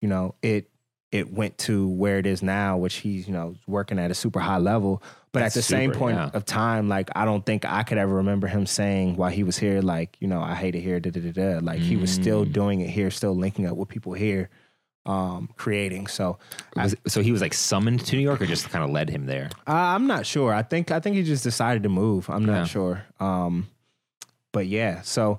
you 0.00 0.08
know 0.08 0.36
it 0.42 0.70
it 1.16 1.32
went 1.32 1.58
to 1.58 1.88
where 1.88 2.18
it 2.18 2.26
is 2.26 2.42
now, 2.42 2.76
which 2.76 2.96
he's 2.96 3.26
you 3.26 3.32
know 3.34 3.54
working 3.66 3.98
at 3.98 4.10
a 4.10 4.14
super 4.14 4.40
high 4.40 4.58
level. 4.58 5.02
But 5.32 5.40
That's 5.40 5.56
at 5.56 5.58
the 5.60 5.62
same 5.64 5.92
point 5.92 6.16
yeah. 6.16 6.30
of 6.32 6.46
time, 6.46 6.88
like 6.88 7.10
I 7.14 7.24
don't 7.26 7.44
think 7.44 7.64
I 7.66 7.82
could 7.82 7.98
ever 7.98 8.14
remember 8.14 8.46
him 8.46 8.64
saying 8.66 9.16
while 9.16 9.30
he 9.30 9.42
was 9.42 9.58
here, 9.58 9.82
like 9.82 10.16
you 10.20 10.28
know 10.28 10.40
I 10.40 10.54
hate 10.54 10.74
it 10.74 10.80
here, 10.80 10.98
da 11.00 11.10
da 11.10 11.20
da 11.20 11.32
da. 11.32 11.58
Like 11.60 11.80
he 11.80 11.96
was 11.96 12.10
still 12.10 12.46
Mm. 12.46 12.52
doing 12.52 12.80
it 12.80 12.88
here, 12.90 13.10
still 13.10 13.34
linking 13.36 13.66
up 13.66 13.76
with 13.76 13.88
people 13.88 14.14
here, 14.14 14.48
um, 15.04 15.50
creating. 15.56 16.06
So 16.06 16.38
Was- 16.74 16.96
so 17.06 17.20
he 17.22 17.32
was 17.32 17.40
like 17.42 17.52
summoned 17.54 18.06
to 18.06 18.16
New 18.16 18.22
York, 18.22 18.40
or 18.40 18.46
just 18.46 18.70
kind 18.70 18.82
of 18.84 18.90
led 18.90 19.10
him 19.10 19.26
there. 19.26 19.50
uh, 19.66 19.72
I'm 19.72 20.06
not 20.06 20.24
sure. 20.24 20.54
I 20.54 20.62
think 20.62 20.90
I 20.90 21.00
think 21.00 21.16
he 21.16 21.22
just 21.22 21.44
decided 21.44 21.82
to 21.82 21.88
move. 21.90 22.30
I'm 22.30 22.44
not 22.46 22.58
Yeah. 22.60 22.64
sure. 22.64 23.04
Um, 23.20 23.66
but 24.52 24.66
yeah, 24.68 25.02
so 25.02 25.38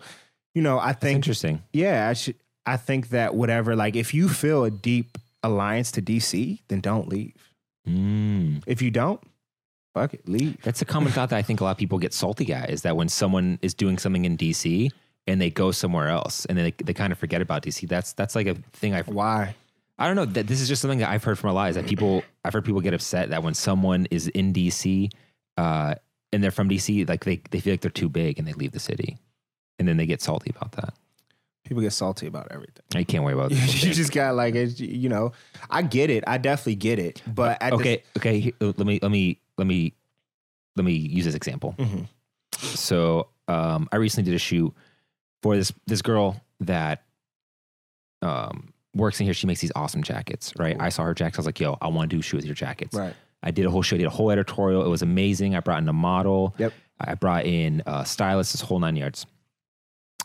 you 0.54 0.62
know 0.62 0.78
I 0.80 0.88
That's 0.90 1.00
think 1.02 1.16
interesting. 1.16 1.64
yeah, 1.74 2.08
I 2.08 2.14
should. 2.14 2.36
I 2.68 2.78
think 2.78 3.10
that 3.10 3.34
whatever, 3.34 3.76
like 3.76 3.96
if 3.96 4.14
you 4.14 4.28
feel 4.30 4.64
a 4.66 4.70
deep 4.70 5.18
alliance 5.48 5.92
to 5.94 6.02
DC, 6.02 6.60
then 6.68 6.80
don't 6.82 7.08
leave. 7.08 7.54
Mm. 7.88 8.64
If 8.66 8.82
you 8.82 8.92
don't, 8.92 9.22
fuck 9.94 10.14
it, 10.14 10.28
leave. 10.28 10.62
That's 10.62 10.82
a 10.82 10.86
common 10.86 11.12
thought 11.12 11.30
that 11.30 11.38
I 11.38 11.42
think 11.42 11.62
a 11.62 11.64
lot 11.64 11.72
of 11.72 11.78
people 11.78 11.98
get 12.00 12.14
salty 12.14 12.54
at 12.54 12.70
is 12.70 12.84
that 12.84 12.96
when 12.96 13.10
someone 13.10 13.60
is 13.62 13.74
doing 13.74 13.98
something 13.98 14.26
in 14.26 14.38
DC 14.38 14.92
and 15.26 15.42
they 15.42 15.50
go 15.50 15.72
somewhere 15.72 16.10
else 16.10 16.46
and 16.46 16.58
then 16.58 16.66
they, 16.66 16.84
they 16.84 16.94
kind 16.94 17.12
of 17.12 17.20
forget 17.20 17.42
about 17.42 17.64
DC. 17.64 17.88
That's 17.88 18.14
that's 18.14 18.36
like 18.36 18.48
a 18.48 18.56
thing 18.74 18.94
I've 18.94 19.08
Why? 19.08 19.56
I 20.00 20.06
don't 20.06 20.16
know 20.16 20.26
that 20.26 20.48
this 20.48 20.62
is 20.62 20.68
just 20.68 20.82
something 20.82 21.00
that 21.00 21.10
I've 21.10 21.24
heard 21.24 21.40
from 21.40 21.50
a 21.50 21.54
lot 21.54 21.70
is 21.70 21.76
that 21.76 21.88
people 21.88 22.24
I've 22.46 22.54
heard 22.54 22.66
people 22.66 22.82
get 22.82 22.94
upset 22.94 23.30
that 23.32 23.44
when 23.44 23.54
someone 23.54 24.08
is 24.12 24.28
in 24.28 24.54
DC 24.54 25.12
uh, 25.58 25.96
and 26.32 26.44
they're 26.44 26.52
from 26.52 26.70
DC, 26.70 27.08
like 27.10 27.26
they 27.26 27.42
they 27.50 27.60
feel 27.60 27.74
like 27.74 27.82
they're 27.82 27.92
too 27.92 28.10
big 28.10 28.38
and 28.38 28.48
they 28.48 28.54
leave 28.54 28.72
the 28.72 28.80
city, 28.80 29.18
and 29.80 29.88
then 29.88 29.98
they 29.98 30.06
get 30.06 30.22
salty 30.22 30.52
about 30.56 30.74
that. 30.74 30.94
People 31.68 31.82
get 31.84 31.92
salty 31.94 32.28
about 32.28 32.48
everything. 32.52 32.84
I 32.96 33.04
can't 33.04 33.24
worry 33.24 33.34
about 33.34 33.50
that. 33.52 33.84
you 33.84 33.94
just 33.94 34.12
got 34.14 34.36
like 34.36 34.56
you 34.80 35.10
know. 35.10 35.34
I 35.70 35.82
get 35.82 36.10
it. 36.10 36.24
I 36.26 36.38
definitely 36.38 36.76
get 36.76 36.98
it. 37.00 37.22
But 37.28 37.62
at 37.62 37.74
okay, 37.74 38.04
okay. 38.18 38.54
Let 38.62 38.78
me 38.80 39.00
let 39.02 39.12
me 39.12 39.40
let 39.58 39.68
me 39.68 39.94
let 40.76 40.86
me 40.86 40.94
use 40.94 41.26
this 41.26 41.36
example. 41.36 41.76
Mhm. 41.78 42.08
so 42.54 43.28
um, 43.48 43.88
I 43.92 43.98
recently 43.98 44.30
did 44.32 44.36
a 44.36 44.40
shoot 44.40 44.74
for 45.44 45.56
this 45.56 45.74
this 45.88 46.02
girl 46.02 46.42
that 46.62 47.04
um, 48.22 48.74
works 48.96 49.20
in 49.20 49.26
here. 49.26 49.34
She 49.34 49.48
makes 49.48 49.62
these 49.62 49.72
awesome 49.76 50.04
jackets, 50.04 50.54
right? 50.58 50.76
I 50.80 50.90
saw 50.90 51.04
her 51.04 51.14
jackets. 51.14 51.38
I 51.38 51.42
was 51.42 51.46
like, 51.46 51.60
"Yo, 51.60 51.78
I 51.82 51.88
want 51.88 52.10
to 52.10 52.16
do 52.16 52.20
a 52.20 52.24
shoot 52.24 52.38
with 52.38 52.46
your 52.46 52.56
jackets." 52.56 52.96
Right. 52.96 53.14
I 53.44 53.52
did 53.52 53.66
a 53.66 53.70
whole 53.70 53.82
show. 53.84 53.96
I 53.96 54.00
did 54.00 54.08
a 54.08 54.12
whole 54.12 54.32
editorial. 54.32 54.84
It 54.84 54.90
was 54.90 55.02
amazing. 55.02 55.56
I 55.56 55.60
brought 55.60 55.82
in 55.82 55.88
a 55.90 55.94
model. 55.94 56.56
Yep. 56.58 56.74
I 57.00 57.14
brought 57.16 57.46
in 57.46 57.84
a 57.86 58.06
stylist. 58.06 58.54
This 58.54 58.62
whole 58.62 58.80
nine 58.80 58.96
yards. 58.96 59.26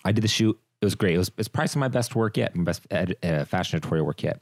I 0.04 0.12
did 0.12 0.24
the 0.24 0.28
shoot. 0.28 0.58
It 0.82 0.84
was 0.84 0.94
great. 0.94 1.14
It 1.14 1.18
was 1.18 1.30
it's 1.38 1.48
probably 1.48 1.68
some 1.68 1.82
of 1.82 1.90
my 1.90 1.96
best 1.96 2.14
work 2.14 2.36
yet. 2.36 2.54
My 2.54 2.64
best 2.64 2.82
ed, 2.90 3.16
uh, 3.22 3.44
fashion 3.44 3.76
editorial 3.78 4.04
work 4.04 4.22
yet. 4.22 4.40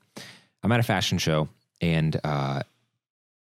I'm 0.63 0.73
at 0.73 0.81
a 0.81 0.83
fashion 0.83 1.19
show 1.19 1.49
and 1.81 2.19
uh, 2.25 2.63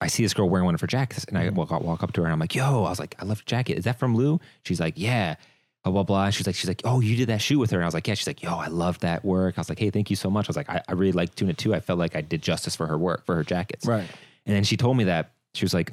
I 0.00 0.06
see 0.08 0.22
this 0.22 0.34
girl 0.34 0.48
wearing 0.48 0.66
one 0.66 0.74
of 0.74 0.80
her 0.80 0.86
jackets, 0.86 1.24
and 1.24 1.36
I 1.38 1.48
walk, 1.48 1.70
walk 1.70 2.02
up 2.02 2.12
to 2.12 2.20
her 2.20 2.26
and 2.26 2.32
I'm 2.32 2.38
like, 2.38 2.54
"Yo," 2.54 2.84
I 2.84 2.90
was 2.90 3.00
like, 3.00 3.16
"I 3.18 3.24
love 3.24 3.38
your 3.38 3.46
jacket. 3.46 3.78
Is 3.78 3.84
that 3.84 3.98
from 3.98 4.14
Lou?" 4.14 4.40
She's 4.64 4.80
like, 4.80 4.94
"Yeah." 4.96 5.36
Blah 5.84 5.92
blah 5.92 6.02
blah. 6.02 6.30
She's 6.30 6.46
like, 6.46 6.56
she's 6.56 6.68
like, 6.68 6.82
"Oh, 6.84 7.00
you 7.00 7.16
did 7.16 7.28
that 7.28 7.40
shoot 7.40 7.58
with 7.58 7.70
her?" 7.70 7.78
And 7.78 7.84
I 7.84 7.86
was 7.86 7.94
like, 7.94 8.06
"Yeah." 8.06 8.14
She's 8.14 8.26
like, 8.26 8.42
"Yo, 8.42 8.54
I 8.54 8.66
love 8.66 8.98
that 9.00 9.24
work." 9.24 9.54
I 9.56 9.60
was 9.60 9.68
like, 9.68 9.78
"Hey, 9.78 9.90
thank 9.90 10.10
you 10.10 10.16
so 10.16 10.28
much." 10.28 10.48
I 10.48 10.50
was 10.50 10.56
like, 10.56 10.68
"I, 10.68 10.82
I 10.88 10.92
really 10.92 11.12
like 11.12 11.34
doing 11.34 11.50
it 11.50 11.56
too. 11.56 11.74
I 11.74 11.80
felt 11.80 11.98
like 11.98 12.14
I 12.14 12.20
did 12.20 12.42
justice 12.42 12.76
for 12.76 12.86
her 12.86 12.98
work, 12.98 13.24
for 13.24 13.36
her 13.36 13.44
jackets." 13.44 13.86
Right. 13.86 14.08
And 14.44 14.56
then 14.56 14.64
she 14.64 14.76
told 14.76 14.96
me 14.96 15.04
that 15.04 15.32
she 15.54 15.64
was 15.64 15.74
like, 15.74 15.92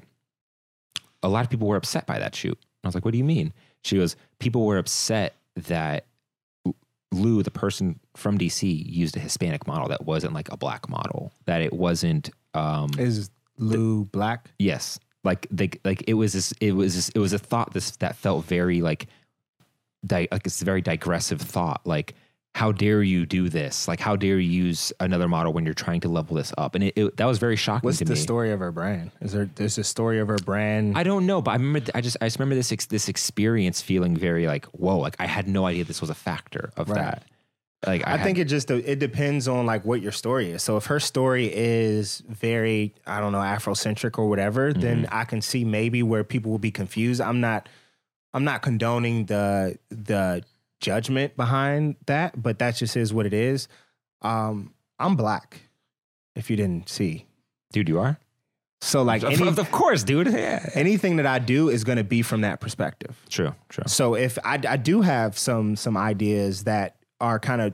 a 1.23 1.29
lot 1.29 1.43
of 1.43 1.49
people 1.49 1.67
were 1.67 1.75
upset 1.75 2.05
by 2.05 2.19
that 2.19 2.35
shoot. 2.35 2.57
And 2.57 2.85
I 2.85 2.87
was 2.87 2.95
like, 2.95 3.03
what 3.03 3.11
do 3.11 3.17
you 3.17 3.23
mean? 3.23 3.51
She 3.83 3.97
goes, 3.97 4.15
people 4.39 4.65
were 4.65 4.77
upset 4.77 5.35
that 5.55 6.05
Lou, 7.15 7.43
the 7.43 7.51
person 7.51 7.99
from 8.15 8.37
DC, 8.37 8.85
used 8.85 9.15
a 9.17 9.19
Hispanic 9.19 9.65
model 9.67 9.87
that 9.89 10.05
wasn't 10.05 10.33
like 10.33 10.51
a 10.51 10.57
black 10.57 10.89
model. 10.89 11.31
That 11.45 11.61
it 11.61 11.73
wasn't. 11.73 12.29
Um, 12.53 12.89
Is 12.97 13.29
Lou 13.57 14.05
black? 14.05 14.51
yes, 14.59 14.99
like 15.23 15.47
they 15.49 15.69
like 15.83 16.03
it 16.07 16.13
was 16.15 16.33
this. 16.33 16.53
It 16.61 16.73
was 16.73 16.95
this, 16.95 17.09
it 17.09 17.19
was 17.19 17.33
a 17.33 17.39
thought 17.39 17.73
this 17.73 17.91
that 17.97 18.15
felt 18.15 18.45
very 18.45 18.81
like, 18.81 19.07
di- 20.05 20.27
like 20.31 20.45
it's 20.45 20.61
a 20.61 20.65
very 20.65 20.81
digressive 20.81 21.41
thought. 21.41 21.81
Like, 21.85 22.15
how 22.55 22.71
dare 22.71 23.03
you 23.03 23.25
do 23.25 23.49
this? 23.49 23.85
Like, 23.85 23.99
how 23.99 24.15
dare 24.15 24.39
you 24.39 24.49
use 24.49 24.93
another 25.01 25.27
model 25.27 25.51
when 25.51 25.65
you're 25.65 25.73
trying 25.73 25.99
to 25.99 26.07
level 26.07 26.37
this 26.37 26.53
up? 26.57 26.73
And 26.73 26.85
it, 26.85 26.93
it 26.95 27.17
that 27.17 27.25
was 27.25 27.37
very 27.37 27.57
shocking 27.57 27.85
What's 27.85 27.97
to 27.97 28.05
the 28.05 28.15
story 28.15 28.53
of 28.53 28.61
her 28.61 28.71
brand? 28.71 29.11
Is 29.19 29.33
there 29.33 29.49
there's 29.55 29.77
a 29.77 29.83
story 29.83 30.21
of 30.21 30.29
her 30.29 30.37
brand? 30.37 30.97
I 30.97 31.03
don't 31.03 31.25
know, 31.25 31.41
but 31.41 31.51
I 31.51 31.55
remember. 31.55 31.91
I 31.93 31.99
just 31.99 32.15
I 32.21 32.27
just 32.27 32.39
remember 32.39 32.55
this 32.55 32.71
ex, 32.71 32.85
this 32.85 33.09
experience 33.09 33.81
feeling 33.81 34.15
very 34.15 34.47
like 34.47 34.67
whoa, 34.67 34.97
like 34.97 35.17
I 35.19 35.25
had 35.25 35.49
no 35.49 35.65
idea 35.65 35.83
this 35.83 35.99
was 35.99 36.09
a 36.09 36.15
factor 36.15 36.71
of 36.77 36.87
Right. 36.87 36.95
that. 36.95 37.23
Like 37.85 38.07
I, 38.07 38.13
I 38.13 38.17
had- 38.17 38.23
think 38.23 38.37
it 38.37 38.45
just 38.45 38.71
it 38.71 38.99
depends 38.99 39.49
on 39.49 39.65
like 39.65 39.83
what 39.83 40.01
your 40.01 40.13
story 40.13 40.51
is. 40.51 40.63
So 40.63 40.77
if 40.77 40.85
her 40.85 41.01
story 41.01 41.51
is 41.53 42.23
very 42.29 42.93
I 43.05 43.19
don't 43.19 43.33
know 43.33 43.39
Afrocentric 43.39 44.17
or 44.17 44.29
whatever, 44.29 44.71
then 44.71 45.03
mm-hmm. 45.03 45.13
I 45.13 45.25
can 45.25 45.41
see 45.41 45.65
maybe 45.65 46.03
where 46.03 46.23
people 46.23 46.51
will 46.51 46.59
be 46.59 46.71
confused. 46.71 47.19
I'm 47.19 47.41
not 47.41 47.67
I'm 48.33 48.45
not 48.45 48.61
condoning 48.61 49.25
the 49.25 49.77
the 49.89 50.45
judgment 50.85 51.35
behind 51.35 51.95
that, 52.05 52.41
but 52.41 52.59
that 52.59 52.75
just 52.75 52.95
is 52.95 53.11
what 53.13 53.25
it 53.25 53.33
is. 53.33 53.67
Um, 54.21 54.73
I'm 54.99 55.15
black. 55.15 55.61
If 56.35 56.49
you 56.49 56.55
didn't 56.55 56.89
see, 56.89 57.25
dude, 57.71 57.89
you 57.89 57.99
are 57.99 58.19
so 58.81 59.01
like 59.01 59.23
of, 59.23 59.31
any, 59.33 59.47
of- 59.47 59.57
of 59.57 59.71
course, 59.71 60.03
dude. 60.03 60.27
Yeah. 60.31 60.69
anything 60.75 61.15
that 61.15 61.25
I 61.25 61.39
do 61.39 61.69
is 61.69 61.83
going 61.83 61.97
to 61.97 62.03
be 62.03 62.21
from 62.21 62.41
that 62.41 62.59
perspective. 62.59 63.15
True, 63.29 63.55
true. 63.69 63.85
So 63.87 64.15
if 64.15 64.37
I, 64.43 64.59
I 64.67 64.77
do 64.77 65.01
have 65.01 65.37
some 65.37 65.75
some 65.75 65.97
ideas 65.97 66.65
that 66.65 66.97
are 67.19 67.39
kind 67.39 67.61
of 67.61 67.73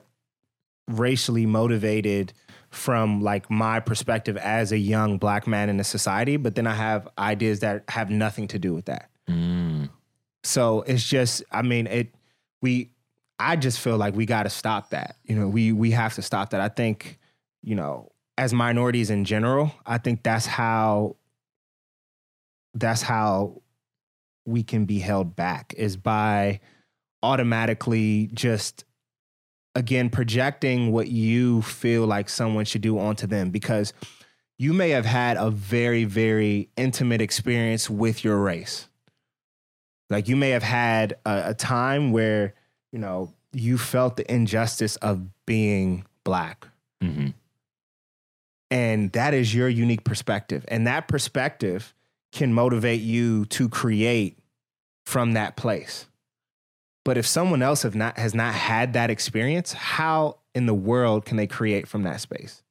racially 0.88 1.46
motivated 1.46 2.34
from 2.70 3.22
like 3.22 3.50
my 3.52 3.80
perspective 3.82 4.38
as 4.38 4.72
a 4.72 4.78
young 4.78 5.18
black 5.18 5.48
man 5.48 5.70
in 5.70 5.80
a 5.80 5.84
society, 5.84 6.38
but 6.38 6.56
then 6.56 6.66
I 6.68 6.76
have 6.76 7.08
ideas 7.18 7.60
that 7.60 7.84
have 7.90 8.10
nothing 8.10 8.48
to 8.50 8.60
do 8.60 8.74
with 8.74 8.86
that. 8.86 9.10
Mm. 9.30 9.90
So 10.44 10.82
it's 10.84 11.04
just, 11.08 11.44
I 11.52 11.62
mean, 11.62 11.88
it. 11.88 12.14
We, 12.62 12.91
I 13.42 13.56
just 13.56 13.80
feel 13.80 13.98
like 13.98 14.16
we 14.16 14.26
got 14.26 14.44
to 14.44 14.50
stop 14.50 14.92
that. 14.92 15.16
You 15.24 15.36
know, 15.36 15.48
we 15.48 15.72
we 15.72 15.92
have 15.92 16.14
to 16.16 16.22
stop 16.22 16.52
that. 16.52 16.62
I 16.62 16.70
think, 16.70 17.20
you 17.62 17.76
know, 17.76 18.12
as 18.38 18.54
minorities 18.54 19.10
in 19.10 19.26
general, 19.26 19.72
I 19.86 19.98
think 19.98 20.24
that's 20.24 20.46
how. 20.46 21.18
That's 22.74 23.02
how 23.02 23.62
we 24.46 24.64
can 24.64 24.86
be 24.86 25.00
held 25.00 25.36
back 25.36 25.74
is 25.78 25.98
by 25.98 26.60
automatically 27.24 28.30
just 28.34 28.86
again 29.76 30.10
projecting 30.10 30.92
what 30.92 31.08
you 31.08 31.62
feel 31.62 32.06
like 32.06 32.28
someone 32.28 32.66
should 32.66 32.82
do 32.82 32.98
onto 32.98 33.28
them 33.28 33.52
because 33.52 33.94
you 34.58 34.74
may 34.74 34.90
have 34.90 35.06
had 35.06 35.38
a 35.38 35.52
very 35.52 36.04
very 36.04 36.70
intimate 36.76 37.22
experience 37.22 37.90
with 37.90 38.24
your 38.24 38.38
race 38.40 38.88
like 40.10 40.28
you 40.28 40.36
may 40.36 40.50
have 40.50 40.64
had 40.64 41.14
a, 41.26 41.50
a 41.50 41.54
time 41.54 42.12
where 42.12 42.56
you 42.92 43.00
know 43.00 43.34
you 43.54 43.78
felt 43.78 44.18
the 44.18 44.34
injustice 44.34 44.96
of 44.98 45.28
being 45.46 46.06
black. 46.24 46.68
Hmm 47.02 47.30
and 48.72 49.12
that 49.12 49.34
is 49.34 49.54
your 49.54 49.68
unique 49.68 50.06
perspective. 50.06 50.64
And 50.70 50.88
that 50.88 51.10
perspective 51.10 51.94
can 52.32 52.54
motivate 52.54 53.02
you 53.02 53.46
to 53.48 53.68
create 53.68 54.40
from 55.06 55.34
that 55.34 55.58
place. 55.58 56.08
But 57.04 57.18
if 57.18 57.28
someone 57.28 57.62
else 57.62 57.84
have 57.84 57.96
not 57.96 58.18
has 58.18 58.34
not 58.34 58.54
had 58.54 58.94
that 58.94 59.10
experience 59.10 59.74
how 59.74 60.38
in 60.56 60.66
the 60.66 60.74
world 60.74 61.26
can 61.26 61.36
they 61.36 61.48
create 61.48 61.88
from 61.88 62.04
that 62.04 62.22
space? 62.22 62.64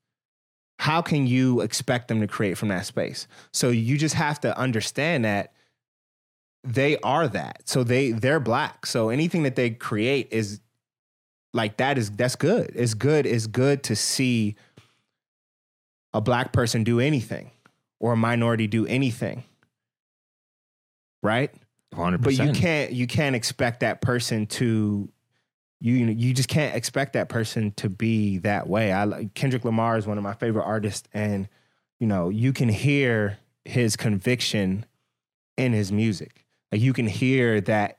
How 0.79 1.03
can 1.03 1.27
you 1.27 1.61
expect 1.61 2.09
them 2.09 2.21
to 2.21 2.27
create 2.27 2.57
from 2.57 2.69
that 2.69 2.87
space? 2.87 3.27
So 3.53 3.69
you 3.69 3.99
just 3.99 4.15
have 4.15 4.41
to 4.41 4.57
understand 4.57 5.27
that 5.27 5.53
they 6.65 6.99
are 6.99 7.29
that. 7.29 7.63
So 7.69 7.85
they 7.85 8.13
they're 8.13 8.41
black. 8.41 8.87
So 8.87 9.09
anything 9.09 9.45
that 9.45 9.57
they 9.57 9.71
create 9.71 10.29
is 10.31 10.61
like 11.53 11.79
that 11.79 11.99
is 11.99 12.11
that's 12.11 12.37
good. 12.37 12.73
It's 12.75 12.95
good 12.95 13.27
it's 13.27 13.47
good 13.47 13.83
to 13.85 13.97
see 13.97 14.57
a 16.13 16.21
black 16.21 16.53
person 16.53 16.85
do 16.85 17.01
anything 17.01 17.51
or 17.99 18.13
a 18.13 18.17
minority 18.17 18.67
do 18.67 18.87
anything. 18.87 19.45
Right? 21.23 21.53
100%. 21.95 22.23
but 22.23 22.39
you 22.39 22.53
can't 22.53 22.93
you 22.93 23.07
can't 23.07 23.35
expect 23.35 23.81
that 23.81 24.01
person 24.01 24.47
to 24.47 25.11
you 25.81 25.95
you 26.07 26.33
just 26.33 26.49
can't 26.49 26.77
expect 26.77 27.15
that 27.15 27.29
person 27.29 27.73
to 27.73 27.89
be 27.89 28.39
that 28.39 28.69
way. 28.69 28.93
I 28.93 29.31
kendrick 29.35 29.65
lamar 29.65 29.97
is 29.97 30.07
one 30.07 30.19
of 30.19 30.25
my 30.25 30.35
favorite 30.35 30.65
artists 30.65 31.09
and 31.13 31.49
you 31.99 32.07
know 32.07 32.29
you 32.29 32.53
can 32.53 32.69
hear 32.69 33.39
his 33.65 33.97
conviction 33.97 34.85
in 35.57 35.73
his 35.73 35.91
music 35.91 36.47
like 36.73 36.81
you 36.81 36.93
can 36.93 37.07
hear 37.07 37.61
that 37.63 37.99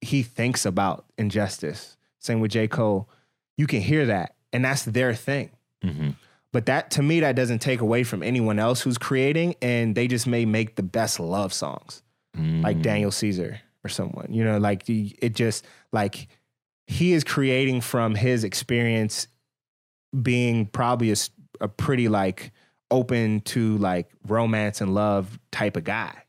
he 0.00 0.22
thinks 0.22 0.64
about 0.66 1.04
injustice 1.18 1.96
same 2.18 2.40
with 2.40 2.50
j 2.50 2.66
cole 2.68 3.08
you 3.56 3.66
can 3.66 3.80
hear 3.80 4.06
that 4.06 4.34
and 4.52 4.64
that's 4.64 4.84
their 4.84 5.14
thing 5.14 5.50
hmm 5.82 6.10
but 6.50 6.64
that 6.64 6.90
to 6.92 7.02
me 7.02 7.20
that 7.20 7.36
doesn't 7.36 7.58
take 7.58 7.80
away 7.82 8.02
from 8.02 8.22
anyone 8.22 8.58
else 8.58 8.80
who's 8.80 8.96
creating 8.96 9.54
and 9.60 9.94
they 9.94 10.08
just 10.08 10.26
may 10.26 10.46
make 10.46 10.76
the 10.76 10.82
best 10.82 11.20
love 11.20 11.52
songs 11.52 12.02
Mm. 12.36 12.62
like 12.62 12.82
Daniel 12.82 13.10
Caesar 13.10 13.58
or 13.82 13.88
someone. 13.88 14.28
You 14.30 14.44
know, 14.44 14.58
like 14.58 14.84
it 14.88 15.34
just 15.34 15.64
like 15.92 16.28
he 16.86 17.12
is 17.12 17.24
creating 17.24 17.80
from 17.80 18.14
his 18.14 18.44
experience 18.44 19.26
being 20.22 20.66
probably 20.66 21.12
a 21.60 21.68
pretty 21.68 22.08
like 22.08 22.52
open 22.90 23.40
to 23.40 23.76
like 23.78 24.08
romance 24.26 24.80
and 24.80 24.94
love 24.94 25.38
type 25.50 25.76
of 25.76 25.84
guy. 25.84 26.22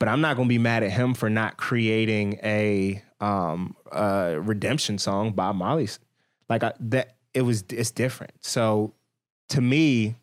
But 0.00 0.08
I'm 0.08 0.20
not 0.20 0.34
going 0.34 0.48
to 0.48 0.52
be 0.52 0.58
mad 0.58 0.82
at 0.82 0.90
him 0.90 1.14
for 1.14 1.30
not 1.30 1.56
creating 1.56 2.40
a 2.42 3.00
um 3.20 3.76
a 3.92 4.40
redemption 4.40 4.98
song 4.98 5.32
by 5.32 5.52
Marley's 5.52 6.00
like 6.48 6.64
I, 6.64 6.72
that 6.80 7.14
it 7.34 7.42
was 7.42 7.64
it's 7.68 7.90
different. 7.92 8.32
So 8.40 8.94
to 9.50 9.60
me 9.60 10.16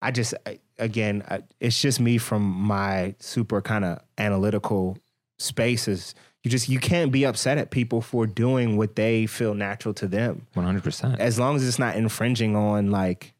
I 0.00 0.10
just 0.12 0.32
again, 0.78 1.22
I, 1.28 1.42
it's 1.60 1.78
just 1.80 2.00
me 2.00 2.16
from 2.18 2.42
my 2.42 3.14
super 3.18 3.60
kind 3.60 3.84
of 3.84 3.98
analytical 4.16 4.96
spaces. 5.38 6.14
You 6.42 6.50
just 6.50 6.68
you 6.70 6.78
can't 6.78 7.12
be 7.12 7.26
upset 7.26 7.58
at 7.58 7.70
people 7.70 8.00
for 8.00 8.26
doing 8.26 8.76
what 8.78 8.96
they 8.96 9.26
feel 9.26 9.52
natural 9.54 9.92
to 9.94 10.06
them, 10.08 10.46
One 10.54 10.64
hundred 10.64 10.84
percent. 10.84 11.20
as 11.20 11.38
long 11.38 11.56
as 11.56 11.66
it's 11.66 11.78
not 11.78 11.96
infringing 11.96 12.56
on 12.56 12.90
like 12.90 13.34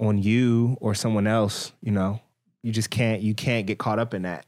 on 0.00 0.18
you 0.18 0.76
or 0.80 0.94
someone 0.94 1.26
else. 1.28 1.72
You 1.82 1.92
know, 1.92 2.20
you 2.62 2.72
just 2.72 2.90
can't 2.90 3.22
you 3.22 3.34
can't 3.34 3.66
get 3.66 3.78
caught 3.78 3.98
up 4.00 4.14
in 4.14 4.22
that. 4.22 4.46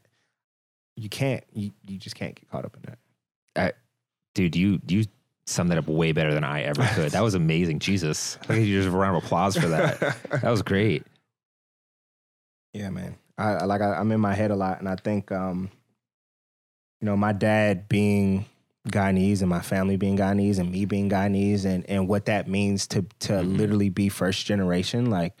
You 0.95 1.09
can't. 1.09 1.43
You 1.53 1.71
you 1.87 1.97
just 1.97 2.15
can't 2.15 2.35
get 2.35 2.49
caught 2.49 2.65
up 2.65 2.75
in 2.75 2.81
that. 2.83 3.75
Dude, 4.35 4.55
you 4.55 4.81
you 4.87 5.05
summed 5.45 5.69
that 5.71 5.77
up 5.77 5.87
way 5.87 6.11
better 6.11 6.33
than 6.33 6.43
I 6.43 6.63
ever 6.63 6.83
could. 6.93 7.11
That 7.11 7.21
was 7.21 7.35
amazing. 7.35 7.79
Jesus, 7.79 8.37
I 8.43 8.45
think 8.47 8.67
you 8.67 8.77
just 8.81 8.87
a 8.93 8.97
round 8.97 9.17
of 9.17 9.23
applause 9.23 9.55
for 9.57 9.67
that. 9.67 9.99
That 10.41 10.49
was 10.49 10.61
great. 10.63 11.03
Yeah, 12.73 12.89
man. 12.89 13.15
I, 13.37 13.51
I 13.53 13.63
like 13.65 13.81
I, 13.81 13.93
I'm 13.93 14.11
in 14.11 14.19
my 14.19 14.33
head 14.33 14.51
a 14.51 14.55
lot, 14.55 14.79
and 14.79 14.89
I 14.89 14.95
think, 14.95 15.31
um, 15.31 15.69
you 17.01 17.05
know, 17.05 17.15
my 17.17 17.33
dad 17.33 17.87
being 17.89 18.45
Guyanese 18.89 19.41
and 19.41 19.49
my 19.49 19.61
family 19.61 19.97
being 19.97 20.17
Guyanese 20.17 20.57
and 20.59 20.71
me 20.71 20.85
being 20.85 21.09
Guyanese 21.09 21.65
and 21.65 21.87
and 21.89 22.07
what 22.07 22.25
that 22.25 22.47
means 22.47 22.87
to 22.87 23.05
to 23.19 23.33
Mhm. 23.33 23.57
literally 23.57 23.89
be 23.89 24.09
first 24.09 24.45
generation. 24.45 25.09
Like, 25.11 25.35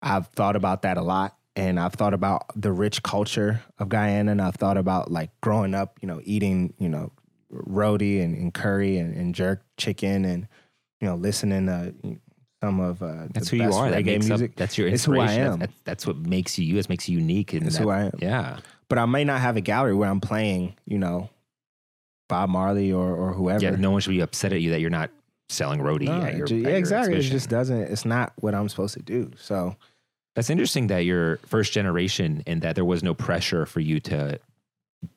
I've 0.00 0.28
thought 0.28 0.54
about 0.56 0.82
that 0.82 0.96
a 0.96 1.02
lot, 1.02 1.36
and 1.56 1.78
I've 1.78 1.94
thought 1.94 2.14
about 2.14 2.44
the 2.60 2.72
rich 2.72 3.02
culture 3.02 3.62
of 3.78 3.88
Guyana, 3.88 4.32
and 4.32 4.40
I've 4.42 4.54
thought 4.56 4.76
about 4.76 5.10
like 5.10 5.30
growing 5.40 5.74
up, 5.74 5.98
you 6.00 6.08
know, 6.08 6.20
eating, 6.24 6.74
you 6.78 6.88
know, 6.88 7.12
roti 7.50 8.20
and, 8.20 8.36
and 8.36 8.54
curry 8.54 8.96
and, 8.98 9.14
and 9.14 9.34
jerk 9.34 9.62
chicken, 9.76 10.24
and 10.24 10.48
you 11.00 11.08
know, 11.08 11.16
listening 11.16 11.66
to 11.66 11.94
some 12.62 12.80
of 12.80 13.02
uh, 13.02 13.26
That's 13.34 13.48
who 13.48 13.56
you 13.58 13.72
are. 13.72 13.90
That 13.90 14.04
makes 14.04 14.26
music. 14.28 14.52
up. 14.52 14.56
That's 14.56 14.78
your 14.78 14.88
It's 14.88 15.04
who 15.04 15.18
I 15.18 15.24
inspiration. 15.24 15.52
am. 15.52 15.58
That's, 15.58 15.72
that's 15.84 16.06
what 16.06 16.16
makes 16.16 16.58
you 16.58 16.64
you. 16.64 16.78
It 16.78 16.88
makes 16.88 17.08
you 17.08 17.18
unique. 17.18 17.52
And 17.54 17.66
It's 17.66 17.76
that- 17.76 17.82
who 17.82 17.90
I 17.90 18.02
am. 18.04 18.12
Yeah. 18.20 18.58
But 18.88 18.98
I 18.98 19.06
may 19.06 19.24
not 19.24 19.40
have 19.40 19.56
a 19.56 19.60
gallery 19.62 19.94
where 19.94 20.08
I'm 20.08 20.20
playing, 20.20 20.74
you 20.86 20.98
know, 20.98 21.30
Bob 22.28 22.50
Marley 22.50 22.92
or 22.92 23.14
or 23.14 23.32
whoever. 23.32 23.62
Yeah. 23.64 23.70
No 23.70 23.90
one 23.90 24.00
should 24.00 24.10
be 24.10 24.20
upset 24.20 24.52
at 24.52 24.60
you 24.60 24.70
that 24.70 24.80
you're 24.80 24.90
not 24.90 25.10
selling 25.48 25.82
roti 25.82 26.06
No, 26.06 26.20
at 26.22 26.36
your, 26.36 26.44
at 26.44 26.50
yeah, 26.50 26.68
your 26.68 26.76
exactly. 26.76 27.16
It 27.18 27.22
just 27.22 27.48
doesn't. 27.50 27.80
It's 27.90 28.04
not 28.04 28.32
what 28.36 28.54
I'm 28.54 28.68
supposed 28.68 28.94
to 28.94 29.02
do. 29.02 29.30
So 29.36 29.76
That's 30.34 30.50
interesting 30.50 30.86
that 30.86 31.00
you're 31.00 31.36
first 31.38 31.72
generation 31.72 32.42
and 32.46 32.62
that 32.62 32.74
there 32.74 32.84
was 32.84 33.02
no 33.02 33.14
pressure 33.14 33.66
for 33.66 33.80
you 33.80 34.00
to 34.00 34.38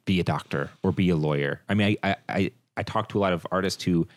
be 0.05 0.20
a 0.20 0.24
doctor 0.24 0.72
or 0.84 0.91
be 0.91 1.09
a 1.09 1.16
lawyer. 1.16 1.61
I 1.70 1.74
mean, 1.74 1.97
I 2.03 2.09
I 2.11 2.16
I, 2.28 2.51
I 2.78 2.84
talk 2.84 3.09
to 3.09 3.18
a 3.18 3.22
lot 3.22 3.34
of 3.34 3.47
artists 3.51 3.84
who 3.84 4.07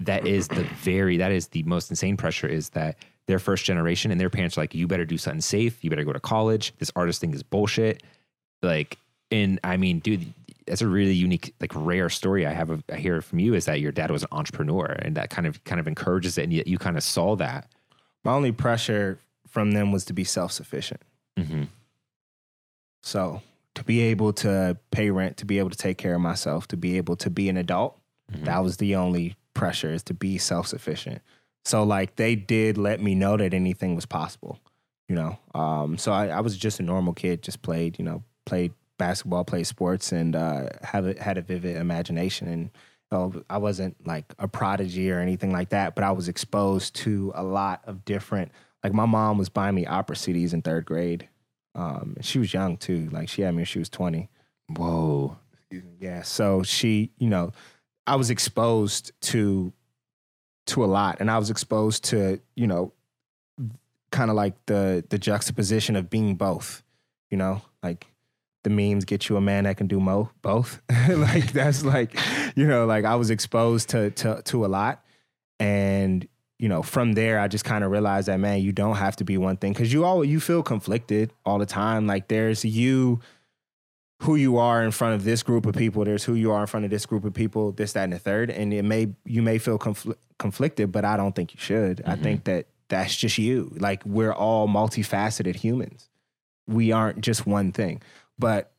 that 0.00 0.26
is 0.26 0.48
the 0.48 0.64
very 0.82 1.16
that 1.18 1.32
is 1.32 1.48
the 1.48 1.62
most 1.64 1.90
insane 1.90 2.16
pressure 2.16 2.46
is 2.46 2.70
that 2.70 2.96
they're 3.26 3.38
first 3.38 3.64
generation 3.64 4.10
and 4.10 4.20
their 4.20 4.30
parents 4.30 4.56
are 4.56 4.62
like, 4.62 4.74
you 4.74 4.86
better 4.88 5.04
do 5.04 5.18
something 5.18 5.40
safe, 5.40 5.84
you 5.84 5.90
better 5.90 6.04
go 6.04 6.12
to 6.12 6.20
college. 6.20 6.74
This 6.78 6.90
artist 6.96 7.20
thing 7.20 7.32
is 7.34 7.42
bullshit. 7.42 8.02
Like, 8.62 8.98
and 9.30 9.60
I 9.62 9.76
mean, 9.76 10.00
dude, 10.00 10.32
that's 10.66 10.82
a 10.82 10.88
really 10.88 11.12
unique, 11.12 11.54
like 11.60 11.72
rare 11.74 12.08
story 12.08 12.46
I 12.46 12.52
have. 12.52 12.70
Of, 12.70 12.82
I 12.92 12.96
hear 12.96 13.20
from 13.20 13.38
you 13.38 13.54
is 13.54 13.66
that 13.66 13.80
your 13.80 13.92
dad 13.92 14.10
was 14.10 14.22
an 14.22 14.28
entrepreneur, 14.32 14.86
and 14.86 15.16
that 15.16 15.30
kind 15.30 15.46
of 15.46 15.62
kind 15.64 15.80
of 15.80 15.86
encourages 15.86 16.38
it, 16.38 16.44
and 16.44 16.52
yet 16.52 16.66
you 16.66 16.78
kind 16.78 16.96
of 16.96 17.02
saw 17.02 17.36
that. 17.36 17.68
my 18.24 18.32
only 18.32 18.52
pressure 18.52 19.18
from 19.50 19.72
them 19.72 19.92
was 19.92 20.04
to 20.06 20.12
be 20.12 20.24
self 20.24 20.52
sufficient. 20.52 21.02
Mm-hmm. 21.38 21.64
So 23.02 23.42
to 23.74 23.84
be 23.84 24.00
able 24.00 24.32
to 24.34 24.76
pay 24.90 25.10
rent, 25.10 25.36
to 25.38 25.44
be 25.46 25.58
able 25.58 25.70
to 25.70 25.78
take 25.78 25.98
care 25.98 26.14
of 26.14 26.20
myself, 26.20 26.68
to 26.68 26.76
be 26.76 26.96
able 26.96 27.16
to 27.16 27.30
be 27.30 27.48
an 27.48 27.56
adult, 27.56 27.98
Mhm. 28.32 28.44
that 28.44 28.62
was 28.62 28.76
the 28.76 28.94
only 28.96 29.36
pressure 29.54 29.92
is 29.92 30.02
to 30.04 30.14
be 30.14 30.38
self 30.38 30.66
sufficient. 30.66 31.22
So 31.64 31.82
like 31.82 32.16
they 32.16 32.34
did 32.36 32.78
let 32.78 33.00
me 33.02 33.14
know 33.14 33.36
that 33.36 33.52
anything 33.52 33.94
was 33.94 34.06
possible, 34.06 34.58
you 35.08 35.14
know. 35.14 35.38
Um, 35.54 35.98
so 35.98 36.12
I, 36.12 36.28
I 36.28 36.40
was 36.40 36.56
just 36.56 36.80
a 36.80 36.82
normal 36.82 37.12
kid, 37.12 37.42
just 37.42 37.62
played, 37.62 37.98
you 37.98 38.04
know, 38.04 38.22
played 38.46 38.72
basketball, 38.98 39.44
played 39.44 39.66
sports, 39.66 40.12
and 40.12 40.36
uh, 40.36 40.68
have 40.82 41.06
a, 41.06 41.22
had 41.22 41.38
a 41.38 41.42
vivid 41.42 41.76
imagination. 41.76 42.48
And 42.48 42.70
uh, 43.12 43.40
I 43.50 43.58
wasn't 43.58 44.06
like 44.06 44.32
a 44.38 44.46
prodigy 44.48 45.10
or 45.10 45.18
anything 45.20 45.52
like 45.52 45.70
that, 45.70 45.94
but 45.94 46.04
I 46.04 46.12
was 46.12 46.28
exposed 46.28 46.94
to 46.96 47.32
a 47.34 47.42
lot 47.42 47.82
of 47.84 48.04
different. 48.04 48.52
Like 48.82 48.94
my 48.94 49.06
mom 49.06 49.38
was 49.38 49.48
buying 49.48 49.74
me 49.74 49.86
opera 49.86 50.16
CDs 50.16 50.52
in 50.52 50.62
third 50.62 50.86
grade. 50.86 51.28
Um, 51.74 52.14
and 52.16 52.24
she 52.24 52.38
was 52.38 52.52
young 52.52 52.76
too. 52.76 53.08
Like 53.12 53.28
she 53.28 53.42
had 53.42 53.52
me 53.52 53.58
when 53.58 53.64
she 53.64 53.78
was 53.78 53.88
twenty. 53.88 54.28
Whoa. 54.76 55.36
Yeah. 56.00 56.22
So 56.22 56.62
she, 56.62 57.10
you 57.18 57.28
know, 57.28 57.52
I 58.06 58.16
was 58.16 58.30
exposed 58.30 59.12
to 59.22 59.72
to 60.66 60.84
a 60.84 60.86
lot, 60.86 61.18
and 61.20 61.30
I 61.30 61.38
was 61.38 61.50
exposed 61.50 62.04
to, 62.04 62.40
you 62.54 62.66
know, 62.66 62.92
kind 64.10 64.30
of 64.30 64.36
like 64.36 64.54
the 64.66 65.04
the 65.08 65.18
juxtaposition 65.18 65.96
of 65.96 66.10
being 66.10 66.34
both. 66.34 66.82
You 67.30 67.36
know, 67.36 67.62
like 67.82 68.06
the 68.64 68.70
memes 68.70 69.04
get 69.04 69.28
you 69.28 69.36
a 69.36 69.40
man 69.40 69.64
that 69.64 69.76
can 69.76 69.86
do 69.86 70.00
mo 70.00 70.30
both. 70.42 70.82
like 71.08 71.52
that's 71.52 71.84
like, 71.84 72.18
you 72.56 72.66
know, 72.66 72.86
like 72.86 73.04
I 73.04 73.14
was 73.16 73.30
exposed 73.30 73.90
to 73.90 74.10
to 74.10 74.42
to 74.42 74.64
a 74.64 74.68
lot, 74.68 75.04
and 75.58 76.26
you 76.60 76.68
know, 76.68 76.82
from 76.82 77.14
there, 77.14 77.40
I 77.40 77.48
just 77.48 77.64
kind 77.64 77.82
of 77.82 77.90
realized 77.90 78.28
that 78.28 78.38
man, 78.38 78.60
you 78.60 78.70
don't 78.70 78.96
have 78.96 79.16
to 79.16 79.24
be 79.24 79.38
one 79.38 79.56
thing 79.56 79.72
because 79.72 79.92
you 79.92 80.04
all 80.04 80.22
you 80.24 80.40
feel 80.40 80.62
conflicted 80.62 81.32
all 81.46 81.58
the 81.58 81.64
time. 81.64 82.06
Like 82.06 82.28
there's 82.28 82.64
you 82.64 83.20
who 84.22 84.34
you 84.36 84.58
are 84.58 84.84
in 84.84 84.90
front 84.90 85.14
of 85.14 85.24
this 85.24 85.42
group 85.42 85.64
of 85.64 85.74
people. 85.74 86.04
There's 86.04 86.24
who 86.24 86.34
you 86.34 86.52
are 86.52 86.60
in 86.60 86.66
front 86.66 86.84
of 86.84 86.90
this 86.90 87.06
group 87.06 87.24
of 87.24 87.32
people. 87.32 87.72
This, 87.72 87.94
that, 87.94 88.04
and 88.04 88.12
the 88.12 88.18
third. 88.18 88.50
And 88.50 88.74
it 88.74 88.82
may 88.84 89.08
you 89.24 89.40
may 89.40 89.56
feel 89.56 89.78
confl- 89.78 90.14
conflicted, 90.38 90.92
but 90.92 91.06
I 91.06 91.16
don't 91.16 91.34
think 91.34 91.54
you 91.54 91.60
should. 91.60 92.02
I 92.04 92.16
Mhm. 92.16 92.22
think 92.22 92.44
that 92.44 92.66
that's 92.90 93.16
just 93.16 93.38
you. 93.38 93.74
Like 93.78 94.04
we're 94.04 94.32
all 94.34 94.68
multifaceted 94.68 95.56
humans. 95.56 96.10
We 96.68 96.92
aren't 96.92 97.22
just 97.22 97.46
one 97.46 97.72
thing. 97.72 98.02
But 98.38 98.70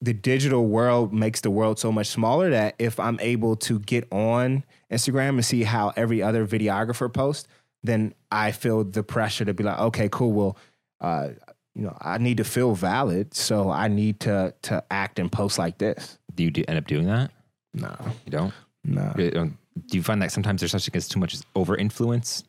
the 0.00 0.14
digital 0.14 0.66
world 0.66 1.12
makes 1.12 1.42
the 1.42 1.50
world 1.50 1.78
so 1.78 1.92
much 1.92 2.06
smaller 2.08 2.48
that 2.50 2.74
if 2.78 2.98
I'm 2.98 3.20
able 3.20 3.54
to 3.56 3.78
get 3.80 4.10
on 4.10 4.64
Instagram 4.92 5.30
and 5.30 5.44
see 5.44 5.62
how 5.62 5.92
every 5.96 6.22
other 6.22 6.46
videographer 6.46 7.12
posts, 7.12 7.48
then 7.82 8.14
I 8.30 8.52
feel 8.52 8.84
the 8.84 9.02
pressure 9.02 9.44
to 9.44 9.54
be 9.54 9.64
like, 9.64 9.78
okay, 9.78 10.08
cool. 10.10 10.32
Well, 10.32 10.56
uh, 11.00 11.30
you 11.74 11.82
know, 11.82 11.96
I 12.00 12.18
need 12.18 12.36
to 12.36 12.44
feel 12.44 12.74
valid, 12.74 13.34
so 13.34 13.70
I 13.70 13.88
need 13.88 14.20
to 14.20 14.54
to 14.62 14.84
act 14.90 15.18
and 15.18 15.32
post 15.32 15.58
like 15.58 15.78
this. 15.78 16.18
Do 16.34 16.44
you 16.44 16.50
do, 16.50 16.62
end 16.68 16.78
up 16.78 16.86
doing 16.86 17.06
that? 17.06 17.30
No, 17.74 17.94
You 18.26 18.30
don't? 18.30 18.54
no. 18.84 19.12
Don't- 19.16 19.56
Do 19.86 19.96
you 19.96 20.02
find 20.02 20.20
that 20.20 20.30
sometimes 20.32 20.60
there's 20.60 20.70
such 20.72 20.84
thing 20.84 20.94
as 20.96 21.08
too 21.08 21.18
much 21.18 21.36
over 21.54 21.74
influence? 21.76 22.44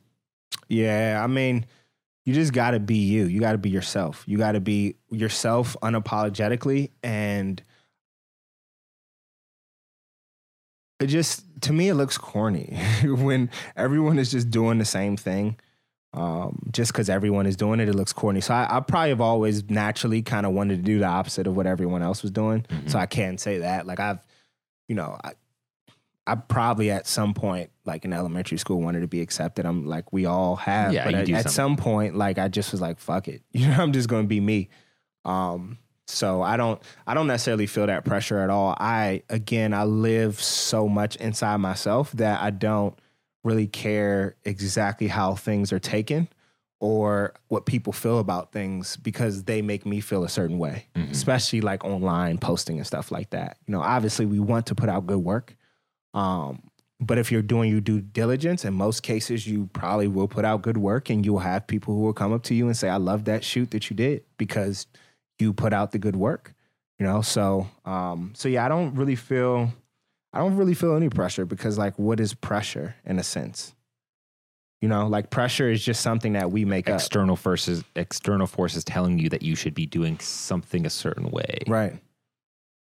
Yeah, 0.67 1.21
I 1.23 1.27
mean, 1.27 1.65
you 2.25 2.33
just 2.33 2.51
got 2.53 2.71
to 2.71 2.79
be 2.81 2.97
you. 2.97 3.25
You 3.25 3.39
got 3.39 3.53
to 3.53 3.57
be 3.57 3.69
yourself. 3.69 4.23
You 4.27 4.37
got 4.37 4.51
to 4.53 4.59
be 4.59 4.95
yourself 5.09 5.75
unapologetically, 5.81 6.91
and 7.01 7.63
it 10.99 11.07
just 11.07 11.43
to 11.63 11.73
me 11.73 11.89
it 11.89 11.95
looks 11.95 12.17
corny 12.17 12.77
when 13.03 13.49
everyone 13.75 14.19
is 14.19 14.31
just 14.31 14.49
doing 14.49 14.77
the 14.77 14.85
same 14.85 15.17
thing. 15.17 15.57
Um, 16.15 16.69
just 16.71 16.91
because 16.93 17.09
everyone 17.09 17.47
is 17.47 17.55
doing 17.55 17.79
it, 17.79 17.89
it 17.89 17.95
looks 17.95 18.13
corny. 18.13 18.39
So 18.39 18.53
I, 18.53 18.77
I 18.77 18.79
probably 18.81 19.09
have 19.09 19.21
always 19.21 19.67
naturally 19.71 20.21
kind 20.21 20.45
of 20.45 20.51
wanted 20.53 20.75
to 20.77 20.81
do 20.83 20.99
the 20.99 21.07
opposite 21.07 21.47
of 21.47 21.55
what 21.55 21.65
everyone 21.65 22.03
else 22.03 22.21
was 22.21 22.29
doing. 22.29 22.67
Mhm. 22.69 22.91
So 22.91 22.99
I 22.99 23.07
can't 23.07 23.39
say 23.39 23.57
that. 23.59 23.87
Like 23.87 23.99
I've, 23.99 24.19
you 24.87 24.93
know, 24.95 25.17
I, 25.23 25.31
I 26.27 26.35
probably 26.35 26.91
at 26.91 27.07
some 27.07 27.33
point, 27.33 27.71
like 27.83 28.05
in 28.05 28.13
elementary 28.13 28.59
school, 28.59 28.79
wanted 28.79 28.99
to 29.01 29.07
be 29.07 29.21
accepted. 29.21 29.65
I'm 29.65 29.87
like 29.87 30.13
we 30.13 30.25
all 30.27 30.55
have. 30.57 30.93
Yeah, 30.93 31.03
but 31.09 31.27
you 31.27 31.35
at, 31.35 31.47
at 31.47 31.51
some 31.51 31.77
point, 31.77 32.15
like 32.15 32.37
I 32.37 32.47
just 32.47 32.71
was 32.71 32.79
like, 32.79 32.99
fuck 32.99 33.27
it. 33.27 33.41
You 33.51 33.67
know, 33.69 33.77
I'm 33.81 33.91
just 33.91 34.07
gonna 34.07 34.27
be 34.27 34.39
me. 34.39 34.69
Um, 35.25 35.79
so 36.07 36.41
I 36.41 36.57
don't 36.57 36.81
I 37.07 37.13
don't 37.13 37.27
necessarily 37.27 37.65
feel 37.67 37.87
that 37.87 38.05
pressure 38.05 38.39
at 38.39 38.49
all. 38.49 38.75
I 38.79 39.23
again 39.29 39.73
I 39.73 39.83
live 39.85 40.41
so 40.41 40.87
much 40.87 41.15
inside 41.17 41.57
myself 41.57 42.11
that 42.13 42.41
I 42.41 42.49
don't 42.49 42.97
really 43.43 43.67
care 43.67 44.35
exactly 44.45 45.07
how 45.07 45.35
things 45.35 45.71
are 45.73 45.79
taken 45.79 46.27
or 46.79 47.33
what 47.47 47.65
people 47.65 47.93
feel 47.93 48.19
about 48.19 48.51
things 48.51 48.97
because 48.97 49.43
they 49.45 49.61
make 49.61 49.85
me 49.85 50.01
feel 50.01 50.23
a 50.25 50.29
certain 50.29 50.57
way, 50.57 50.87
Mhm. 50.95 51.11
especially 51.11 51.61
like 51.61 51.83
online 51.85 52.37
posting 52.37 52.77
and 52.77 52.85
stuff 52.87 53.09
like 53.11 53.29
that. 53.29 53.57
You 53.67 53.71
know, 53.71 53.81
obviously 53.81 54.25
we 54.25 54.39
want 54.39 54.65
to 54.67 54.75
put 54.75 54.89
out 54.89 55.07
good 55.07 55.19
work. 55.19 55.55
Um, 56.13 56.61
but 56.99 57.17
if 57.17 57.31
you're 57.31 57.41
doing 57.41 57.69
your 57.71 57.81
due 57.81 58.01
diligence, 58.01 58.63
in 58.65 58.73
most 58.73 59.01
cases, 59.03 59.47
you 59.47 59.67
probably 59.73 60.07
will 60.07 60.27
put 60.27 60.45
out 60.45 60.61
good 60.61 60.77
work 60.77 61.09
and 61.09 61.25
you'll 61.25 61.39
have 61.39 61.67
people 61.67 61.93
who 61.95 62.01
will 62.01 62.13
come 62.13 62.31
up 62.33 62.43
to 62.43 62.53
you 62.55 62.67
and 62.67 62.75
say, 62.77 62.89
I 62.89 62.97
love 62.97 63.25
that 63.25 63.43
shoot 63.43 63.71
that 63.71 63.89
you 63.89 63.95
did 63.95 64.23
because 64.37 64.85
you 65.43 65.53
put 65.53 65.73
out 65.73 65.91
the 65.91 65.99
good 65.99 66.15
work. 66.15 66.53
You 66.99 67.05
know, 67.05 67.21
so 67.21 67.67
um, 67.85 68.31
so 68.35 68.47
yeah, 68.49 68.65
I 68.65 68.69
don't 68.69 68.95
really 68.95 69.15
feel 69.15 69.71
I 70.31 70.39
don't 70.39 70.55
really 70.55 70.73
feel 70.73 70.95
any 70.95 71.09
pressure 71.09 71.45
because 71.45 71.77
like 71.77 71.97
what 71.99 72.19
is 72.19 72.33
pressure 72.33 72.95
in 73.05 73.19
a 73.19 73.23
sense? 73.23 73.73
You 74.81 74.89
know, 74.89 75.07
like 75.07 75.29
pressure 75.29 75.69
is 75.69 75.83
just 75.83 76.01
something 76.01 76.33
that 76.33 76.51
we 76.51 76.65
make 76.65 76.89
up. 76.89 76.95
External 76.95 77.35
forces, 77.35 77.83
external 77.95 78.47
forces 78.47 78.83
telling 78.83 79.17
you 79.17 79.29
that 79.29 79.41
you 79.41 79.55
should 79.55 79.73
be 79.73 79.85
doing 79.85 80.19
something 80.19 80.85
a 80.85 80.89
certain 80.89 81.29
way 81.31 81.59
Right. 81.67 81.99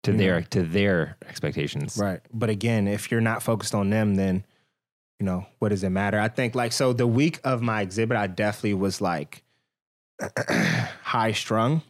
to 0.04 0.12
you 0.12 0.18
their 0.18 0.40
know. 0.40 0.46
to 0.52 0.64
their 0.64 1.18
expectations. 1.28 1.98
Right. 1.98 2.22
But 2.34 2.50
again, 2.50 2.88
if 2.88 3.12
you're 3.12 3.22
not 3.22 3.44
focused 3.44 3.76
on 3.76 3.90
them, 3.90 4.16
then, 4.16 4.46
you 5.20 5.26
know, 5.26 5.46
what 5.60 5.70
does 5.70 5.84
it 5.84 5.90
matter? 5.90 6.20
I 6.20 6.30
think 6.30 6.56
like, 6.56 6.72
so 6.72 6.94
the 6.94 7.08
week 7.08 7.40
of 7.44 7.62
my 7.62 7.82
exhibit, 7.82 8.18
I 8.18 8.28
definitely 8.28 8.76
was 8.76 9.02
like 9.02 9.44
high 11.04 11.32
strung, 11.34 11.82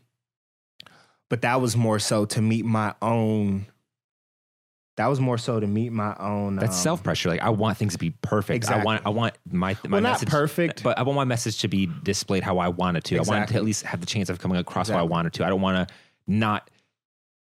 but 1.33 1.41
that 1.41 1.59
was 1.59 1.75
more 1.75 1.97
so 1.97 2.25
to 2.25 2.43
meet 2.43 2.63
my 2.63 2.93
own, 3.01 3.65
that 4.97 5.07
was 5.07 5.19
more 5.19 5.39
so 5.39 5.59
to 5.59 5.65
meet 5.65 5.91
my 5.91 6.15
own. 6.19 6.57
That's 6.57 6.75
um, 6.77 6.81
self 6.83 7.01
pressure. 7.03 7.29
Like 7.29 7.41
I 7.41 7.49
want 7.49 7.75
things 7.79 7.93
to 7.93 7.97
be 7.97 8.11
perfect. 8.11 8.69
I 8.69 8.83
want 8.83 9.03
I 9.03 9.09
want 9.09 9.33
my 9.51 9.75
my 9.83 9.89
Well, 9.93 10.01
not 10.01 10.11
message 10.11 10.29
perfect. 10.29 10.83
but 10.83 10.99
I 10.99 11.01
want 11.01 11.15
my 11.15 11.23
message 11.23 11.57
to 11.61 11.67
be 11.67 11.89
displayed 12.03 12.43
how 12.43 12.59
I 12.59 12.67
want 12.67 12.97
it 12.97 13.03
to. 13.05 13.17
I 13.17 13.23
want 13.23 13.45
it 13.49 13.53
to 13.53 13.55
at 13.57 13.63
least 13.63 13.81
have 13.81 13.99
the 13.99 14.05
chance 14.05 14.29
of 14.29 14.37
coming 14.37 14.59
across 14.59 14.89
how 14.89 14.93
I 14.93 14.97
Exactly. 14.99 15.11
want 15.11 15.25
it 15.27 15.33
to. 15.33 15.45
I 15.47 15.49
don't 15.49 15.61
want 15.61 15.89
to 15.89 15.95
not 16.27 16.69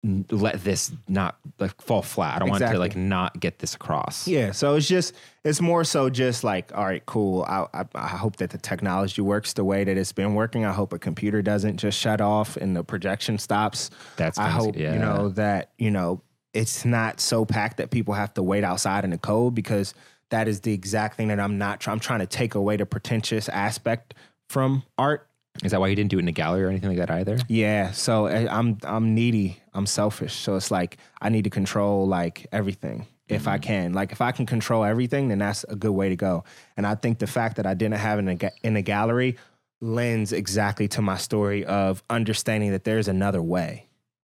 let 0.03 0.61
this 0.63 0.91
not 1.07 1.37
like 1.59 1.81
fall 1.81 2.01
flat. 2.01 2.35
I 2.35 2.39
don't 2.39 2.49
want 2.49 2.61
to 2.61 2.77
like 2.77 2.95
not 2.95 3.39
get 3.39 3.59
this 3.59 3.73
across. 3.73 4.27
Yeah, 4.27 4.51
so 4.51 4.75
it's 4.75 4.87
just 4.87 5.13
it's 5.45 5.61
more 5.61 5.85
so 5.85 6.09
just 6.09 6.43
like 6.43 6.75
all 6.75 6.83
right, 6.83 7.05
cool. 7.05 7.43
I, 7.43 7.65
I 7.73 7.85
I 7.95 8.07
hope 8.09 8.35
that 8.37 8.49
the 8.49 8.57
technology 8.57 9.21
works 9.21 9.53
the 9.53 9.63
way 9.63 9.85
that 9.85 9.97
it's 9.97 10.11
been 10.11 10.35
working. 10.35 10.65
I 10.65 10.73
hope 10.73 10.91
a 10.91 10.99
computer 10.99 11.41
doesn't 11.41 11.77
just 11.77 11.97
shut 11.97 12.19
off 12.19 12.57
and 12.57 12.75
the 12.75 12.83
projection 12.83 13.37
stops. 13.37 13.91
That's 14.17 14.37
I 14.37 14.49
hope 14.49 14.77
yeah. 14.77 14.93
you 14.93 14.99
know 14.99 15.29
that 15.29 15.71
you 15.77 15.89
know 15.89 16.21
it's 16.53 16.83
not 16.83 17.21
so 17.21 17.45
packed 17.45 17.77
that 17.77 17.89
people 17.89 18.13
have 18.13 18.33
to 18.33 18.43
wait 18.43 18.65
outside 18.65 19.05
in 19.05 19.09
the 19.09 19.17
cold 19.17 19.55
because 19.55 19.93
that 20.29 20.49
is 20.49 20.61
the 20.61 20.73
exact 20.73 21.15
thing 21.15 21.29
that 21.29 21.39
I'm 21.39 21.57
not. 21.57 21.87
I'm 21.87 21.99
trying 21.99 22.19
to 22.19 22.27
take 22.27 22.55
away 22.55 22.75
the 22.75 22.85
pretentious 22.85 23.47
aspect 23.47 24.15
from 24.49 24.83
art 24.97 25.27
Is 25.63 25.71
that 25.71 25.79
why 25.79 25.87
you 25.87 25.95
didn't 25.95 26.09
do 26.09 26.17
it 26.17 26.21
in 26.21 26.27
a 26.27 26.33
gallery 26.33 26.63
or 26.63 26.69
anything 26.69 26.89
like 26.89 26.97
that 26.97 27.11
either? 27.11 27.37
Yeah, 27.47 27.91
so 27.91 28.25
I- 28.25 28.51
I'm 28.51 28.77
I'm 28.83 29.13
needy. 29.13 29.59
I'm 29.73 29.85
selfish. 29.85 30.33
So 30.33 30.55
it's 30.55 30.71
like 30.71 30.97
I 31.21 31.29
need 31.29 31.43
to 31.43 31.49
control 31.49 32.07
like 32.07 32.47
everything 32.51 33.07
if 33.27 33.47
I 33.47 33.57
mm-hmm. 33.57 33.63
can. 33.63 33.93
Like 33.93 34.11
if 34.11 34.21
I 34.21 34.31
can 34.31 34.45
control 34.45 34.83
everything, 34.83 35.27
then 35.27 35.39
that's 35.39 35.63
a 35.65 35.75
good 35.75 35.91
way 35.91 36.09
to 36.09 36.15
go. 36.15 36.43
And 36.75 36.87
I 36.87 36.95
think 36.95 37.19
the 37.19 37.27
fact 37.27 37.57
that 37.57 37.65
I 37.65 37.73
didn't 37.73 37.97
have 37.97 38.19
it 38.19 38.27
in 38.27 38.39
a, 38.41 38.51
in 38.63 38.75
a 38.75 38.81
gallery 38.81 39.37
lends 39.79 40.31
exactly 40.31 40.87
to 40.87 41.01
my 41.01 41.17
story 41.17 41.65
of 41.65 42.03
understanding 42.09 42.71
that 42.71 42.83
there's 42.83 43.07
another 43.07 43.41
way 43.41 43.87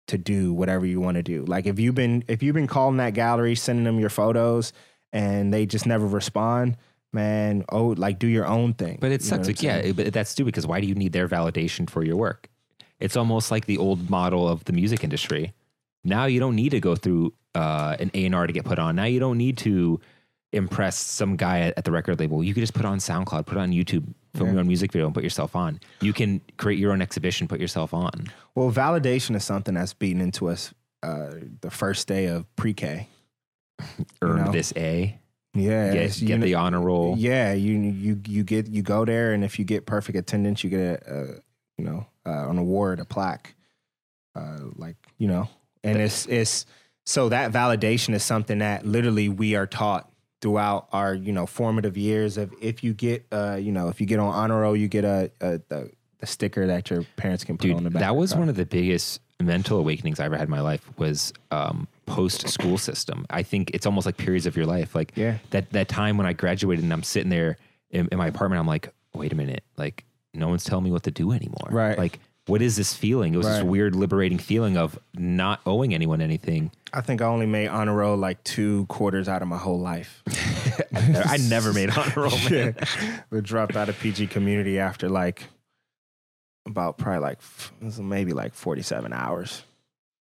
to 0.07 0.17
do 0.17 0.53
whatever 0.53 0.85
you 0.85 0.99
want 0.99 1.15
to 1.15 1.23
do. 1.23 1.45
Like 1.45 1.65
if 1.65 1.79
you've 1.79 1.95
been 1.95 2.23
if 2.27 2.43
you've 2.43 2.55
been 2.55 2.67
calling 2.67 2.97
that 2.97 3.13
gallery, 3.13 3.55
sending 3.55 3.85
them 3.85 3.99
your 3.99 4.09
photos, 4.09 4.73
and 5.11 5.53
they 5.53 5.65
just 5.65 5.85
never 5.85 6.05
respond, 6.05 6.77
man. 7.13 7.63
Oh, 7.69 7.87
like 7.97 8.19
do 8.19 8.27
your 8.27 8.45
own 8.47 8.73
thing. 8.73 8.97
But 8.99 9.11
it 9.11 9.23
You 9.23 9.31
know 9.37 9.43
sucks. 9.43 9.61
Yeah, 9.63 9.91
but 9.91 10.11
that's 10.13 10.29
stupid 10.31 10.47
because 10.47 10.67
why 10.67 10.81
do 10.81 10.87
you 10.87 10.95
need 10.95 11.13
their 11.13 11.27
validation 11.27 11.89
for 11.89 12.03
your 12.03 12.15
work? 12.15 12.49
It's 12.99 13.17
almost 13.17 13.51
like 13.51 13.65
the 13.65 13.77
old 13.77 14.09
model 14.09 14.47
of 14.47 14.63
the 14.65 14.73
music 14.73 15.03
industry. 15.03 15.53
Now 16.03 16.25
you 16.25 16.39
don't 16.39 16.55
need 16.55 16.69
to 16.71 16.79
go 16.79 16.95
through 16.95 17.33
uh, 17.55 17.95
an 17.99 18.11
A 18.13 18.25
and 18.25 18.33
R 18.35 18.47
to 18.47 18.53
get 18.53 18.65
put 18.65 18.79
on. 18.79 18.95
Now 18.95 19.05
you 19.05 19.19
don't 19.19 19.37
need 19.37 19.57
to 19.59 19.99
impress 20.51 20.97
some 20.97 21.35
guy 21.35 21.61
at, 21.61 21.73
at 21.77 21.83
the 21.85 21.91
record 21.91 22.19
label. 22.19 22.43
You 22.43 22.53
can 22.53 22.61
just 22.61 22.73
put 22.73 22.85
on 22.85 22.99
SoundCloud, 22.99 23.45
put 23.45 23.57
on 23.57 23.71
YouTube, 23.71 24.05
film 24.35 24.47
Yeah. 24.47 24.51
your 24.53 24.59
own 24.59 24.67
music 24.67 24.91
video, 24.91 25.05
and 25.07 25.13
put 25.15 25.23
yourself 25.23 25.55
on. 25.55 25.79
You 26.01 26.13
can 26.13 26.41
create 26.57 26.77
your 26.79 26.91
own 26.91 27.01
exhibition, 27.01 27.47
put 27.47 27.59
yourself 27.59 27.93
on. 27.93 28.31
Well, 28.55 28.71
validation 28.71 29.35
is 29.35 29.43
something 29.43 29.73
that's 29.73 29.93
beaten 29.93 30.21
into 30.21 30.47
us 30.49 30.73
uh, 31.01 31.31
the 31.61 31.71
first 31.71 32.07
day 32.07 32.27
of 32.27 32.53
pre-K. 32.55 33.07
Earn 34.21 34.45
know? 34.45 34.51
this 34.51 34.71
A, 34.77 35.17
Yeah, 35.55 35.93
get, 35.93 36.19
get 36.19 36.39
know- 36.39 36.45
the 36.45 36.55
honor 36.55 36.81
roll. 36.81 37.15
Yeah, 37.17 37.53
you 37.53 37.73
you 37.73 38.19
you 38.25 38.43
get 38.43 38.67
you 38.67 38.81
go 38.81 39.05
there, 39.05 39.33
and 39.33 39.43
if 39.43 39.59
you 39.59 39.65
get 39.65 39.85
perfect 39.85 40.17
attendance, 40.17 40.63
you 40.63 40.69
get 40.69 41.03
a, 41.07 41.13
a 41.13 41.25
you 41.77 41.85
know 41.85 42.05
uh, 42.25 42.49
an 42.49 42.57
award, 42.57 42.99
a 42.99 43.05
plaque, 43.05 43.55
uh, 44.35 44.59
like 44.75 44.95
you 45.17 45.27
know, 45.27 45.49
and 45.83 45.99
it's 45.99 46.25
it's 46.25 46.65
so 47.05 47.29
that 47.29 47.51
validation 47.51 48.13
is 48.13 48.23
something 48.23 48.59
that 48.59 48.85
literally 48.85 49.29
we 49.29 49.55
are 49.55 49.67
taught 49.67 50.09
throughout 50.41 50.87
our 50.91 51.13
you 51.13 51.31
know 51.31 51.45
formative 51.45 51.97
years 51.97 52.37
of 52.37 52.53
if 52.59 52.83
you 52.83 52.93
get 52.93 53.25
uh 53.31 53.57
you 53.59 53.71
know 53.71 53.87
if 53.87 54.01
you 54.01 54.07
get 54.07 54.19
on 54.19 54.33
honor 54.33 54.61
roll, 54.61 54.75
you 54.75 54.87
get 54.87 55.05
a, 55.05 55.31
a 55.39 55.59
the, 55.69 55.91
the 56.19 56.25
sticker 56.25 56.67
that 56.67 56.89
your 56.89 57.03
parents 57.15 57.43
can 57.43 57.57
put 57.57 57.67
Dude, 57.67 57.77
on 57.77 57.83
the 57.83 57.89
back. 57.91 58.01
that 58.01 58.15
was 58.15 58.35
one 58.35 58.49
of 58.49 58.55
the 58.55 58.65
biggest 58.65 59.21
mental 59.41 59.77
awakenings 59.79 60.19
I 60.19 60.25
ever 60.25 60.37
had 60.37 60.45
in 60.47 60.51
my 60.51 60.61
life 60.61 60.87
was 60.97 61.33
um, 61.51 61.87
post 62.05 62.47
school 62.47 62.77
system. 62.77 63.25
I 63.29 63.43
think 63.43 63.71
it's 63.73 63.85
almost 63.85 64.05
like 64.05 64.17
periods 64.17 64.45
of 64.45 64.55
your 64.55 64.65
life. 64.65 64.95
Like 64.95 65.11
Yeah. 65.15 65.37
that 65.51 65.71
that 65.71 65.87
time 65.87 66.17
when 66.17 66.25
I 66.27 66.33
graduated 66.33 66.83
and 66.83 66.93
I'm 66.93 67.03
sitting 67.03 67.29
there 67.29 67.57
in, 67.91 68.07
in 68.11 68.17
my 68.17 68.27
apartment, 68.27 68.59
I'm 68.59 68.67
like, 68.67 68.93
wait 69.13 69.31
a 69.33 69.35
minute, 69.35 69.63
like 69.77 70.05
no 70.33 70.47
one's 70.47 70.63
telling 70.63 70.83
me 70.83 70.91
what 70.91 71.03
to 71.03 71.11
do 71.11 71.31
anymore. 71.31 71.67
Right. 71.69 71.97
Like, 71.97 72.19
what 72.47 72.61
is 72.61 72.75
this 72.75 72.93
feeling? 72.93 73.33
It 73.33 73.37
was 73.37 73.47
this 73.47 73.63
weird, 73.63 73.95
liberating 73.95 74.37
feeling 74.37 74.75
of 74.77 74.97
not 75.13 75.61
owing 75.65 75.93
anyone 75.93 76.21
anything. 76.21 76.71
I 76.91 76.99
think 77.01 77.21
I 77.21 77.25
only 77.25 77.45
made 77.45 77.67
honor 77.69 77.93
roll 77.95 78.17
like 78.17 78.43
two 78.43 78.85
quarters 78.87 79.29
out 79.29 79.41
of 79.41 79.47
my 79.47 79.57
whole 79.57 79.79
life. 79.79 80.21
I 80.95 81.37
never 81.49 81.71
made 81.73 81.89
honor 81.91 82.13
roll, 82.17 82.31
man. 82.49 82.75
Yeah. 82.77 83.19
We 83.29 83.41
dropped 83.41 83.75
out 83.77 83.87
of 83.89 83.97
PG 83.99 84.27
community 84.27 84.79
after 84.79 85.07
like 85.09 85.45
about 86.65 86.97
probably 86.97 87.19
like 87.21 87.37
f- 87.39 87.73
this 87.81 87.95
is 87.95 88.01
maybe 88.01 88.33
like 88.33 88.53
47 88.53 89.11
hours. 89.13 89.63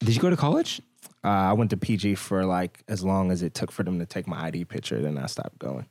Did 0.01 0.14
you 0.14 0.20
go 0.20 0.30
to 0.30 0.36
college? 0.36 0.80
Uh, 1.24 1.28
I 1.28 1.53
went 1.53 1.70
to 1.70 1.76
PG 1.76 2.16
for 2.16 2.45
like 2.45 2.82
as 2.88 3.05
long 3.05 3.30
as 3.30 3.43
it 3.43 3.55
took 3.55 3.70
for 3.70 3.84
them 3.84 3.99
to 4.01 4.07
take 4.07 4.26
my 4.26 4.47
ID 4.47 4.64
picture. 4.64 5.01
Then 5.01 5.18
I 5.18 5.26
stopped 5.26 5.59
going. 5.59 5.86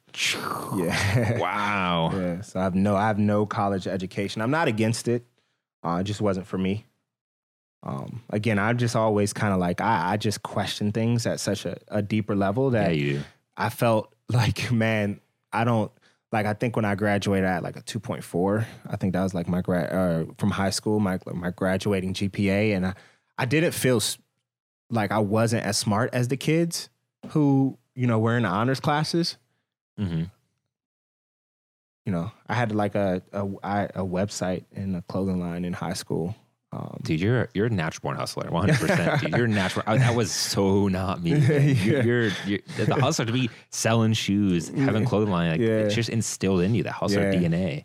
Yeah. 0.76 1.38
Wow. 1.40 2.12
yeah. 2.14 2.42
So 2.42 2.60
I 2.60 2.64
have 2.64 2.76
no, 2.76 2.96
I 2.96 3.08
have 3.08 3.18
no 3.18 3.46
college 3.46 3.88
education. 3.88 4.42
I'm 4.42 4.52
not 4.52 4.68
against 4.68 5.08
it. 5.08 5.26
Uh, 5.84 5.98
it 6.02 6.04
just 6.04 6.22
wasn't 6.22 6.48
for 6.48 6.58
me. 6.58 6.86
Um, 7.84 8.22
again, 8.30 8.60
I 8.60 8.74
just 8.74 8.96
always 8.96 9.34
kind 9.34 9.54
of 9.54 9.60
like 9.60 9.82
I, 9.82 10.12
I 10.14 10.18
just 10.18 10.44
question 10.44 10.92
things 10.92 11.26
at 11.26 11.40
such 11.40 11.66
a, 11.66 11.78
a 11.88 12.02
deeper 12.02 12.36
level 12.36 12.72
Yeah, 12.72 12.84
that 12.84 12.98
you. 12.98 13.22
I 13.58 13.70
felt 13.70 14.14
like, 14.30 14.72
man, 14.72 15.20
I 15.54 15.64
don't 15.64 15.92
like. 16.32 16.46
I 16.46 16.54
think 16.54 16.76
when 16.76 16.86
I 16.86 16.96
graduated 16.96 17.46
at 17.48 17.64
like 17.64 17.76
a 17.76 17.82
two 17.82 18.00
point 18.00 18.24
four, 18.24 18.66
I 18.90 18.96
think 18.96 19.14
that 19.14 19.24
was 19.24 19.34
like 19.34 19.48
my 19.48 19.62
grad 19.62 19.92
uh, 19.94 20.26
from 20.38 20.52
high 20.52 20.70
school, 20.72 21.00
my 21.00 21.20
my 21.34 21.52
graduating 21.52 22.14
GPA, 22.14 22.76
and 22.76 22.86
I 22.88 22.94
I 23.38 23.46
didn't 23.46 23.74
feel 23.74 24.02
like 24.90 25.12
I 25.12 25.20
wasn't 25.20 25.66
as 25.66 25.78
smart 25.78 26.10
as 26.14 26.28
the 26.28 26.38
kids 26.38 26.90
who 27.30 27.78
you 27.96 28.08
know 28.08 28.20
were 28.20 28.36
in 28.38 28.44
the 28.44 28.50
honors 28.50 28.80
classes. 28.80 29.38
hmm 29.98 30.24
You 32.06 32.12
know, 32.12 32.32
I 32.48 32.56
had 32.56 32.72
like 32.74 32.96
a 32.96 33.22
a, 33.32 33.48
I- 33.64 33.90
a 33.96 34.04
website 34.04 34.66
and 34.76 34.96
a 34.96 35.02
clothing 35.04 35.40
line 35.40 35.66
in 35.66 35.74
high 35.74 35.94
school. 35.94 36.36
Um, 36.74 36.98
Dude, 37.04 37.20
you're 37.20 37.50
you're 37.54 37.66
a 37.66 37.70
natural 37.70 38.02
born 38.04 38.16
hustler, 38.18 38.50
100. 38.50 38.80
percent 38.80 39.22
Dude, 39.22 39.36
you're 39.36 39.48
natural. 39.48 39.84
I- 39.88 39.98
That 39.98 40.16
was 40.16 40.32
so 40.32 40.88
not 40.88 41.22
me. 41.22 41.34
man. 41.34 41.76
You're, 41.84 42.02
you're, 42.04 42.32
you're 42.46 42.60
the 42.78 42.86
the 42.86 42.96
hustler 42.96 43.26
to 43.26 43.32
be 43.34 43.50
selling 43.72 44.14
shoes, 44.14 44.70
having 44.70 45.04
clothing 45.06 45.32
line. 45.32 45.52
Like, 45.52 45.60
Yeah. 45.60 45.80
It's 45.80 45.96
just 45.96 46.10
instilled 46.10 46.62
in 46.62 46.74
you. 46.74 46.84
The 46.84 46.92
hustler 46.94 47.32
Yeah. 47.34 47.40
DNA. 47.40 47.84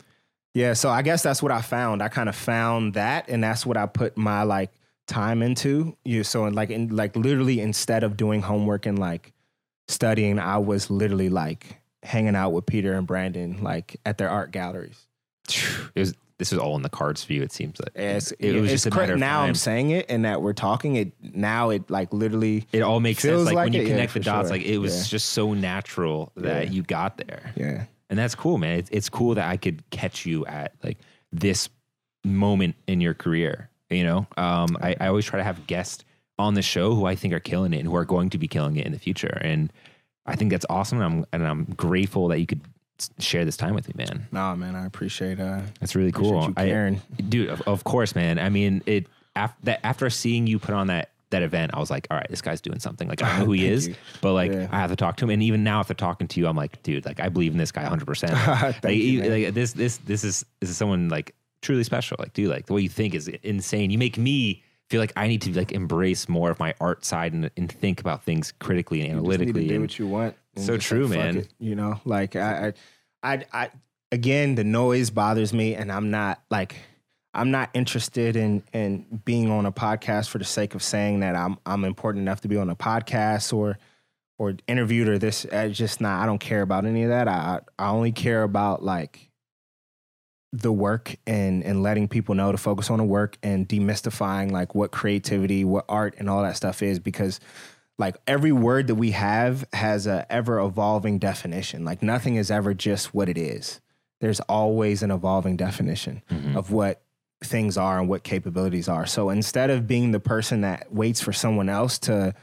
Yeah, 0.53 0.73
so 0.73 0.89
I 0.89 1.01
guess 1.03 1.21
that's 1.21 1.43
what 1.43 1.51
I 1.51 1.61
found. 1.61 2.01
I 2.01 2.07
kind 2.07 2.29
of 2.29 2.35
found 2.35 2.93
that, 2.95 3.29
and 3.29 3.43
that's 3.43 3.63
what 3.65 3.77
I 3.77 3.85
put 3.85 4.17
my 4.17 4.41
like 4.43 4.71
time 5.07 5.43
into. 5.43 5.95
You 6.05 6.23
so 6.23 6.45
like 6.45 6.69
in 6.69 6.87
like 6.95 7.15
literally 7.15 7.59
instead 7.59 8.03
of 8.03 8.15
doing 8.17 8.41
homework 8.41 8.85
and 8.85 8.97
like 8.97 9.33
studying, 9.89 10.39
I 10.39 10.57
was 10.57 10.89
literally 10.89 11.29
like 11.29 11.81
hanging 12.03 12.35
out 12.35 12.51
with 12.51 12.65
Peter 12.65 12.93
and 12.93 13.05
Brandon 13.05 13.61
like 13.61 13.97
at 14.05 14.17
their 14.17 14.29
art 14.29 14.51
galleries. 14.51 15.05
It 15.93 15.99
was. 15.99 16.13
This 16.39 16.51
was 16.51 16.59
all 16.59 16.75
in 16.75 16.83
the 16.83 16.89
cards 16.89 17.23
for 17.23 17.33
you. 17.33 17.41
It 17.41 17.51
seems 17.51 17.79
like 17.79 17.91
It's, 17.95 18.31
it, 18.33 18.53
was 18.53 18.71
it's 18.71 18.83
just 18.83 18.93
a 18.93 18.97
matter 18.97 19.17
now 19.17 19.39
time. 19.39 19.49
I'm 19.49 19.55
saying 19.55 19.89
it, 19.89 20.05
and 20.09 20.23
that 20.25 20.41
we're 20.41 20.53
talking 20.53 20.95
it 20.95 21.11
now. 21.35 21.71
It 21.71 21.89
like 21.89 22.13
literally, 22.13 22.67
It 22.71 22.81
all 22.83 22.99
makes 22.99 23.23
sense. 23.23 23.43
Like, 23.45 23.55
like 23.55 23.65
when 23.65 23.73
you 23.73 23.81
it, 23.81 23.87
yeah, 23.87 23.93
connect 23.95 24.13
the 24.13 24.19
dots, 24.19 24.49
sure. 24.49 24.57
like 24.57 24.65
it 24.65 24.77
was 24.77 24.95
Yeah. 24.95 25.03
just 25.09 25.29
so 25.29 25.53
natural 25.53 26.31
that 26.35 26.65
Yeah. 26.65 26.71
you 26.71 26.83
got 26.83 27.17
there. 27.17 27.53
yeah, 27.55 27.85
And 28.11 28.19
that's 28.19 28.35
cool, 28.35 28.57
man. 28.59 28.77
It's, 28.77 28.89
it's 28.91 29.09
cool 29.09 29.33
that 29.35 29.49
I 29.49 29.57
could 29.57 29.87
catch 29.89 30.25
you 30.27 30.45
at 30.45 30.73
like 30.83 30.99
this 31.31 31.69
moment 32.23 32.75
in 32.87 33.01
your 33.01 33.13
career. 33.15 33.69
You 33.89 34.03
know, 34.03 34.27
um, 34.37 34.77
I, 34.81 34.95
I 34.99 35.07
always 35.07 35.25
try 35.25 35.37
to 35.37 35.43
have 35.43 35.65
guests 35.65 36.03
on 36.37 36.53
the 36.53 36.61
show 36.61 36.93
who 36.93 37.05
I 37.05 37.15
think 37.15 37.33
are 37.33 37.39
killing 37.39 37.73
it 37.73 37.79
and 37.79 37.87
who 37.87 37.95
are 37.95 38.05
going 38.05 38.29
to 38.31 38.37
be 38.37 38.47
killing 38.47 38.75
it 38.77 38.85
in 38.85 38.91
the 38.91 38.99
future. 38.99 39.39
And 39.41 39.71
I 40.25 40.35
think 40.35 40.51
that's 40.51 40.65
awesome. 40.69 41.01
And 41.01 41.05
I'm, 41.19 41.25
and 41.33 41.47
I'm 41.47 41.63
grateful 41.75 42.27
that 42.27 42.39
you 42.39 42.45
could 42.45 42.61
share 43.19 43.45
this 43.45 43.57
time 43.57 43.73
with 43.75 43.87
me, 43.87 43.93
man. 44.05 44.27
nah, 44.31 44.55
man, 44.55 44.75
I 44.75 44.85
appreciate 44.85 45.39
uh, 45.39 45.61
That's 45.79 45.95
really 45.95 46.11
cool. 46.11 46.45
you 46.47 46.53
I, 46.57 46.65
caring. 46.67 47.01
dude, 47.29 47.49
of, 47.49 47.61
of 47.63 47.83
course, 47.83 48.15
man. 48.15 48.39
I 48.39 48.49
mean, 48.49 48.81
it 48.85 49.07
after 49.35 49.57
that 49.63 49.79
after 49.85 50.09
seeing 50.09 50.47
you 50.47 50.59
put 50.59 50.73
on 50.75 50.87
that 50.87 51.11
that 51.29 51.43
event, 51.43 51.71
I 51.73 51.79
was 51.79 51.91
like, 51.91 52.07
all 52.09 52.17
right, 52.17 52.27
this 52.29 52.41
guy's 52.41 52.61
doing 52.61 52.79
something. 52.79 53.07
Like 53.07 53.21
I 53.21 53.39
know 53.39 53.45
who 53.45 53.51
he 53.51 53.67
is, 53.75 53.89
you. 53.89 53.95
but 54.21 54.33
like 54.33 54.51
Yeah. 54.51 54.67
I 54.71 54.77
have 54.79 54.89
to 54.91 54.95
talk 54.95 55.17
to 55.17 55.25
him. 55.25 55.29
And 55.31 55.43
even 55.43 55.63
now 55.63 55.79
after 55.81 55.93
talking 55.93 56.27
to 56.29 56.39
you, 56.39 56.47
I'm 56.47 56.55
like, 56.55 56.81
dude, 56.83 57.05
like 57.05 57.19
I 57.19 57.27
believe 57.29 57.51
in 57.51 57.57
this 57.57 57.71
guy 57.71 57.81
100. 57.81 58.05
percent 58.05 58.31
Thank 58.37 58.83
like, 58.83 58.95
you, 58.95 59.23
like 59.23 59.53
this 59.53 59.73
this 59.73 59.97
this 59.97 60.23
is 60.23 60.45
this 60.61 60.69
is 60.69 60.77
someone 60.77 61.09
like 61.09 61.35
truly 61.61 61.83
special. 61.83 62.15
Like, 62.19 62.33
dude, 62.33 62.49
like 62.49 62.65
the 62.67 62.73
way 62.73 62.81
you 62.81 62.89
think 62.89 63.13
is 63.13 63.27
insane. 63.43 63.91
You 63.91 63.97
make 63.97 64.17
me 64.17 64.63
feel 64.89 65.01
like 65.01 65.11
I 65.17 65.27
need 65.27 65.41
to 65.41 65.51
like 65.51 65.73
embrace 65.73 66.29
more 66.29 66.49
of 66.49 66.59
my 66.59 66.73
art 66.79 67.03
side 67.03 67.33
and, 67.33 67.51
and 67.57 67.69
think 67.69 67.99
about 67.99 68.23
things 68.23 68.53
critically 68.59 69.01
and 69.01 69.09
You 69.09 69.15
just 69.17 69.27
need 69.27 69.37
to 69.37 69.41
analytically. 69.43 69.67
do 69.67 69.73
and- 69.75 69.83
what 69.83 69.99
you 69.99 70.07
want. 70.07 70.35
So 70.59 70.77
true, 70.77 71.07
"Fuck 71.07 71.17
man. 71.17 71.37
it," 71.37 71.53
you 71.59 71.75
know, 71.75 71.99
like 72.05 72.35
I, 72.35 72.73
I, 73.23 73.33
I, 73.33 73.45
I, 73.53 73.69
again, 74.11 74.55
the 74.55 74.63
noise 74.63 75.09
bothers 75.09 75.53
me, 75.53 75.75
and 75.75 75.91
I'm 75.91 76.11
not 76.11 76.41
like, 76.49 76.75
I'm 77.33 77.51
not 77.51 77.69
interested 77.73 78.35
in 78.35 78.63
in 78.73 79.21
being 79.25 79.51
on 79.51 79.65
a 79.65 79.71
podcast 79.71 80.29
for 80.29 80.37
the 80.37 80.45
sake 80.45 80.75
of 80.75 80.83
saying 80.83 81.21
that 81.21 81.35
I'm 81.35 81.57
I'm 81.65 81.83
important 81.83 82.21
enough 82.21 82.41
to 82.41 82.47
be 82.47 82.57
on 82.57 82.69
a 82.69 82.75
podcast 82.75 83.53
or 83.53 83.77
or 84.39 84.55
interviewed 84.67 85.07
or 85.07 85.17
this. 85.17 85.45
I 85.51 85.69
just 85.69 86.01
not. 86.01 86.21
I 86.21 86.25
don't 86.25 86.39
care 86.39 86.61
about 86.61 86.85
any 86.85 87.03
of 87.03 87.09
that. 87.09 87.27
I 87.27 87.61
I 87.77 87.89
only 87.89 88.11
care 88.11 88.43
about 88.43 88.83
like 88.83 89.27
the 90.53 90.71
work 90.71 91.15
and 91.27 91.63
and 91.63 91.83
letting 91.83 92.07
people 92.07 92.33
know 92.33 92.51
to 92.51 92.57
focus 92.57 92.89
on 92.89 92.97
the 92.97 93.03
work 93.03 93.37
and 93.43 93.67
demystifying 93.67 94.51
like 94.51 94.73
what 94.73 94.91
creativity, 94.91 95.63
what 95.63 95.85
art, 95.89 96.15
and 96.17 96.29
all 96.29 96.41
that 96.41 96.55
stuff 96.55 96.81
is 96.81 96.99
because 96.99 97.39
like 97.97 98.15
every 98.27 98.51
word 98.51 98.87
that 98.87 98.95
we 98.95 99.11
have 99.11 99.65
has 99.73 100.05
a 100.07 100.25
ever 100.31 100.59
evolving 100.59 101.17
definition. 101.19 101.83
Like 101.83 102.01
nothing 102.03 102.35
is 102.35 102.51
ever 102.51 102.73
just 102.73 103.13
what 103.13 103.27
it 103.29 103.37
is. 103.37 103.79
There's 104.21 104.39
always 104.41 105.03
an 105.03 105.11
evolving 105.11 105.57
definition 105.57 106.21
Mhm. 106.29 106.55
of 106.55 106.71
what 106.71 107.01
things 107.43 107.77
are 107.77 107.99
and 107.99 108.09
what 108.09 108.23
capabilities 108.23 108.87
are. 108.87 109.05
So 109.05 109.29
instead 109.29 109.69
of 109.69 109.87
being 109.87 110.11
the 110.11 110.19
person 110.19 110.61
that 110.61 110.91
waits 110.93 111.21
for 111.21 111.33
someone 111.33 111.69
else 111.69 111.97
to 111.99 112.33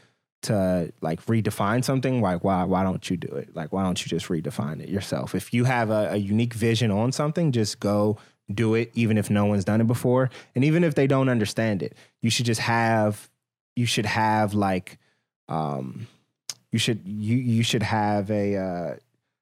to 0.42 0.92
like 1.00 1.24
redefine 1.24 1.82
something, 1.82 2.20
like 2.20 2.44
why 2.44 2.64
why 2.64 2.82
don't 2.82 3.08
you 3.08 3.16
do 3.16 3.28
it? 3.36 3.54
Like 3.56 3.72
why 3.72 3.82
don't 3.82 4.04
you 4.04 4.08
just 4.10 4.28
redefine 4.28 4.80
it 4.80 4.88
yourself? 4.90 5.34
If 5.34 5.54
you 5.54 5.64
have 5.64 5.88
a, 5.90 6.10
a 6.12 6.16
unique 6.16 6.52
vision 6.52 6.90
on 6.90 7.12
something, 7.12 7.50
just 7.50 7.80
go 7.80 8.18
do 8.52 8.74
it, 8.74 8.90
even 8.94 9.16
if 9.16 9.30
no 9.30 9.46
one's 9.46 9.64
done 9.64 9.80
it 9.80 9.86
before, 9.86 10.28
and 10.54 10.62
even 10.62 10.84
if 10.84 10.94
they 10.94 11.06
don't 11.06 11.30
understand 11.30 11.82
it. 11.82 11.96
You 12.20 12.28
should 12.28 12.44
just 12.46 12.60
have 12.60 13.30
you 13.74 13.86
should 13.86 14.06
have 14.06 14.52
like 14.54 14.98
um 15.48 16.06
you 16.72 16.78
should 16.78 17.00
you 17.06 17.36
you 17.36 17.62
should 17.62 17.82
have 17.82 18.30
a 18.30 18.56
uh, 18.56 18.96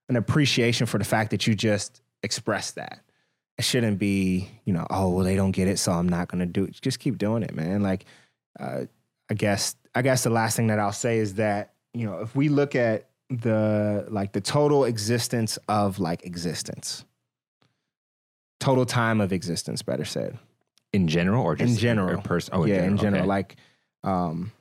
an 0.09 0.17
appreciation 0.17 0.87
for 0.87 0.99
the 0.99 1.05
fact 1.05 1.31
that 1.31 1.47
you 1.47 1.55
just 1.55 2.03
expressed 2.23 2.75
that 2.75 3.01
it 3.59 3.65
shouldn't 3.65 3.99
be, 3.99 4.49
you 4.65 4.73
know, 4.73 4.87
oh 4.91 5.11
well 5.11 5.25
they 5.25 5.37
don't 5.37 5.53
get 5.53 5.69
it, 5.69 5.79
so 5.79 5.93
I'm 5.93 6.09
not 6.09 6.29
gonna 6.29 6.47
do 6.47 6.65
it. 6.65 6.81
Just 6.81 6.99
keep 6.99 7.19
doing 7.19 7.43
it, 7.43 7.55
man. 7.55 7.83
Like, 7.83 8.05
uh, 8.59 8.83
I 9.31 9.35
guess 9.35 9.77
I 9.95 10.03
guess 10.03 10.25
the 10.25 10.31
last 10.31 10.57
thing 10.57 10.69
that 10.69 10.79
I'll 10.79 10.93
say 10.93 11.19
is 11.19 11.35
that 11.35 11.75
you 11.95 12.07
know 12.07 12.21
if 12.21 12.35
we 12.35 12.49
look 12.49 12.75
at 12.75 13.09
the 13.31 14.07
like 14.11 14.33
the 14.33 14.41
total 14.41 14.85
existence 14.85 15.59
of 15.69 15.99
like 15.99 16.25
existence, 16.25 17.05
total 18.61 18.87
time 18.87 19.21
of 19.21 19.33
existence, 19.33 19.83
better 19.83 20.05
said. 20.05 20.39
In 20.93 21.09
general, 21.09 21.43
or 21.43 21.57
just 21.57 21.73
In 21.73 21.79
general. 21.79 22.21
person? 22.21 22.53
Oh, 22.55 22.67
yeah, 22.67 22.85
in 22.85 22.99
general. 22.99 23.23
okay. 23.23 23.27
Like, 23.27 23.57
um, 24.05 24.53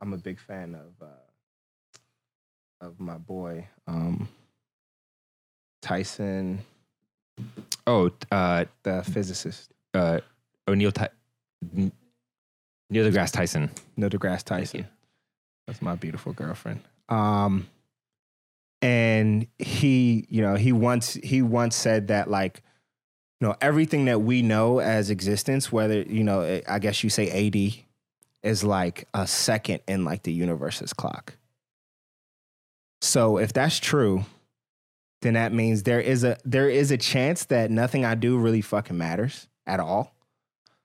I'm 0.00 0.12
a 0.12 0.18
big 0.18 0.38
fan 0.38 0.74
of 0.74 1.06
uh, 1.06 2.86
of 2.86 3.00
my 3.00 3.16
boy 3.18 3.66
um, 3.86 4.28
Tyson, 5.82 6.60
oh, 7.86 8.10
uh, 8.30 8.64
the 8.82 9.02
physicist, 9.02 9.70
uh, 9.92 10.20
O'Neill, 10.68 10.92
Ty- 10.92 11.10
Neil 11.72 11.90
deGrasse 12.90 13.32
Tyson. 13.32 13.70
Neil 13.96 14.10
deGrasse 14.10 14.44
Tyson. 14.44 14.86
That's 15.66 15.82
my 15.82 15.94
beautiful 15.94 16.32
girlfriend. 16.32 16.80
Um, 17.08 17.66
and 18.82 19.46
he, 19.58 20.26
you 20.28 20.42
know, 20.42 20.56
he 20.56 20.72
once 20.72 21.14
he 21.14 21.42
once 21.42 21.74
said 21.76 22.08
that 22.08 22.30
like, 22.30 22.62
you 23.40 23.48
know, 23.48 23.56
everything 23.60 24.04
that 24.06 24.20
we 24.20 24.42
know 24.42 24.78
as 24.78 25.10
existence, 25.10 25.72
whether 25.72 26.02
you 26.02 26.24
know, 26.24 26.60
I 26.68 26.78
guess 26.78 27.02
you 27.02 27.10
say 27.10 27.46
AD, 27.46 27.83
is 28.44 28.62
like 28.62 29.08
a 29.14 29.26
second 29.26 29.80
in 29.88 30.04
like 30.04 30.22
the 30.22 30.32
universe's 30.32 30.92
clock. 30.92 31.36
So 33.00 33.38
if 33.38 33.52
that's 33.52 33.80
true, 33.80 34.24
then 35.22 35.34
that 35.34 35.52
means 35.52 35.82
there 35.82 36.00
is 36.00 36.22
a 36.22 36.38
there 36.44 36.68
is 36.68 36.90
a 36.90 36.98
chance 36.98 37.46
that 37.46 37.70
nothing 37.70 38.04
I 38.04 38.14
do 38.14 38.38
really 38.38 38.60
fucking 38.60 38.96
matters 38.96 39.48
at 39.66 39.80
all. 39.80 40.14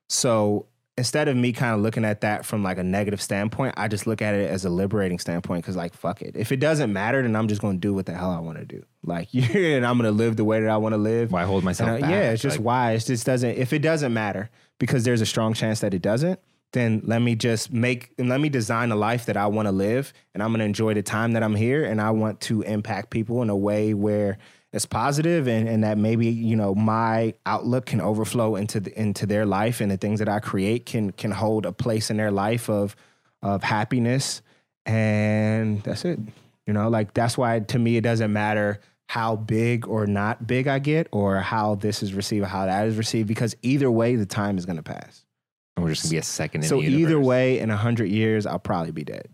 So 0.08 0.66
instead 0.96 1.28
of 1.28 1.36
me 1.36 1.52
kind 1.52 1.74
of 1.74 1.80
looking 1.80 2.04
at 2.04 2.22
that 2.22 2.44
from 2.44 2.62
like 2.62 2.78
a 2.78 2.82
negative 2.82 3.22
standpoint, 3.22 3.74
I 3.76 3.88
just 3.88 4.06
look 4.06 4.20
at 4.20 4.34
it 4.34 4.50
as 4.50 4.64
a 4.64 4.70
liberating 4.70 5.18
standpoint 5.18 5.62
because 5.62 5.76
like 5.76 5.94
fuck 5.94 6.22
it. 6.22 6.36
If 6.36 6.52
it 6.52 6.60
doesn't 6.60 6.92
matter, 6.92 7.22
then 7.22 7.36
I'm 7.36 7.48
just 7.48 7.60
gonna 7.60 7.78
do 7.78 7.92
what 7.92 8.06
the 8.06 8.14
hell 8.14 8.30
I 8.30 8.40
want 8.40 8.58
to 8.58 8.64
do. 8.64 8.82
Like 9.04 9.28
and 9.34 9.86
I'm 9.86 9.98
gonna 9.98 10.10
live 10.10 10.36
the 10.36 10.44
way 10.44 10.60
that 10.60 10.70
I 10.70 10.78
want 10.78 10.94
to 10.94 10.98
live. 10.98 11.30
Why 11.30 11.44
hold 11.44 11.62
myself 11.62 12.00
back? 12.00 12.10
yeah, 12.10 12.32
it's 12.32 12.42
just 12.42 12.56
Like, 12.56 12.64
why 12.64 12.92
it 12.92 13.04
just 13.04 13.26
doesn't. 13.26 13.50
If 13.50 13.74
it 13.74 13.80
doesn't 13.80 14.12
matter, 14.14 14.50
because 14.78 15.04
there's 15.04 15.20
a 15.20 15.26
strong 15.26 15.52
chance 15.52 15.80
that 15.80 15.92
it 15.92 16.02
doesn't, 16.02 16.40
then 16.72 17.02
let 17.04 17.20
me 17.20 17.34
just 17.34 17.72
make 17.72 18.12
and 18.18 18.28
let 18.28 18.40
me 18.40 18.48
design 18.48 18.92
a 18.92 18.96
life 18.96 19.26
that 19.26 19.36
I 19.36 19.46
want 19.46 19.66
to 19.66 19.72
live, 19.72 20.12
and 20.34 20.42
I'm 20.42 20.52
gonna 20.52 20.64
enjoy 20.64 20.94
the 20.94 21.02
time 21.02 21.32
that 21.32 21.42
I'm 21.42 21.54
here, 21.54 21.84
and 21.84 22.00
I 22.00 22.10
want 22.10 22.40
to 22.42 22.62
impact 22.62 23.10
people 23.10 23.42
in 23.42 23.50
a 23.50 23.56
way 23.56 23.94
where 23.94 24.38
it's 24.72 24.86
positive, 24.86 25.48
and 25.48 25.68
and 25.68 25.82
that 25.84 25.98
maybe 25.98 26.26
you 26.28 26.56
know 26.56 26.74
my 26.74 27.34
outlook 27.46 27.86
can 27.86 28.00
overflow 28.00 28.56
into 28.56 28.80
the, 28.80 29.00
into 29.00 29.26
their 29.26 29.46
life, 29.46 29.80
and 29.80 29.90
the 29.90 29.96
things 29.96 30.20
that 30.20 30.28
I 30.28 30.38
create 30.38 30.86
can 30.86 31.10
can 31.12 31.32
hold 31.32 31.66
a 31.66 31.72
place 31.72 32.10
in 32.10 32.16
their 32.16 32.30
life 32.30 32.70
of 32.70 32.94
of 33.42 33.62
happiness, 33.62 34.42
and 34.86 35.82
that's 35.82 36.04
it. 36.04 36.18
You 36.66 36.72
know, 36.72 36.88
like 36.88 37.14
that's 37.14 37.36
why 37.36 37.58
to 37.58 37.78
me 37.78 37.96
it 37.96 38.02
doesn't 38.02 38.32
matter 38.32 38.80
how 39.08 39.34
big 39.34 39.88
or 39.88 40.06
not 40.06 40.46
big 40.46 40.68
I 40.68 40.78
get 40.78 41.08
or 41.10 41.40
how 41.40 41.74
this 41.74 42.00
is 42.00 42.14
received 42.14 42.44
or 42.44 42.48
how 42.48 42.66
that 42.66 42.86
is 42.86 42.96
received 42.96 43.26
because 43.26 43.56
either 43.60 43.90
way 43.90 44.14
the 44.14 44.24
time 44.24 44.56
is 44.56 44.66
going 44.66 44.76
to 44.76 44.84
pass. 44.84 45.24
We're 45.82 45.90
just 45.90 46.02
gonna 46.04 46.10
be 46.12 46.18
a 46.18 46.22
second 46.22 46.62
in 46.62 46.68
so 46.68 46.76
the 46.76 46.82
universe. 46.84 47.00
either 47.10 47.20
way 47.20 47.58
in 47.58 47.70
a 47.70 47.74
100 47.74 48.06
years 48.10 48.46
I'll 48.46 48.58
probably 48.58 48.92
be 48.92 49.04
dead. 49.04 49.28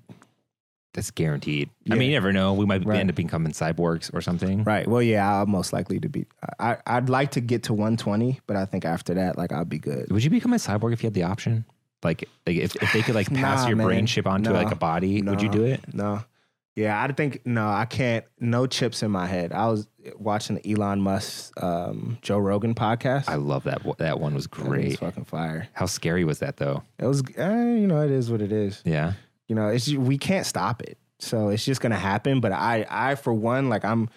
that's 0.95 1.11
guaranteed. 1.11 1.69
I 1.91 1.95
mean, 1.95 2.09
you 2.09 2.15
never 2.17 2.33
know. 2.33 2.55
We 2.55 2.65
might 2.65 2.85
Right. 2.87 2.99
end 3.01 3.11
up 3.11 3.17
becoming 3.17 3.53
cyborgs 3.53 4.11
or 4.15 4.23
something. 4.23 4.65
Right. 4.65 4.89
Well, 4.89 5.03
yeah, 5.03 5.43
I'm 5.43 5.51
most 5.51 5.73
likely 5.75 6.01
to 6.01 6.09
be 6.09 6.25
I 6.59 6.79
I'd 6.87 7.09
like 7.11 7.33
to 7.33 7.41
get 7.43 7.65
to 7.65 7.75
120, 7.75 8.41
but 8.47 8.57
I 8.57 8.65
think 8.65 8.85
after 8.87 9.13
that 9.15 9.37
like 9.37 9.53
I'll 9.53 9.65
be 9.67 9.79
good. 9.79 10.11
Would 10.11 10.25
you 10.25 10.31
become 10.31 10.53
a 10.55 10.57
cyborg 10.57 10.93
if 10.95 11.03
you 11.03 11.09
had 11.09 11.15
the 11.15 11.25
option? 11.25 11.67
Like, 12.03 12.29
like 12.47 12.57
if, 12.57 12.77
if 12.77 12.93
they 12.93 13.03
could 13.03 13.15
like 13.15 13.29
pass 13.35 13.63
Nah, 13.63 13.69
your 13.69 13.77
brain 13.77 13.89
man. 13.99 14.07
chip 14.07 14.27
onto 14.27 14.51
like 14.53 14.71
a 14.71 14.77
body, 14.77 15.21
would 15.23 15.43
you 15.43 15.49
do 15.51 15.65
it? 15.65 15.81
No. 15.93 16.23
Yeah, 16.77 17.03
I 17.03 17.11
think 17.11 17.41
no, 17.47 17.67
I 17.69 17.87
can't. 17.87 18.25
No 18.39 18.67
chips 18.67 19.03
in 19.03 19.11
my 19.11 19.27
head. 19.27 19.53
I 19.53 19.67
was 19.69 19.89
watching 20.17 20.57
the 20.57 20.73
Elon 20.73 21.01
Musk, 21.01 21.61
um, 21.63 22.19
Joe 22.21 22.39
Rogan 22.39 22.75
podcast. 22.75 23.29
I 23.29 23.37
love 23.37 23.65
that. 23.65 23.81
That 23.99 24.21
one 24.21 24.35
was 24.35 24.47
That 24.47 24.59
was 24.59 24.67
great. 24.69 24.99
fucking 24.99 25.25
fire. 25.25 25.69
How 25.73 25.87
scary 25.87 26.25
was 26.25 26.41
that 26.41 26.59
though? 26.59 26.83
It 26.99 27.07
was, 27.07 27.23
eh, 27.37 27.63
you 27.77 27.87
know, 27.87 28.03
it 28.03 28.11
is 28.11 28.31
what 28.31 28.43
it 28.43 28.53
is. 28.53 28.83
Yeah. 28.85 29.15
You 29.49 29.55
know, 29.57 29.69
it's 29.69 29.91
we 29.91 30.19
can't 30.19 30.45
stop 30.45 30.83
it. 30.83 30.99
So 31.19 31.49
it's 31.49 31.65
just 31.65 31.81
gonna 31.81 31.97
happen. 31.97 32.41
But 32.41 32.53
I, 32.53 32.85
I 32.91 33.15
for 33.15 33.33
one, 33.33 33.71
like 33.71 33.85
I'm 33.85 34.11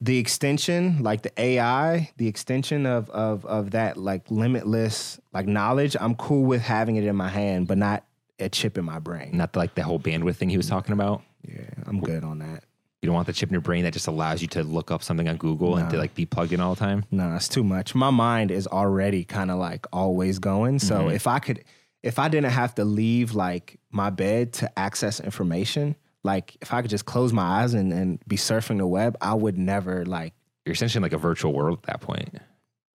the 0.00 0.18
extension, 0.18 1.02
like 1.02 1.22
the 1.22 1.32
AI, 1.40 2.10
the 2.18 2.28
extension 2.28 2.86
of 2.86 3.10
of 3.10 3.44
of 3.46 3.72
that 3.72 3.96
like 3.96 4.30
limitless 4.30 5.18
like 5.32 5.48
knowledge. 5.48 5.96
I'm 5.98 6.14
cool 6.14 6.44
with 6.44 6.62
having 6.62 6.94
it 6.96 7.04
in 7.04 7.16
my 7.16 7.28
hand, 7.30 7.66
but 7.66 7.78
not 7.78 8.04
a 8.38 8.48
chip 8.48 8.78
in 8.78 8.84
my 8.84 9.00
brain. 9.00 9.30
Not 9.32 9.56
like 9.56 9.74
the 9.74 9.82
whole 9.82 9.98
bandwidth 9.98 10.36
thing 10.36 10.50
he 10.50 10.56
was 10.56 10.68
talking 10.68 10.92
about. 10.92 11.22
Yeah, 11.46 11.70
I'm 11.86 12.00
good 12.00 12.24
on 12.24 12.38
that. 12.40 12.64
You 13.02 13.06
don't 13.08 13.14
want 13.14 13.26
the 13.26 13.32
chip 13.32 13.48
in 13.50 13.52
your 13.52 13.60
brain 13.60 13.84
that 13.84 13.92
just 13.92 14.06
allows 14.08 14.42
you 14.42 14.48
to 14.48 14.62
look 14.64 14.90
up 14.90 15.02
something 15.02 15.28
on 15.28 15.36
Google 15.36 15.76
and 15.76 15.88
to 15.90 15.96
like 15.98 16.14
be 16.14 16.26
plugged 16.26 16.52
in 16.52 16.60
all 16.60 16.74
the 16.74 16.80
time. 16.80 17.04
No, 17.10 17.34
it's 17.36 17.46
too 17.48 17.62
much. 17.62 17.94
My 17.94 18.10
mind 18.10 18.50
is 18.50 18.66
already 18.66 19.22
kind 19.24 19.50
of 19.50 19.58
like 19.58 19.86
always 19.92 20.38
going. 20.38 20.78
So 20.80 21.04
Mhm. 21.04 21.14
if 21.14 21.26
I 21.26 21.38
could, 21.38 21.62
if 22.02 22.18
I 22.18 22.28
didn't 22.28 22.50
have 22.52 22.74
to 22.76 22.84
leave 22.84 23.34
like 23.34 23.78
my 23.90 24.10
bed 24.10 24.52
to 24.54 24.78
access 24.78 25.20
information, 25.20 25.94
like 26.24 26.56
if 26.60 26.72
I 26.74 26.80
could 26.82 26.90
just 26.90 27.04
close 27.04 27.32
my 27.32 27.42
eyes 27.62 27.74
and, 27.74 27.92
and 27.92 28.18
be 28.26 28.36
surfing 28.36 28.78
the 28.78 28.86
web, 28.86 29.16
I 29.20 29.34
would 29.34 29.56
never 29.58 30.04
like. 30.04 30.32
You're 30.64 30.72
essentially 30.72 30.98
in 30.98 31.02
like 31.04 31.12
a 31.12 31.18
virtual 31.18 31.52
world 31.52 31.78
at 31.82 31.86
that 31.86 32.00
point, 32.00 32.30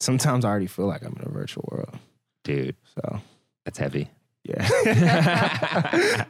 Sometimes 0.01 0.43
I 0.43 0.49
already 0.49 0.67
feel 0.67 0.87
like 0.87 1.03
I'm 1.03 1.15
in 1.21 1.27
a 1.27 1.29
virtual 1.31 1.69
world. 1.71 1.95
dude. 2.43 2.75
So 2.95 3.21
That's 3.65 3.77
heavy. 3.77 4.09
Yeah. 4.43 4.65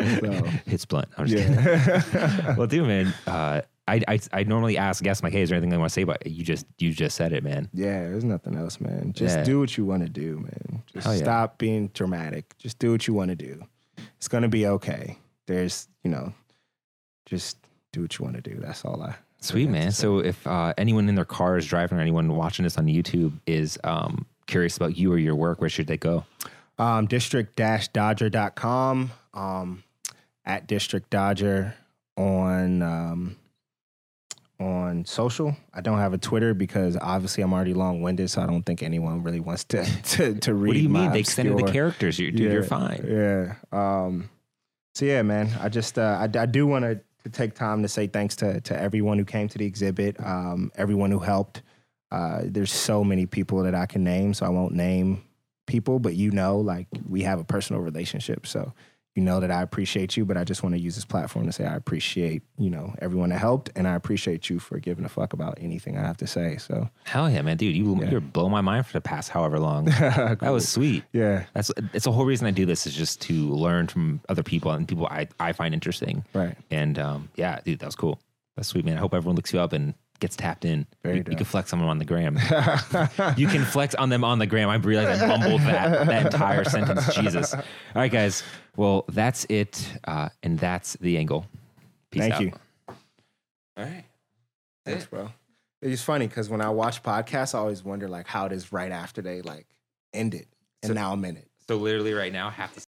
so, 0.00 0.42
It's 0.66 0.84
blunt. 0.84 1.08
I'm 1.16 1.26
just 1.26 1.46
kidding. 1.46 2.54
Well, 2.56 2.66
dude, 2.66 2.86
man. 2.86 3.14
Uh, 3.26 3.62
I, 3.88 4.00
I 4.06 4.20
I 4.32 4.42
normally 4.44 4.76
ask 4.78 5.02
guests 5.02 5.22
like, 5.24 5.32
hey, 5.32 5.42
is 5.42 5.48
there 5.48 5.56
anything 5.56 5.70
they 5.70 5.76
want 5.76 5.90
to 5.90 5.94
say? 5.94 6.04
But 6.04 6.24
you 6.26 6.44
just 6.44 6.66
you 6.78 6.92
just 6.92 7.16
said 7.16 7.32
it, 7.32 7.42
man. 7.42 7.68
yeah, 7.74 8.00
there's 8.02 8.22
nothing 8.24 8.54
else, 8.56 8.80
man. 8.80 9.12
Just 9.12 9.38
Yeah. 9.38 9.44
do 9.44 9.58
what 9.58 9.76
you 9.76 9.84
want 9.84 10.02
to 10.04 10.08
do, 10.08 10.38
man. 10.38 10.82
Just 10.92 11.04
Hell 11.06 11.16
yeah. 11.16 11.22
stop 11.22 11.58
being 11.58 11.88
dramatic. 11.88 12.56
Just 12.58 12.78
do 12.78 12.92
what 12.92 13.06
you 13.08 13.14
want 13.14 13.30
to 13.30 13.34
do. 13.36 13.64
It's 14.18 14.28
gonna 14.28 14.48
be 14.48 14.66
okay. 14.68 15.18
There's, 15.46 15.88
you 16.04 16.10
know, 16.10 16.32
just 17.26 17.58
do 17.92 18.02
what 18.02 18.16
you 18.18 18.24
want 18.24 18.36
to 18.36 18.42
do. 18.42 18.56
That's 18.60 18.84
all 18.84 19.02
I. 19.02 19.16
Sweet 19.40 19.68
man. 19.68 19.90
So 19.90 20.20
if 20.20 20.46
uh, 20.46 20.72
anyone 20.78 21.08
in 21.08 21.16
their 21.16 21.24
car 21.24 21.56
is 21.56 21.66
driving 21.66 21.98
or 21.98 22.00
anyone 22.00 22.36
watching 22.36 22.62
this 22.62 22.78
on 22.78 22.86
YouTube 22.86 23.32
is 23.48 23.76
um, 23.82 24.24
curious 24.46 24.76
about 24.76 24.96
you 24.96 25.12
or 25.12 25.18
your 25.18 25.34
work, 25.34 25.60
where 25.60 25.68
should 25.68 25.88
they 25.88 25.96
go? 25.96 26.24
Um, 26.78 27.06
district-dodger.com, 27.06 29.10
um, 29.34 29.82
at 30.44 30.66
District 30.66 31.08
Dodger 31.10 31.74
on 32.16 32.82
um, 32.82 33.36
on 34.60 35.04
social. 35.04 35.56
I 35.74 35.80
don't 35.80 35.98
have 35.98 36.12
a 36.12 36.18
Twitter 36.18 36.54
because 36.54 36.96
obviously 37.00 37.42
I'm 37.42 37.52
already 37.52 37.74
long 37.74 38.02
winded, 38.02 38.30
so 38.30 38.42
I 38.42 38.46
don't 38.46 38.62
think 38.62 38.82
anyone 38.82 39.22
really 39.22 39.40
wants 39.40 39.64
to 39.64 39.84
to, 40.02 40.34
to 40.34 40.54
read. 40.54 40.68
What 40.68 40.74
do 40.74 40.80
you 40.80 40.88
mean? 40.88 41.12
They 41.12 41.20
extended 41.20 41.58
the 41.58 41.70
characters. 41.70 42.18
You're, 42.18 42.30
dude, 42.30 42.52
you're 42.52 42.62
fine. 42.62 43.04
Yeah. 43.08 43.54
Um, 43.72 44.30
so 44.94 45.04
yeah, 45.04 45.22
man, 45.22 45.50
I 45.60 45.68
just 45.68 45.98
uh, 45.98 46.18
I, 46.20 46.38
I 46.38 46.46
do 46.46 46.66
want 46.66 46.84
to 46.84 47.00
to 47.24 47.30
take 47.30 47.54
time 47.54 47.82
to 47.82 47.88
say 47.88 48.06
thanks 48.06 48.36
to 48.36 48.60
to 48.62 48.78
everyone 48.78 49.18
who 49.18 49.24
came 49.24 49.48
to 49.48 49.58
the 49.58 49.66
exhibit, 49.66 50.18
um, 50.20 50.70
everyone 50.76 51.10
who 51.10 51.18
helped. 51.18 51.62
Uh, 52.10 52.42
there's 52.44 52.70
so 52.70 53.02
many 53.02 53.24
people 53.24 53.62
that 53.62 53.74
I 53.74 53.86
can 53.86 54.04
name, 54.04 54.34
so 54.34 54.44
I 54.44 54.50
won't 54.50 54.74
name 54.74 55.22
people, 55.66 55.98
but 55.98 56.14
you 56.14 56.30
know, 56.30 56.58
like 56.58 56.86
we 57.08 57.22
have 57.22 57.40
a 57.40 57.44
personal 57.44 57.82
relationship, 57.82 58.46
so 58.46 58.72
you 59.14 59.22
know 59.22 59.40
that 59.40 59.50
I 59.50 59.60
appreciate 59.60 60.16
you. 60.16 60.24
But 60.24 60.38
I 60.38 60.44
just 60.44 60.62
want 60.62 60.74
to 60.74 60.80
use 60.80 60.94
this 60.94 61.04
platform 61.04 61.44
to 61.44 61.52
say 61.52 61.64
I 61.66 61.74
appreciate 61.76 62.42
you 62.58 62.70
know 62.70 62.94
everyone 63.00 63.28
that 63.30 63.38
helped, 63.38 63.70
and 63.76 63.86
I 63.86 63.94
appreciate 63.94 64.48
you 64.48 64.58
for 64.58 64.78
giving 64.78 65.04
a 65.04 65.08
fuck 65.08 65.32
about 65.34 65.58
anything 65.60 65.96
I 65.98 66.00
have 66.00 66.16
to 66.18 66.26
say. 66.26 66.56
So 66.56 66.88
Hell 67.04 67.30
yeah, 67.30 67.42
man, 67.42 67.56
dude. 67.58 67.76
You 67.76 67.98
Yeah. 68.00 68.10
you're 68.10 68.20
blowing 68.20 68.52
my 68.52 68.62
mind 68.62 68.86
for 68.86 68.94
the 68.94 69.00
past 69.02 69.28
however 69.30 69.58
long. 69.58 69.84
that 70.00 70.40
was 70.50 70.68
sweet. 70.68 71.04
yeah, 71.12 71.44
That's 71.54 71.70
it's 71.92 72.04
the 72.06 72.12
whole 72.12 72.24
reason 72.24 72.46
I 72.46 72.52
do 72.52 72.64
this 72.66 72.86
is 72.86 72.94
just 72.94 73.20
to 73.22 73.34
learn 73.50 73.86
from 73.88 74.20
other 74.28 74.42
people 74.42 74.70
and 74.70 74.88
people 74.88 75.06
I, 75.06 75.28
I 75.38 75.52
find 75.52 75.74
interesting. 75.74 76.24
right. 76.32 76.56
And 76.70 76.98
um, 76.98 77.28
yeah, 77.36 77.60
dude, 77.64 77.80
that 77.80 77.86
was 77.86 77.96
cool. 77.96 78.18
That's 78.56 78.68
sweet, 78.68 78.84
man. 78.84 78.96
I 78.96 79.00
hope 79.00 79.14
everyone 79.14 79.36
looks 79.36 79.52
you 79.52 79.60
up 79.60 79.72
and 79.72 79.94
gets 80.22 80.36
tapped 80.36 80.64
in. 80.64 80.86
Very 81.02 81.18
you, 81.18 81.24
you 81.28 81.36
can 81.36 81.44
flex 81.44 81.72
on 81.72 81.80
them 81.80 81.88
on 81.88 81.98
the 81.98 82.04
gram. 82.04 82.36
you 83.36 83.48
can 83.48 83.64
flex 83.64 83.94
on 83.96 84.08
them 84.08 84.24
on 84.24 84.38
the 84.38 84.46
gram. 84.46 84.70
I 84.70 84.76
realize 84.76 85.20
I 85.20 85.26
mumbled 85.26 85.60
that 85.62 86.06
that 86.06 86.26
entire 86.32 86.64
sentence. 86.64 87.14
Jesus. 87.14 87.52
All 87.52 87.62
right, 87.94 88.10
guys. 88.10 88.42
Well, 88.76 89.04
that's 89.08 89.44
it, 89.50 89.86
uh, 90.04 90.30
and 90.42 90.58
that's 90.58 90.94
the 90.94 91.18
angle. 91.18 91.46
Peace 92.10 92.22
Thank 92.22 92.34
out. 92.34 92.40
you. 92.42 92.52
All 93.76 93.84
right. 93.84 94.04
Thanks, 94.86 95.04
bro. 95.06 95.30
It's 95.82 96.02
funny 96.02 96.28
because 96.28 96.48
when 96.48 96.60
I 96.60 96.70
watch 96.70 97.02
podcasts, 97.02 97.54
I 97.54 97.58
always 97.58 97.84
wonder 97.84 98.08
like 98.08 98.28
how 98.28 98.46
it 98.46 98.52
is 98.52 98.72
right 98.72 98.92
after 98.92 99.20
they 99.20 99.42
like 99.42 99.66
end 100.14 100.34
it, 100.34 100.46
and 100.82 100.90
So- 100.90 100.94
now 100.94 101.12
I'm 101.12 101.24
in 101.24 101.36
it. 101.36 101.48
So 101.68 101.76
literally, 101.76 102.12
right 102.12 102.32
now, 102.32 102.50
half 102.50 102.74
the 102.74 102.80